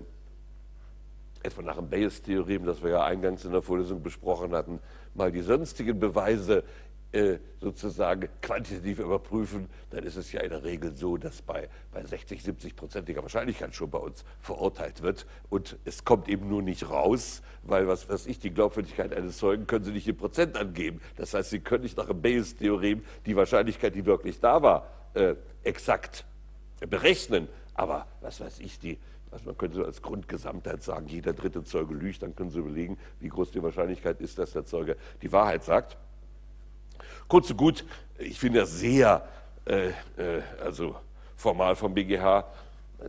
etwa 1.42 1.62
nach 1.62 1.76
dem 1.76 1.88
Bayes-Theorem, 1.88 2.64
das 2.64 2.82
wir 2.82 2.90
ja 2.90 3.04
eingangs 3.04 3.44
in 3.44 3.52
der 3.52 3.62
Vorlesung 3.62 4.02
besprochen 4.02 4.52
hatten, 4.52 4.80
mal 5.14 5.32
die 5.32 5.42
sonstigen 5.42 5.98
Beweise 5.98 6.64
äh, 7.12 7.38
sozusagen 7.60 8.28
quantitativ 8.40 8.98
überprüfen, 8.98 9.68
dann 9.90 10.02
ist 10.04 10.16
es 10.16 10.32
ja 10.32 10.40
in 10.40 10.48
der 10.48 10.64
Regel 10.64 10.94
so, 10.94 11.18
dass 11.18 11.42
bei, 11.42 11.68
bei 11.92 12.02
60, 12.02 12.42
70 12.42 12.74
prozentiger 12.74 13.22
Wahrscheinlichkeit 13.22 13.74
schon 13.74 13.90
bei 13.90 13.98
uns 13.98 14.24
verurteilt 14.40 15.02
wird. 15.02 15.26
Und 15.50 15.76
es 15.84 16.04
kommt 16.04 16.28
eben 16.28 16.48
nur 16.48 16.62
nicht 16.62 16.88
raus, 16.88 17.42
weil, 17.64 17.86
was 17.86 18.08
weiß 18.08 18.26
ich, 18.26 18.38
die 18.38 18.50
Glaubwürdigkeit 18.50 19.14
eines 19.14 19.36
Zeugen 19.36 19.66
können 19.66 19.84
Sie 19.84 19.92
nicht 19.92 20.08
in 20.08 20.16
Prozent 20.16 20.56
angeben. 20.56 21.02
Das 21.16 21.34
heißt, 21.34 21.50
Sie 21.50 21.60
können 21.60 21.82
nicht 21.82 21.98
nach 21.98 22.06
dem 22.06 22.22
Bayes-Theorem 22.22 23.04
die 23.26 23.36
Wahrscheinlichkeit, 23.36 23.94
die 23.94 24.06
wirklich 24.06 24.40
da 24.40 24.62
war, 24.62 24.88
äh, 25.12 25.34
exakt 25.64 26.24
berechnen. 26.80 27.48
Aber, 27.74 28.06
was 28.22 28.40
weiß 28.40 28.60
ich, 28.60 28.78
die, 28.78 28.98
also 29.32 29.46
man 29.46 29.56
könnte 29.56 29.76
so 29.78 29.84
als 29.84 30.02
Grundgesamtheit 30.02 30.82
sagen, 30.82 31.08
jeder 31.08 31.32
dritte 31.32 31.64
Zeuge 31.64 31.94
lügt, 31.94 32.22
dann 32.22 32.36
können 32.36 32.50
Sie 32.50 32.58
überlegen, 32.58 32.98
wie 33.18 33.28
groß 33.28 33.50
die 33.50 33.62
Wahrscheinlichkeit 33.62 34.20
ist, 34.20 34.38
dass 34.38 34.52
der 34.52 34.66
Zeuge 34.66 34.96
die 35.22 35.32
Wahrheit 35.32 35.64
sagt. 35.64 35.96
Kurz 37.28 37.50
und 37.50 37.56
gut, 37.56 37.84
ich 38.18 38.38
finde 38.38 38.60
das 38.60 38.78
sehr, 38.78 39.26
äh, 39.64 39.88
äh, 39.88 40.42
also 40.62 40.96
formal 41.34 41.76
vom 41.76 41.94
BGH, 41.94 42.44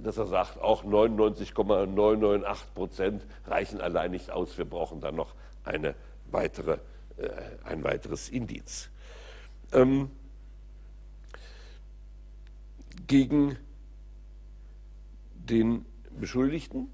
dass 0.01 0.17
er 0.17 0.25
sagt, 0.25 0.61
auch 0.61 0.83
99,998 0.83 2.73
Prozent 2.73 3.25
reichen 3.45 3.81
allein 3.81 4.11
nicht 4.11 4.31
aus. 4.31 4.57
Wir 4.57 4.65
brauchen 4.65 5.01
dann 5.01 5.15
noch 5.15 5.35
eine 5.65 5.93
weitere, 6.31 6.77
äh, 7.17 7.29
ein 7.65 7.83
weiteres 7.83 8.29
Indiz. 8.29 8.89
Ähm, 9.73 10.09
gegen 13.07 13.57
den 15.33 15.85
Beschuldigten 16.19 16.89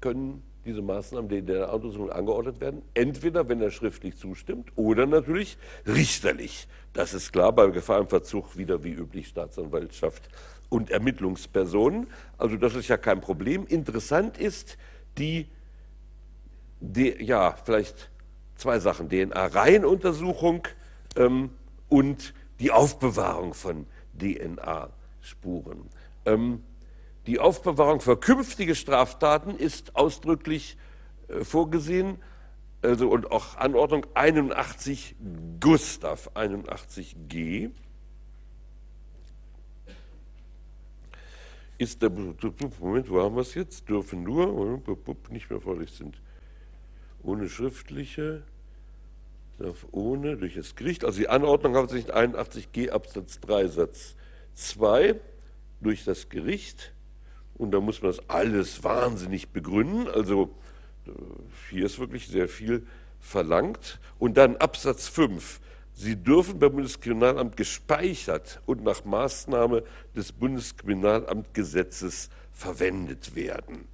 können 0.00 0.42
diese 0.64 0.82
Maßnahmen 0.82 1.28
der 1.28 1.42
DNA-Untersuchung 1.42 2.10
angeordnet 2.10 2.60
werden. 2.60 2.82
Entweder, 2.94 3.48
wenn 3.48 3.60
er 3.60 3.70
schriftlich 3.70 4.16
zustimmt, 4.16 4.70
oder 4.76 5.06
natürlich 5.06 5.58
richterlich. 5.86 6.68
Das 6.92 7.14
ist 7.14 7.32
klar, 7.32 7.52
bei 7.52 7.68
Gefahr 7.68 8.00
im 8.00 8.08
Verzug 8.08 8.56
wieder 8.56 8.84
wie 8.84 8.92
üblich 8.92 9.28
Staatsanwaltschaft 9.28 10.28
und 10.68 10.90
Ermittlungspersonen. 10.90 12.06
Also 12.38 12.56
das 12.56 12.74
ist 12.74 12.88
ja 12.88 12.96
kein 12.96 13.20
Problem. 13.20 13.66
Interessant 13.66 14.38
ist 14.38 14.78
die, 15.18 15.48
die 16.80 17.22
ja, 17.24 17.52
vielleicht 17.64 18.10
zwei 18.56 18.78
Sachen, 18.78 19.08
DNA-Reihenuntersuchung 19.08 20.68
ähm, 21.16 21.50
und 21.88 22.34
die 22.60 22.70
Aufbewahrung 22.70 23.54
von 23.54 23.86
DNA-Spuren. 24.18 25.88
Ähm, 26.24 26.62
die 27.26 27.38
Aufbewahrung 27.38 28.00
für 28.00 28.16
künftige 28.16 28.74
Straftaten 28.74 29.56
ist 29.56 29.96
ausdrücklich 29.96 30.76
äh, 31.28 31.44
vorgesehen 31.44 32.18
also, 32.82 33.08
und 33.08 33.30
auch 33.30 33.56
Anordnung 33.58 34.06
81 34.14 35.14
Gustav 35.60 36.32
81g 36.34 37.70
ist 41.78 42.02
der 42.02 42.10
Moment, 42.10 43.10
wo 43.10 43.20
haben 43.22 43.34
wir 43.36 43.42
es 43.42 43.54
jetzt? 43.54 43.88
Dürfen 43.88 44.22
nur 44.22 44.80
nicht 45.30 45.50
mehr 45.50 45.60
vorliegt 45.60 45.94
sind. 45.94 46.20
Ohne 47.22 47.48
schriftliche, 47.48 48.42
darf 49.58 49.86
ohne 49.92 50.36
durch 50.36 50.54
das 50.54 50.74
Gericht, 50.74 51.04
also 51.04 51.18
die 51.18 51.28
Anordnung 51.28 51.76
hat 51.76 51.90
sich 51.90 52.12
81g 52.12 52.90
Absatz 52.90 53.40
3 53.40 53.68
Satz 53.68 54.16
2 54.54 55.20
durch 55.80 56.04
das 56.04 56.28
Gericht 56.28 56.92
und 57.62 57.70
da 57.70 57.80
muss 57.80 58.02
man 58.02 58.10
das 58.10 58.28
alles 58.28 58.84
wahnsinnig 58.84 59.50
begründen. 59.50 60.08
Also 60.08 60.50
äh, 61.06 61.10
hier 61.70 61.86
ist 61.86 61.98
wirklich 61.98 62.28
sehr 62.28 62.48
viel 62.48 62.86
verlangt. 63.20 64.00
Und 64.18 64.36
dann 64.36 64.56
Absatz 64.56 65.08
5. 65.08 65.60
Sie 65.94 66.16
dürfen 66.16 66.58
beim 66.58 66.72
Bundeskriminalamt 66.72 67.56
gespeichert 67.56 68.60
und 68.66 68.82
nach 68.82 69.04
Maßnahme 69.04 69.84
des 70.16 70.32
Bundeskriminalamtgesetzes 70.32 72.30
verwendet 72.52 73.34
werden. 73.36 73.86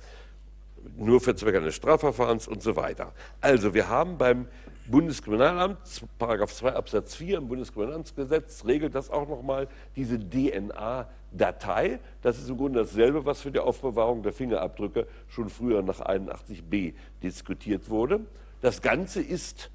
Nur 0.96 1.20
für 1.20 1.34
Zwecke 1.34 1.58
eines 1.58 1.74
Strafverfahrens 1.74 2.48
und 2.48 2.62
so 2.62 2.76
weiter. 2.76 3.12
Also 3.40 3.74
wir 3.74 3.88
haben 3.88 4.16
beim 4.16 4.46
Bundeskriminalamt, 4.86 5.78
Paragraph 6.18 6.54
2 6.54 6.72
Absatz 6.72 7.14
4 7.16 7.38
im 7.38 7.48
Bundeskriminalamtsgesetz 7.48 8.64
regelt 8.64 8.94
das 8.94 9.10
auch 9.10 9.28
nochmal, 9.28 9.68
diese 9.96 10.18
DNA 10.18 11.06
Datei. 11.32 12.00
Das 12.22 12.38
ist 12.38 12.48
im 12.48 12.56
Grunde 12.56 12.80
dasselbe, 12.80 13.24
was 13.24 13.40
für 13.40 13.50
die 13.50 13.58
Aufbewahrung 13.58 14.22
der 14.22 14.32
Fingerabdrücke 14.32 15.06
schon 15.28 15.48
früher 15.48 15.82
nach 15.82 16.00
81b 16.00 16.94
diskutiert 17.22 17.88
wurde. 17.90 18.20
Das 18.60 18.82
Ganze 18.82 19.20
ist 19.20 19.70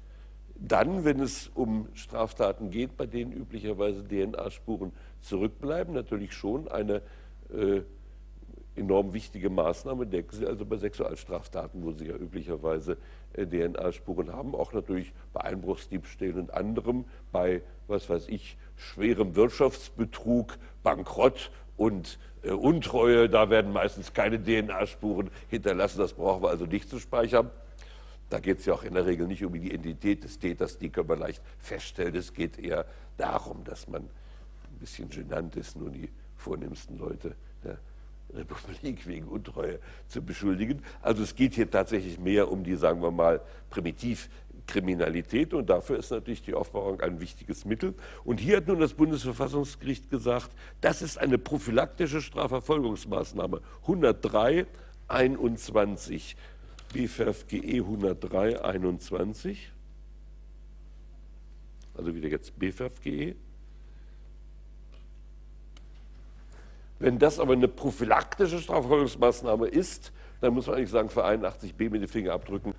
dann, 0.56 1.04
wenn 1.04 1.20
es 1.20 1.50
um 1.54 1.88
Straftaten 1.94 2.70
geht, 2.70 2.96
bei 2.96 3.06
denen 3.06 3.32
üblicherweise 3.32 4.06
DNA-Spuren 4.06 4.92
zurückbleiben, 5.20 5.94
natürlich 5.94 6.32
schon 6.32 6.68
eine 6.68 7.02
äh, 7.52 7.82
enorm 8.76 9.14
wichtige 9.14 9.50
Maßnahme. 9.50 10.06
Denken 10.06 10.36
Sie 10.36 10.46
also 10.46 10.64
bei 10.64 10.76
Sexualstraftaten, 10.76 11.82
wo 11.82 11.92
Sie 11.92 12.06
ja 12.06 12.16
üblicherweise 12.16 12.96
äh, 13.32 13.46
DNA-Spuren 13.46 14.32
haben, 14.32 14.54
auch 14.54 14.72
natürlich 14.72 15.12
bei 15.32 15.42
Einbruchsdiebstählen 15.42 16.38
und 16.38 16.54
anderem, 16.54 17.04
bei, 17.32 17.62
was 17.86 18.08
weiß 18.08 18.28
ich, 18.28 18.56
schwerem 18.76 19.36
Wirtschaftsbetrug, 19.36 20.58
Bankrott 20.84 21.50
und 21.76 22.20
äh, 22.44 22.50
Untreue, 22.50 23.28
da 23.28 23.50
werden 23.50 23.72
meistens 23.72 24.12
keine 24.12 24.40
DNA-Spuren 24.40 25.30
hinterlassen. 25.48 25.98
Das 25.98 26.12
brauchen 26.12 26.44
wir 26.44 26.50
also 26.50 26.66
nicht 26.66 26.88
zu 26.88 27.00
speichern. 27.00 27.50
Da 28.30 28.38
geht 28.38 28.60
es 28.60 28.66
ja 28.66 28.74
auch 28.74 28.84
in 28.84 28.94
der 28.94 29.06
Regel 29.06 29.26
nicht 29.26 29.44
um 29.44 29.52
die 29.52 29.72
Identität 29.72 30.22
des 30.22 30.38
Täters, 30.38 30.78
die 30.78 30.90
können 30.90 31.08
wir 31.08 31.16
leicht 31.16 31.42
feststellen. 31.58 32.14
Es 32.14 32.32
geht 32.32 32.58
eher 32.58 32.86
darum, 33.16 33.64
dass 33.64 33.88
man 33.88 34.02
ein 34.02 34.78
bisschen 34.78 35.10
genannt 35.10 35.56
ist, 35.56 35.76
nur 35.76 35.90
die 35.90 36.08
vornehmsten 36.36 36.98
Leute 36.98 37.34
der 37.62 37.78
Republik 38.34 39.06
wegen 39.06 39.28
Untreue 39.28 39.78
zu 40.08 40.22
beschuldigen. 40.22 40.82
Also 41.02 41.22
es 41.22 41.34
geht 41.34 41.54
hier 41.54 41.70
tatsächlich 41.70 42.18
mehr 42.18 42.50
um 42.50 42.64
die, 42.64 42.76
sagen 42.76 43.02
wir 43.02 43.10
mal, 43.10 43.40
primitiv 43.70 44.28
Kriminalität 44.66 45.54
und 45.54 45.68
dafür 45.68 45.98
ist 45.98 46.10
natürlich 46.10 46.42
die 46.42 46.54
Aufbewahrung 46.54 47.00
ein 47.00 47.20
wichtiges 47.20 47.64
Mittel. 47.64 47.94
Und 48.24 48.40
hier 48.40 48.58
hat 48.58 48.66
nun 48.66 48.80
das 48.80 48.94
Bundesverfassungsgericht 48.94 50.10
gesagt, 50.10 50.50
das 50.80 51.02
ist 51.02 51.18
eine 51.18 51.38
prophylaktische 51.38 52.20
Strafverfolgungsmaßnahme 52.20 53.60
103 53.82 54.66
21 55.08 56.36
BFFGE 56.92 57.80
103 57.82 58.62
21 58.64 59.70
also 61.96 62.14
wieder 62.14 62.28
jetzt 62.28 62.58
BFFGE. 62.58 63.34
Wenn 66.98 67.18
das 67.18 67.38
aber 67.38 67.52
eine 67.52 67.68
prophylaktische 67.68 68.58
Strafverfolgungsmaßnahme 68.60 69.66
ist, 69.68 70.12
dann 70.40 70.54
muss 70.54 70.66
man 70.66 70.76
eigentlich 70.76 70.90
sagen, 70.90 71.08
für 71.08 71.24
81b 71.24 71.90
mit 71.90 72.02
den 72.02 72.08
Fingerabdrücken 72.08 72.74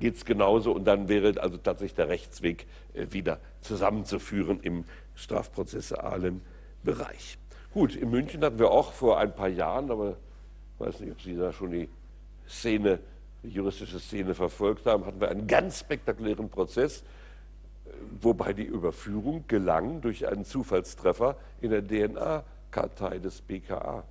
geht 0.00 0.16
es 0.16 0.24
genauso 0.24 0.72
und 0.72 0.84
dann 0.84 1.08
wäre 1.08 1.40
also 1.40 1.56
tatsächlich 1.56 1.94
der 1.94 2.08
Rechtsweg 2.08 2.66
äh, 2.94 3.06
wieder 3.10 3.38
zusammenzuführen 3.60 4.60
im 4.60 4.84
strafprozessualen 5.14 6.40
Bereich. 6.82 7.38
Gut, 7.72 7.96
in 7.96 8.10
München 8.10 8.42
hatten 8.44 8.58
wir 8.58 8.70
auch 8.70 8.92
vor 8.92 9.18
ein 9.18 9.34
paar 9.34 9.48
Jahren, 9.48 9.90
aber 9.90 10.10
ich 10.74 10.86
weiß 10.86 11.00
nicht, 11.00 11.12
ob 11.12 11.20
Sie 11.22 11.36
da 11.36 11.52
schon 11.52 11.70
die 11.70 11.88
Szene, 12.48 12.98
die 13.42 13.48
juristische 13.48 13.98
Szene 13.98 14.34
verfolgt 14.34 14.86
haben, 14.86 15.06
hatten 15.06 15.20
wir 15.20 15.28
einen 15.28 15.46
ganz 15.46 15.80
spektakulären 15.80 16.48
Prozess, 16.48 17.02
äh, 17.86 17.90
wobei 18.20 18.52
die 18.52 18.64
Überführung 18.64 19.44
gelang 19.48 20.00
durch 20.00 20.26
einen 20.26 20.44
Zufallstreffer 20.44 21.36
in 21.60 21.70
der 21.70 21.86
DNA-Kartei 21.86 23.18
des 23.18 23.40
BKA. 23.40 24.04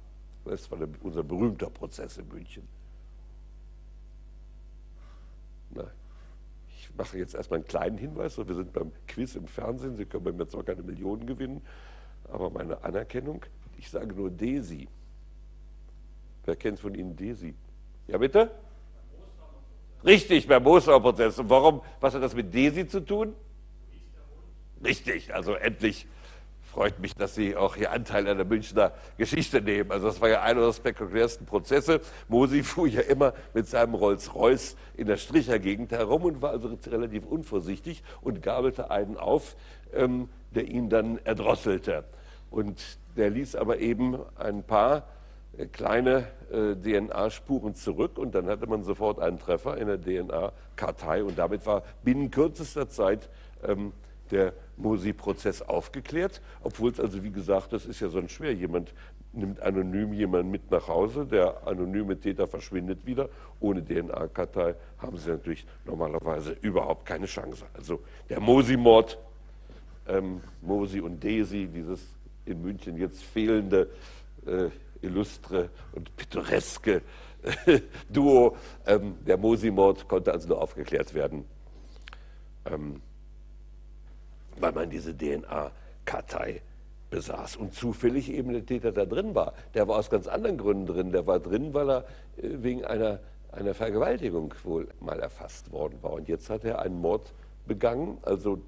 Das 0.46 0.70
war 0.72 0.80
unser 1.02 1.24
berühmter 1.24 1.70
Prozess 1.70 2.18
in 2.18 2.28
München. 2.28 2.68
Na, 5.76 5.90
ich 6.94 6.98
mache 7.00 7.18
jetzt 7.18 7.34
erstmal 7.34 7.58
einen 7.58 7.68
kleinen 7.68 7.98
Hinweis. 7.98 8.38
Wir 8.38 8.54
sind 8.54 8.72
beim 8.72 8.92
Quiz 9.08 9.34
im 9.36 9.48
Fernsehen. 9.48 9.96
Sie 9.96 10.06
können 10.06 10.24
bei 10.24 10.32
mir 10.32 10.48
zwar 10.48 10.64
keine 10.64 10.84
Millionen 10.84 11.26
gewinnen, 11.26 11.62
aber 12.26 12.52
meine 12.52 12.84
Anerkennung, 12.84 13.44
ich 13.80 13.90
sage 13.90 14.14
nur 14.14 14.30
Desi. 14.30 14.88
Wer 16.46 16.56
kennt 16.56 16.80
von 16.80 16.94
Ihnen 16.94 17.16
Desi? 17.16 17.56
Ja, 18.06 18.20
bitte? 18.20 18.52
Richtig, 20.06 20.48
beim 20.48 20.62
Moosau-Prozess. 20.62 21.40
Und 21.40 21.50
warum, 21.50 21.82
was 22.00 22.14
hat 22.14 22.22
das 22.22 22.36
mit 22.36 22.54
Desi 22.54 22.86
zu 22.86 23.00
tun? 23.00 23.34
Richtig, 24.84 25.34
also 25.34 25.56
endlich 25.56 26.06
freut 26.74 27.00
mich, 27.00 27.16
dass 27.16 27.36
Sie 27.36 27.56
auch 27.56 27.76
hier 27.76 27.92
Anteil 27.92 28.28
an 28.28 28.38
der 28.38 28.48
Münchner 28.48 28.94
Geschichte 29.18 29.62
nehmen. 29.62 29.92
Also 29.92 30.08
das 30.08 30.20
war 30.22 30.30
ja 30.30 30.42
einer 30.42 30.62
der 30.62 30.74
spektakulärsten 30.74 31.46
Prozesse. 31.46 32.02
Mosi 32.28 32.64
fuhr 32.64 32.88
ja 32.88 33.02
immer 33.02 33.34
mit 33.54 33.68
seinem 33.68 33.94
Rolls-Royce 33.94 34.76
in 34.96 35.06
der 35.06 35.18
Strichergegend 35.18 35.92
herum 35.92 36.24
und 36.24 36.42
war 36.42 36.50
also 36.50 36.76
relativ 36.88 37.26
unvorsichtig 37.28 38.04
und 38.22 38.42
gabelte 38.42 38.90
einen 38.90 39.18
auf, 39.18 39.56
ähm, 39.94 40.30
der 40.56 40.68
ihn 40.68 40.90
dann 40.90 41.20
erdrosselte. 41.24 42.06
Und 42.50 42.82
der 43.18 43.30
ließ 43.30 43.56
aber 43.56 43.78
eben 43.78 44.18
ein 44.36 44.64
paar 44.64 45.04
äh, 45.56 45.68
kleine 45.68 46.26
äh, 46.52 46.76
DNA-Spuren 46.76 47.76
zurück 47.76 48.18
und 48.18 48.34
dann 48.34 48.48
hatte 48.48 48.66
man 48.66 48.82
sofort 48.82 49.20
einen 49.20 49.38
Treffer 49.38 49.78
in 49.78 49.88
der 49.88 50.02
DNA-Kartei 50.02 51.24
und 51.24 51.38
damit 51.38 51.68
war 51.68 51.84
binnen 52.04 52.32
kürzester 52.32 52.90
Zeit 52.90 53.30
ähm, 53.64 53.94
der 54.32 54.54
Mosi-Prozess 54.78 55.62
aufgeklärt, 55.62 56.42
obwohl 56.62 56.92
es 56.92 57.00
also, 57.00 57.24
wie 57.24 57.32
gesagt, 57.32 57.74
das 57.74 57.86
ist 57.86 58.00
ja 58.00 58.10
sonst 58.10 58.32
schwer. 58.32 58.54
Jemand 58.54 58.94
nimmt 59.34 59.60
anonym 59.62 60.14
jemanden 60.14 60.52
mit 60.52 60.70
nach 60.72 60.88
Hause, 60.88 61.26
der 61.26 61.66
anonyme 61.68 62.20
Täter 62.20 62.48
verschwindet 62.48 63.06
wieder. 63.06 63.30
Ohne 63.60 63.84
DNA-Kartei 63.84 64.76
haben 65.00 65.18
sie 65.18 65.30
natürlich 65.30 65.66
normalerweise 65.86 66.56
überhaupt 66.62 67.06
keine 67.06 67.26
Chance. 67.26 67.66
Also 67.74 68.02
der 68.30 68.40
Mosi-Mord, 68.40 69.18
ähm, 70.08 70.42
Mosi 70.62 71.00
und 71.00 71.24
Desi, 71.24 71.68
dieses 71.68 72.02
in 72.46 72.62
München 72.62 72.98
jetzt 72.98 73.24
fehlende 73.24 73.90
äh, 74.46 74.70
illustre 75.02 75.70
und 75.94 76.16
pittoreske 76.16 77.02
äh, 77.66 77.80
Duo, 78.10 78.56
ähm, 78.86 79.16
der 79.26 79.38
Mosi-Mord 79.38 80.08
konnte 80.08 80.32
also 80.32 80.48
nur 80.50 80.62
aufgeklärt 80.62 81.14
werden. 81.14 81.46
Ähm, 82.66 83.02
weil 84.60 84.72
man 84.72 84.90
diese 84.90 85.16
DNA-Kartei 85.16 86.62
besaß 87.10 87.58
und 87.58 87.76
zufällig 87.76 88.32
eben 88.32 88.54
der 88.54 88.66
Täter 88.66 88.92
da 88.92 89.06
drin 89.06 89.36
war. 89.36 89.54
Der 89.76 89.88
war 89.88 89.98
aus 89.98 90.10
ganz 90.10 90.28
anderen 90.28 90.58
Gründen 90.58 90.88
drin. 90.88 91.12
Der 91.12 91.28
war 91.28 91.40
drin, 91.40 91.74
weil 91.74 91.90
er 91.90 91.98
äh, 92.38 92.50
wegen 92.64 92.84
einer, 92.86 93.20
einer 93.52 93.74
Vergewaltigung 93.74 94.54
wohl 94.64 94.88
mal 95.00 95.20
erfasst 95.20 95.72
worden 95.72 96.00
war. 96.02 96.14
Und 96.14 96.28
jetzt 96.28 96.50
hat 96.50 96.66
er 96.66 96.80
einen 96.80 97.00
Mord 97.00 97.34
begangen, 97.68 98.18
also 98.24 98.62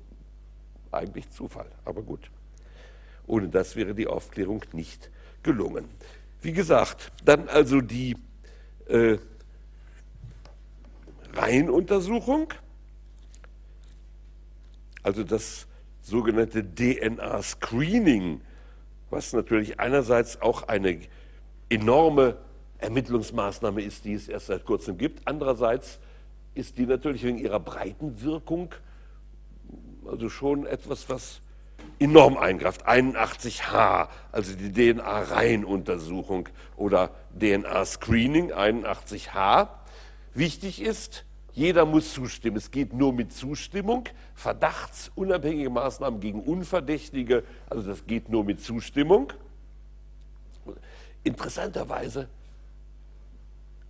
eigentlich 0.91 1.29
Zufall, 1.31 1.67
aber 1.83 2.03
gut. 2.03 2.29
Ohne 3.27 3.49
das 3.49 3.75
wäre 3.75 3.95
die 3.95 4.07
Aufklärung 4.07 4.63
nicht 4.73 5.09
gelungen. 5.41 5.85
Wie 6.41 6.53
gesagt, 6.53 7.11
dann 7.23 7.49
also 7.49 7.81
die 7.81 8.15
äh, 8.87 9.17
Reihenuntersuchung, 11.33 12.53
also 15.01 15.23
das 15.23 15.65
sogenannte 16.05 16.63
DNA-Screening, 16.63 18.41
was 19.09 19.33
natürlich 19.33 19.79
einerseits 19.79 20.39
auch 20.39 20.67
eine 20.67 20.99
enorme 21.69 22.37
Ermittlungsmaßnahme 22.77 23.81
ist, 23.81 24.05
die 24.05 24.13
es 24.13 24.27
erst 24.27 24.47
seit 24.47 24.65
kurzem 24.65 24.99
gibt. 24.99 25.27
Andererseits 25.27 25.99
ist 26.53 26.77
die 26.77 26.85
natürlich 26.85 27.23
wegen 27.23 27.39
ihrer 27.39 27.59
breiten 27.59 28.21
Wirkung 28.21 28.73
also 30.05 30.29
schon 30.29 30.67
etwas, 30.67 31.09
was 31.09 31.41
enorm 31.97 32.37
eingreift. 32.37 32.87
81H, 32.87 34.07
also 34.31 34.55
die 34.55 34.71
DNA-Reihenuntersuchung 34.71 36.49
oder 36.77 37.09
DNA-Screening 37.39 38.51
81H. 38.51 39.69
Wichtig 40.35 40.83
ist, 40.83 41.25
jeder 41.55 41.85
muss 41.85 42.13
zustimmen. 42.13 42.57
Es 42.57 42.69
geht 42.69 42.93
nur 42.93 43.13
mit 43.13 43.31
Zustimmung. 43.31 44.03
Verdachtsunabhängige 44.35 45.69
Maßnahmen 45.69 46.19
gegen 46.19 46.41
Unverdächtige, 46.41 47.43
also 47.69 47.89
das 47.89 48.05
geht 48.05 48.29
nur 48.29 48.43
mit 48.43 48.61
Zustimmung. 48.61 49.31
Interessanterweise 51.23 52.27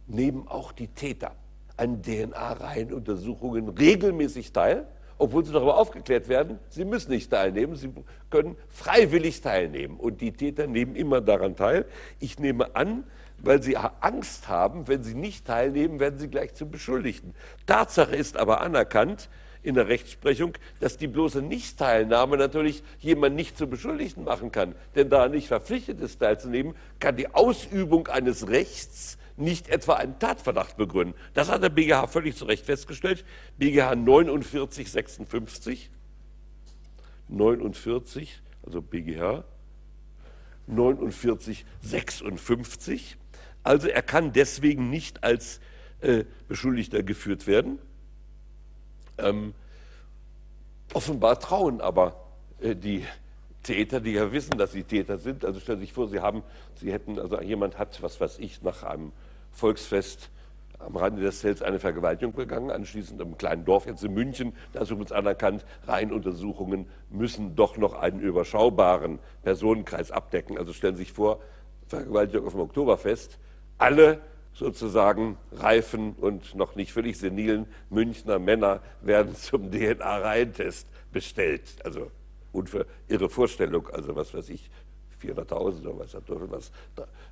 nehmen 0.05 0.47
auch 0.47 0.72
die 0.72 0.88
Täter 0.88 1.32
an 1.76 2.03
DNA-Reihenuntersuchungen 2.03 3.70
regelmäßig 3.70 4.53
teil, 4.53 4.86
obwohl 5.18 5.43
sie 5.43 5.51
darüber 5.51 5.78
aufgeklärt 5.78 6.30
werden, 6.30 6.59
sie 6.70 6.86
müssen 6.86 7.11
nicht 7.11 7.32
teilnehmen, 7.32 7.76
sie 7.76 7.91
können 8.30 8.57
freiwillig 8.70 9.41
teilnehmen. 9.41 9.97
Und 9.97 10.22
die 10.22 10.34
Täter 10.34 10.68
nehmen 10.68 10.95
immer 10.95 11.20
daran 11.20 11.55
teil. 11.55 11.86
Ich 12.20 12.38
nehme 12.38 12.76
an, 12.76 13.05
weil 13.46 13.62
sie 13.62 13.78
Angst 13.78 14.48
haben, 14.48 14.88
wenn 14.88 15.04
sie 15.04 15.14
nicht 15.14 15.46
teilnehmen, 15.46 16.00
werden 16.00 16.20
sie 16.20 16.30
gleich 16.30 16.56
zum 16.56 16.72
Beschuldigten. 16.72 17.36
Tatsache 17.66 18.16
ist 18.16 18.38
aber 18.38 18.62
anerkannt 18.62 19.30
in 19.62 19.76
der 19.76 19.88
Rechtsprechung, 19.88 20.54
dass 20.80 20.98
die 20.98 21.08
bloße 21.08 21.41
Nichtteilnahme 21.41 22.38
natürlich 22.38 22.84
jemand 23.00 23.36
nicht 23.36 23.58
zum 23.58 23.70
Beschuldigten 23.70 24.24
machen 24.24 24.52
kann. 24.52 24.76
Denn 24.96 25.10
da 25.10 25.24
er 25.24 25.30
nicht 25.30 25.48
verpflichtet 25.48 26.00
ist, 26.02 26.20
teilzunehmen, 26.20 26.76
kann 27.00 27.18
die 27.18 27.34
Ausübung 27.34 28.08
eines 28.08 28.50
Rechts 28.50 29.18
nicht 29.38 29.70
etwa 29.70 29.96
einen 29.96 30.20
Tatverdacht 30.20 30.78
begründen. 30.78 31.16
Das 31.34 31.50
hat 31.50 31.64
der 31.64 31.70
BGH 31.70 32.08
völlig 32.08 32.38
zu 32.38 32.46
Recht 32.46 32.66
festgestellt. 32.66 33.26
BGH 33.58 33.96
4956, 33.96 35.89
49, 37.28 38.41
also 38.64 38.82
BGH 38.82 39.43
4956 40.68 43.18
also 43.66 43.88
er 43.88 44.01
kann 44.01 44.32
deswegen 44.32 44.89
nicht 44.89 45.24
als 45.24 45.59
äh, 46.01 46.24
Beschuldigter 46.47 47.03
geführt 47.03 47.47
werden. 47.47 47.80
Ähm, 49.18 49.53
offenbar 50.93 51.39
trauen 51.39 51.82
aber 51.82 52.16
äh, 52.61 52.76
die 52.76 53.03
Täter, 53.63 53.99
die 53.99 54.11
ja 54.11 54.32
wissen, 54.32 54.57
dass 54.59 54.72
sie 54.72 54.84
Täter 54.84 55.18
sind. 55.18 55.43
Also 55.43 55.59
stellen 55.59 55.80
Sie 55.80 55.86
sich 55.86 55.93
vor, 55.93 56.07
Sie 56.07 56.20
haben, 56.20 56.43
Sie 56.76 56.93
hätten, 56.93 57.18
also 57.18 57.41
jemand 57.41 57.80
hat, 57.80 58.03
was 58.03 58.22
weiß 58.22 58.38
ich, 58.38 58.61
nach 58.61 58.84
einem 58.84 59.11
Volksfest 59.51 60.30
am 60.78 60.95
Rande 60.95 61.24
des 61.24 61.39
Zelts 61.39 61.63
eine 61.63 61.80
Vergewaltigung 61.80 62.36
begangen, 62.36 62.70
anschließend 62.70 63.20
im 63.20 63.38
kleinen 63.38 63.66
Dorf 63.66 63.88
jetzt 63.88 64.03
in 64.03 64.13
München, 64.13 64.53
da 64.74 64.82
ist 64.82 64.91
übrigens 64.91 65.11
anerkannt, 65.11 65.66
Reihenuntersuchungen 65.88 66.88
müssen 67.09 67.55
doch 67.55 67.78
noch 67.78 67.95
einen 67.95 68.20
überschaubaren 68.20 69.18
Personenkreis 69.41 70.11
abdecken. 70.11 70.59
Also 70.59 70.74
stellen 70.74 70.95
Sie 70.95 71.03
sich 71.03 71.13
vor, 71.13 71.39
Vergewaltigung 71.88 72.45
auf 72.45 72.53
dem 72.53 72.61
Oktoberfest, 72.61 73.39
alle 73.78 74.21
sozusagen 74.53 75.38
reifen 75.51 76.13
und 76.13 76.55
noch 76.55 76.76
nicht 76.76 76.93
völlig 76.93 77.17
senilen 77.17 77.67
Münchner 77.89 78.39
Männer 78.39 78.82
werden 79.01 79.36
zum 79.36 79.71
DNA-Reihentest 79.71 80.88
bestellt. 81.11 81.63
Also 81.84 82.11
für 82.65 82.86
irre 83.09 83.30
Vorstellung, 83.30 83.89
also 83.89 84.15
was 84.15 84.34
weiß 84.34 84.49
ich, 84.49 84.69
400.000 85.21 85.88
oder 85.88 85.99
was, 85.99 86.15
was 86.51 86.71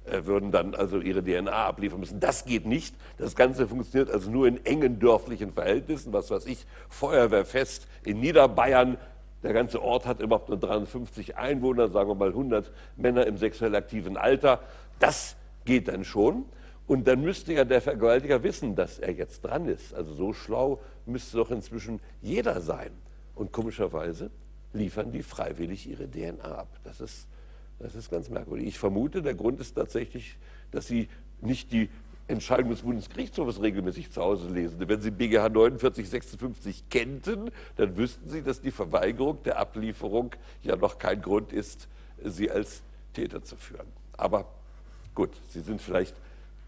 äh, 0.05 0.25
würden 0.25 0.51
dann 0.51 0.75
also 0.75 0.99
ihre 0.99 1.23
DNA 1.23 1.51
abliefern 1.51 1.99
müssen. 1.99 2.19
Das 2.19 2.45
geht 2.45 2.65
nicht. 2.65 2.95
Das 3.17 3.35
Ganze 3.35 3.67
funktioniert 3.67 4.09
also 4.09 4.29
nur 4.29 4.47
in 4.47 4.65
engen 4.65 4.99
dörflichen 4.99 5.53
Verhältnissen. 5.53 6.11
Was 6.13 6.31
weiß 6.31 6.45
ich, 6.45 6.65
Feuerwehrfest 6.89 7.87
in 8.03 8.19
Niederbayern. 8.19 8.97
Der 9.43 9.53
ganze 9.53 9.81
Ort 9.81 10.05
hat 10.05 10.21
überhaupt 10.21 10.49
nur 10.49 10.57
350 10.57 11.37
Einwohner, 11.37 11.89
sagen 11.89 12.09
wir 12.09 12.15
mal 12.15 12.29
100 12.29 12.71
Männer 12.95 13.27
im 13.27 13.37
sexuell 13.37 13.75
aktiven 13.75 14.15
Alter. 14.17 14.61
Das 14.99 15.35
geht 15.65 15.87
dann 15.87 16.03
schon. 16.03 16.45
Und 16.85 17.07
dann 17.07 17.21
müsste 17.21 17.53
ja 17.53 17.63
der 17.63 17.81
Vergewaltiger 17.81 18.43
wissen, 18.43 18.75
dass 18.75 18.99
er 18.99 19.13
jetzt 19.13 19.41
dran 19.41 19.67
ist. 19.67 19.93
Also 19.93 20.13
so 20.13 20.33
schlau 20.33 20.81
müsste 21.05 21.37
doch 21.37 21.51
inzwischen 21.51 22.01
jeder 22.21 22.61
sein. 22.61 22.91
Und 23.35 23.51
komischerweise 23.51 24.31
liefern 24.73 25.11
die 25.11 25.23
freiwillig 25.23 25.89
ihre 25.89 26.09
DNA 26.09 26.43
ab. 26.43 26.79
Das 26.83 26.99
ist, 26.99 27.27
das 27.79 27.95
ist 27.95 28.09
ganz 28.11 28.29
merkwürdig. 28.29 28.67
Ich 28.67 28.79
vermute, 28.79 29.21
der 29.21 29.33
Grund 29.33 29.59
ist 29.59 29.73
tatsächlich, 29.73 30.37
dass 30.71 30.87
sie 30.87 31.07
nicht 31.41 31.71
die 31.71 31.89
Entscheidung 32.27 32.69
des 32.71 32.81
Bundesgerichtshofes 32.81 33.61
regelmäßig 33.61 34.11
zu 34.11 34.21
Hause 34.21 34.49
lesen. 34.49 34.77
Wenn 34.79 35.01
Sie 35.01 35.11
BGH 35.11 35.49
4956 35.49 36.89
kennten, 36.89 37.51
dann 37.75 37.97
wüssten 37.97 38.29
Sie, 38.29 38.41
dass 38.41 38.61
die 38.61 38.71
Verweigerung 38.71 39.43
der 39.43 39.59
Ablieferung 39.59 40.33
ja 40.61 40.75
noch 40.77 40.97
kein 40.97 41.21
Grund 41.21 41.51
ist, 41.51 41.89
Sie 42.23 42.49
als 42.49 42.81
Täter 43.13 43.43
zu 43.43 43.57
führen. 43.57 43.87
Aber 44.15 44.47
gut, 45.15 45.31
Sie 45.49 45.61
sind 45.61 45.81
vielleicht, 45.81 46.15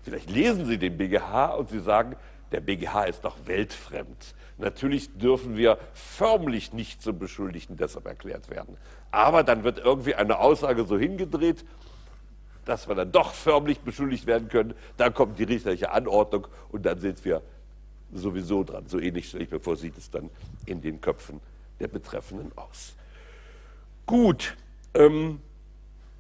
vielleicht 0.03 0.29
lesen 0.29 0.65
Sie 0.65 0.77
den 0.77 0.97
BGH 0.97 1.55
und 1.55 1.69
Sie 1.69 1.79
sagen, 1.79 2.15
der 2.51 2.61
BGH 2.61 3.05
ist 3.05 3.25
doch 3.25 3.35
weltfremd. 3.45 4.35
Natürlich 4.57 5.17
dürfen 5.17 5.57
wir 5.57 5.77
förmlich 5.93 6.71
nicht 6.71 7.01
zum 7.01 7.19
Beschuldigten 7.19 7.75
deshalb 7.75 8.05
erklärt 8.05 8.49
werden. 8.49 8.77
Aber 9.11 9.43
dann 9.43 9.63
wird 9.63 9.79
irgendwie 9.79 10.15
eine 10.15 10.39
Aussage 10.39 10.85
so 10.85 10.97
hingedreht, 10.97 11.65
dass 12.63 12.87
wir 12.87 12.95
dann 12.95 13.11
doch 13.11 13.33
förmlich 13.33 13.79
beschuldigt 13.81 14.25
werden 14.25 14.47
können. 14.47 14.73
Dann 14.97 15.13
kommt 15.13 15.37
die 15.39 15.43
richterliche 15.43 15.91
Anordnung 15.91 16.47
und 16.71 16.85
dann 16.85 16.99
sind 16.99 17.23
wir 17.25 17.41
sowieso 18.13 18.63
dran. 18.63 18.87
So 18.87 18.99
ähnlich 18.99 19.27
stelle 19.27 19.43
ich 19.43 19.51
mir 19.51 19.59
vor, 19.59 19.75
sieht 19.75 19.97
es 19.97 20.09
dann 20.09 20.29
in 20.65 20.81
den 20.81 21.01
Köpfen 21.01 21.41
der 21.79 21.87
Betreffenden 21.87 22.51
aus. 22.55 22.95
Gut, 24.05 24.55
ähm, 24.93 25.41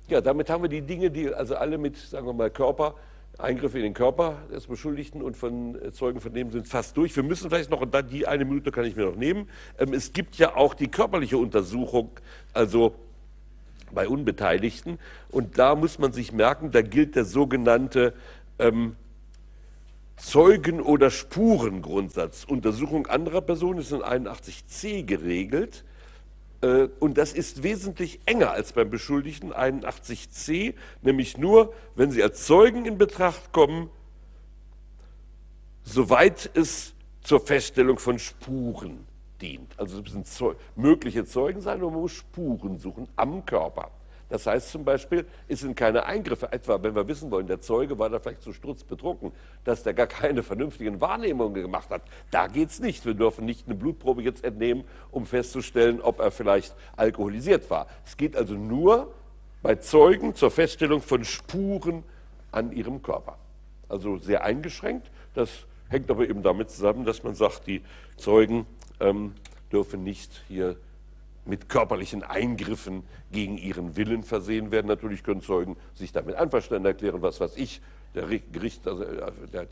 ja, 0.07 0.21
damit 0.21 0.49
haben 0.49 0.63
wir 0.63 0.69
die 0.69 0.81
Dinge, 0.81 1.09
die 1.09 1.33
also 1.33 1.55
alle 1.55 1.77
mit, 1.77 1.97
sagen 1.97 2.27
wir 2.27 2.33
mal, 2.33 2.49
Körper, 2.49 2.95
Eingriffe 3.37 3.77
in 3.77 3.83
den 3.83 3.93
Körper 3.93 4.37
des 4.51 4.67
Beschuldigten 4.67 5.21
und 5.21 5.35
von 5.35 5.77
Zeugen 5.91 6.21
vernehmen 6.21 6.51
sind 6.51 6.67
fast 6.67 6.95
durch. 6.95 7.15
Wir 7.15 7.23
müssen 7.23 7.49
vielleicht 7.49 7.69
noch, 7.69 7.81
und 7.81 7.93
die 8.11 8.27
eine 8.27 8.45
Minute 8.45 8.71
kann 8.71 8.85
ich 8.85 8.95
mir 8.95 9.05
noch 9.05 9.15
nehmen. 9.15 9.49
Ähm, 9.77 9.93
es 9.93 10.13
gibt 10.13 10.35
ja 10.35 10.55
auch 10.55 10.73
die 10.73 10.87
körperliche 10.87 11.37
Untersuchung, 11.37 12.11
also 12.53 12.95
bei 13.93 14.07
Unbeteiligten. 14.07 14.99
Und 15.31 15.57
da 15.57 15.75
muss 15.75 15.99
man 15.99 16.13
sich 16.13 16.31
merken, 16.31 16.71
da 16.71 16.81
gilt 16.81 17.15
der 17.15 17.25
sogenannte 17.25 18.13
ähm, 18.59 18.95
Zeugen- 20.17 20.81
oder 20.81 21.09
Spurengrundsatz. 21.09 22.45
Untersuchung 22.45 23.07
anderer 23.07 23.41
Personen 23.41 23.79
ist 23.79 23.91
in 23.91 24.01
81c 24.01 25.03
geregelt. 25.03 25.83
Äh, 26.65 26.89
und 26.99 27.17
das 27.17 27.33
ist 27.33 27.61
wesentlich 27.61 28.19
enger 28.25 28.51
als 28.51 28.73
beim 28.73 28.89
Beschuldigten 28.89 29.53
81c, 29.53 30.73
nämlich 31.03 31.37
nur, 31.37 31.73
wenn 31.95 32.09
sie 32.09 32.23
als 32.23 32.45
Zeugen 32.45 32.85
in 32.85 32.97
Betracht 32.97 33.51
kommen, 33.51 33.89
soweit 35.83 36.49
es 36.55 36.93
zur 37.21 37.39
Feststellung 37.39 37.99
von 37.99 38.17
Spuren 38.17 39.05
dient. 39.41 39.77
Also 39.77 39.97
es 39.97 40.03
müssen 40.03 40.25
Zeu 40.25 40.55
mögliche 40.75 41.25
Zeugen 41.25 41.61
sein 41.61 41.83
und 41.83 41.93
man 41.93 42.01
muss 42.01 42.13
Spuren 42.13 42.79
suchen 42.79 43.07
am 43.15 43.45
Körper. 43.45 43.91
Das 44.29 44.47
heißt 44.47 44.71
zum 44.71 44.83
Beispiel, 44.83 45.25
es 45.47 45.59
sind 45.59 45.75
keine 45.75 46.05
Eingriffe, 46.05 46.51
etwa 46.51 46.81
wenn 46.81 46.95
wir 46.95 47.07
wissen 47.07 47.29
wollen, 47.29 47.47
der 47.47 47.61
Zeuge 47.61 47.99
war 47.99 48.09
da 48.09 48.19
vielleicht 48.19 48.41
so 48.41 48.53
sturzbetrunken, 48.53 49.31
dass 49.63 49.83
der 49.83 49.93
gar 49.93 50.07
keine 50.07 50.41
vernünftigen 50.41 50.99
Wahrnehmungen 50.99 51.53
gemacht 51.53 51.89
hat. 51.91 52.01
Da 52.31 52.47
geht 52.47 52.69
es 52.69 52.79
nicht. 52.79 53.05
Wir 53.05 53.13
dürfen 53.13 53.45
nicht 53.45 53.67
eine 53.67 53.75
Blutprobe 53.75 54.23
jetzt 54.23 54.43
entnehmen, 54.43 54.83
um 55.11 55.25
festzustellen, 55.25 56.01
ob 56.01 56.19
er 56.19 56.31
vielleicht 56.31 56.75
alkoholisiert 56.95 57.69
war. 57.69 57.87
Es 58.03 58.17
geht 58.17 58.35
also 58.35 58.55
nur 58.55 59.13
bei 59.61 59.75
Zeugen 59.75 60.33
zur 60.33 60.51
Feststellung 60.51 61.01
von 61.01 61.23
Spuren 61.23 62.03
an 62.51 62.71
ihrem 62.71 63.03
Körper. 63.03 63.37
Also 63.89 64.17
sehr 64.17 64.43
eingeschränkt. 64.43 65.11
Das 65.35 65.49
hängt 65.89 66.09
aber 66.09 66.27
eben 66.27 66.41
damit 66.41 66.71
zusammen, 66.71 67.05
dass 67.05 67.23
man 67.23 67.35
sagt, 67.35 67.67
die 67.67 67.83
Zeugen 68.17 68.65
ähm, 68.99 69.35
dürfen 69.71 70.03
nicht 70.03 70.43
hier 70.47 70.77
mit 71.45 71.69
körperlichen 71.69 72.23
Eingriffen 72.23 73.03
gegen 73.31 73.57
ihren 73.57 73.95
Willen 73.95 74.23
versehen 74.23 74.71
werden. 74.71 74.87
Natürlich 74.87 75.23
können 75.23 75.41
Zeugen 75.41 75.77
sich 75.93 76.11
damit 76.11 76.35
einverstanden 76.35 76.85
erklären, 76.85 77.21
was 77.21 77.39
weiß 77.39 77.57
ich. 77.57 77.81
Der 78.15 78.25
Gericht, 78.25 78.87
also 78.87 79.03
äh, 79.03 79.31
der 79.51 79.63
äh, 79.63 79.65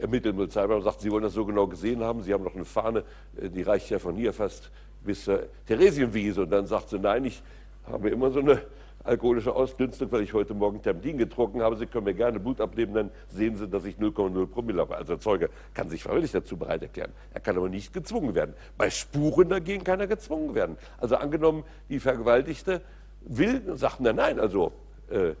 ermitteln 0.00 0.36
will 0.36 0.46
Polizeibeamte 0.46 0.84
sagt, 0.84 1.00
Sie 1.00 1.10
wollen 1.10 1.24
das 1.24 1.34
so 1.34 1.44
genau 1.44 1.66
gesehen 1.66 2.02
haben, 2.02 2.22
Sie 2.22 2.32
haben 2.32 2.44
noch 2.44 2.54
eine 2.54 2.64
Fahne, 2.64 3.04
äh, 3.40 3.48
die 3.48 3.62
reicht 3.62 3.90
ja 3.90 3.98
von 3.98 4.16
hier 4.16 4.32
fast 4.32 4.70
bis 5.06 5.24
zur 5.24 5.46
Theresienwiese. 5.66 6.42
Und 6.42 6.50
dann 6.50 6.66
sagt 6.66 6.90
sie, 6.90 6.98
nein, 6.98 7.24
ich 7.24 7.42
habe 7.86 8.10
immer 8.10 8.30
so 8.30 8.40
eine 8.40 8.62
alkoholische 9.06 9.54
Ausdünstung, 9.54 10.10
weil 10.12 10.22
ich 10.22 10.32
heute 10.32 10.54
Morgen 10.54 10.82
Termin 10.82 11.18
getrunken 11.18 11.62
habe. 11.62 11.76
Sie 11.76 11.86
können 11.86 12.04
mir 12.04 12.14
gerne 12.14 12.40
Blut 12.40 12.60
abnehmen, 12.60 12.94
dann 12.94 13.10
sehen 13.28 13.56
Sie, 13.56 13.68
dass 13.68 13.84
ich 13.84 13.96
0,0 13.96 14.46
Promille 14.46 14.80
habe. 14.80 14.96
Also 14.96 15.14
der 15.14 15.20
Zeuge 15.20 15.50
kann 15.74 15.88
sich 15.88 16.02
freiwillig 16.02 16.32
dazu 16.32 16.56
bereit 16.56 16.82
erklären. 16.82 17.12
Er 17.32 17.40
kann 17.40 17.56
aber 17.56 17.68
nicht 17.68 17.92
gezwungen 17.92 18.34
werden. 18.34 18.54
Bei 18.76 18.90
Spuren 18.90 19.48
dagegen 19.48 19.84
kann 19.84 20.00
er 20.00 20.06
gezwungen 20.06 20.54
werden. 20.54 20.76
Also 20.98 21.16
angenommen, 21.16 21.64
die 21.88 22.00
Vergewaltigte 22.00 22.82
will, 23.22 23.62
sagt 23.76 24.00
er 24.00 24.12
nein, 24.12 24.40
also, 24.40 24.72
äh, 25.10 25.34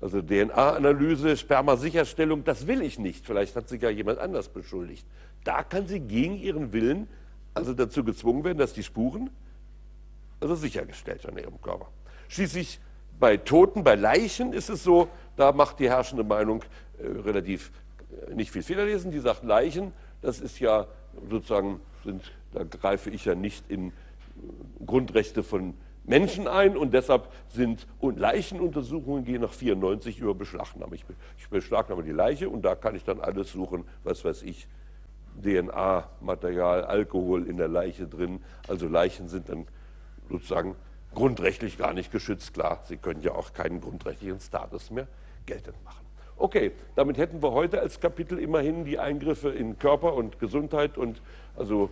also 0.00 0.22
DNA-Analyse, 0.22 1.36
Spermasicherstellung, 1.36 2.44
das 2.44 2.66
will 2.66 2.82
ich 2.82 2.98
nicht. 2.98 3.26
Vielleicht 3.26 3.56
hat 3.56 3.68
sich 3.68 3.82
ja 3.82 3.90
jemand 3.90 4.18
anders 4.18 4.48
beschuldigt. 4.48 5.06
Da 5.44 5.62
kann 5.62 5.86
sie 5.86 6.00
gegen 6.00 6.36
ihren 6.36 6.72
Willen 6.72 7.08
also 7.54 7.74
dazu 7.74 8.04
gezwungen 8.04 8.44
werden, 8.44 8.58
dass 8.58 8.72
die 8.72 8.82
Spuren 8.82 9.30
also 10.40 10.54
sichergestellt 10.54 11.24
werden 11.24 11.38
in 11.38 11.44
ihrem 11.44 11.60
Körper. 11.60 11.88
Schließlich 12.28 12.80
bei 13.18 13.36
Toten, 13.36 13.82
bei 13.84 13.94
Leichen 13.94 14.52
ist 14.52 14.68
es 14.68 14.84
so, 14.84 15.08
da 15.36 15.52
macht 15.52 15.80
die 15.80 15.88
herrschende 15.88 16.24
Meinung 16.24 16.62
äh, 16.98 17.06
relativ 17.06 17.72
äh, 18.28 18.34
nicht 18.34 18.50
viel 18.50 18.62
Fehlerlesen. 18.62 19.10
Die 19.10 19.18
sagt 19.18 19.44
Leichen, 19.44 19.92
das 20.22 20.40
ist 20.40 20.60
ja 20.60 20.86
sozusagen, 21.28 21.80
sind, 22.04 22.22
da 22.52 22.64
greife 22.64 23.10
ich 23.10 23.24
ja 23.24 23.34
nicht 23.34 23.70
in 23.70 23.88
äh, 23.88 23.92
Grundrechte 24.84 25.42
von 25.42 25.74
Menschen 26.04 26.48
ein 26.48 26.76
und 26.76 26.94
deshalb 26.94 27.28
sind 27.48 27.86
und 28.00 28.18
Leichenuntersuchungen 28.18 29.24
gehen 29.24 29.42
nach 29.42 29.52
94 29.52 30.20
über 30.20 30.34
Beschlagnahme. 30.34 30.94
Ich, 30.94 31.04
ich 31.38 31.48
beschlagnahme 31.48 32.02
die 32.02 32.12
Leiche 32.12 32.48
und 32.48 32.62
da 32.62 32.74
kann 32.74 32.94
ich 32.94 33.04
dann 33.04 33.20
alles 33.20 33.52
suchen, 33.52 33.84
was 34.04 34.24
weiß 34.24 34.42
ich, 34.42 34.68
DNA-Material, 35.42 36.84
Alkohol 36.84 37.46
in 37.46 37.58
der 37.58 37.68
Leiche 37.68 38.06
drin. 38.06 38.40
Also 38.66 38.88
Leichen 38.88 39.28
sind 39.28 39.48
dann 39.48 39.66
sozusagen 40.30 40.76
grundrechtlich 41.14 41.78
gar 41.78 41.92
nicht 41.92 42.12
geschützt. 42.12 42.54
Klar, 42.54 42.82
Sie 42.84 42.96
können 42.96 43.22
ja 43.22 43.32
auch 43.32 43.52
keinen 43.52 43.80
grundrechtlichen 43.80 44.40
Status 44.40 44.90
mehr 44.90 45.06
geltend 45.46 45.82
machen. 45.84 46.04
Okay, 46.36 46.72
damit 46.94 47.18
hätten 47.18 47.42
wir 47.42 47.50
heute 47.52 47.80
als 47.80 47.98
Kapitel 47.98 48.38
immerhin 48.38 48.84
die 48.84 48.98
Eingriffe 48.98 49.50
in 49.50 49.78
Körper 49.78 50.14
und 50.14 50.38
Gesundheit 50.38 50.96
und 50.96 51.20
also 51.56 51.90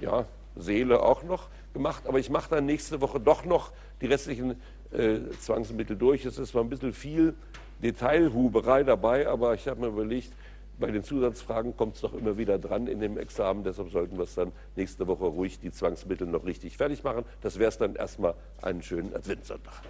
ja, 0.00 0.24
Seele 0.56 1.02
auch 1.02 1.22
noch 1.24 1.48
gemacht. 1.74 2.04
Aber 2.06 2.18
ich 2.18 2.30
mache 2.30 2.50
dann 2.50 2.64
nächste 2.64 3.00
Woche 3.02 3.20
doch 3.20 3.44
noch 3.44 3.72
die 4.00 4.06
restlichen 4.06 4.60
äh, 4.92 5.18
Zwangsmittel 5.40 5.96
durch. 5.96 6.24
Es 6.24 6.38
ist 6.38 6.50
zwar 6.50 6.64
ein 6.64 6.70
bisschen 6.70 6.94
viel 6.94 7.34
Detailhuberei 7.82 8.82
dabei, 8.82 9.28
aber 9.28 9.54
ich 9.54 9.68
habe 9.68 9.80
mir 9.80 9.88
überlegt, 9.88 10.32
bei 10.78 10.90
den 10.90 11.02
Zusatzfragen 11.02 11.76
kommt 11.76 11.96
es 11.96 12.02
doch 12.02 12.14
immer 12.14 12.38
wieder 12.38 12.58
dran 12.58 12.86
in 12.86 13.00
dem 13.00 13.18
Examen. 13.18 13.64
Deshalb 13.64 13.90
sollten 13.90 14.16
wir 14.16 14.24
es 14.24 14.34
dann 14.34 14.52
nächste 14.76 15.06
Woche 15.06 15.24
ruhig 15.24 15.58
die 15.58 15.70
Zwangsmittel 15.70 16.26
noch 16.26 16.44
richtig 16.44 16.76
fertig 16.76 17.02
machen. 17.04 17.24
Das 17.40 17.58
wäre 17.58 17.68
es 17.68 17.78
dann 17.78 17.96
erstmal 17.96 18.34
einen 18.62 18.82
schönen 18.82 19.14
Adventssonntag. 19.14 19.82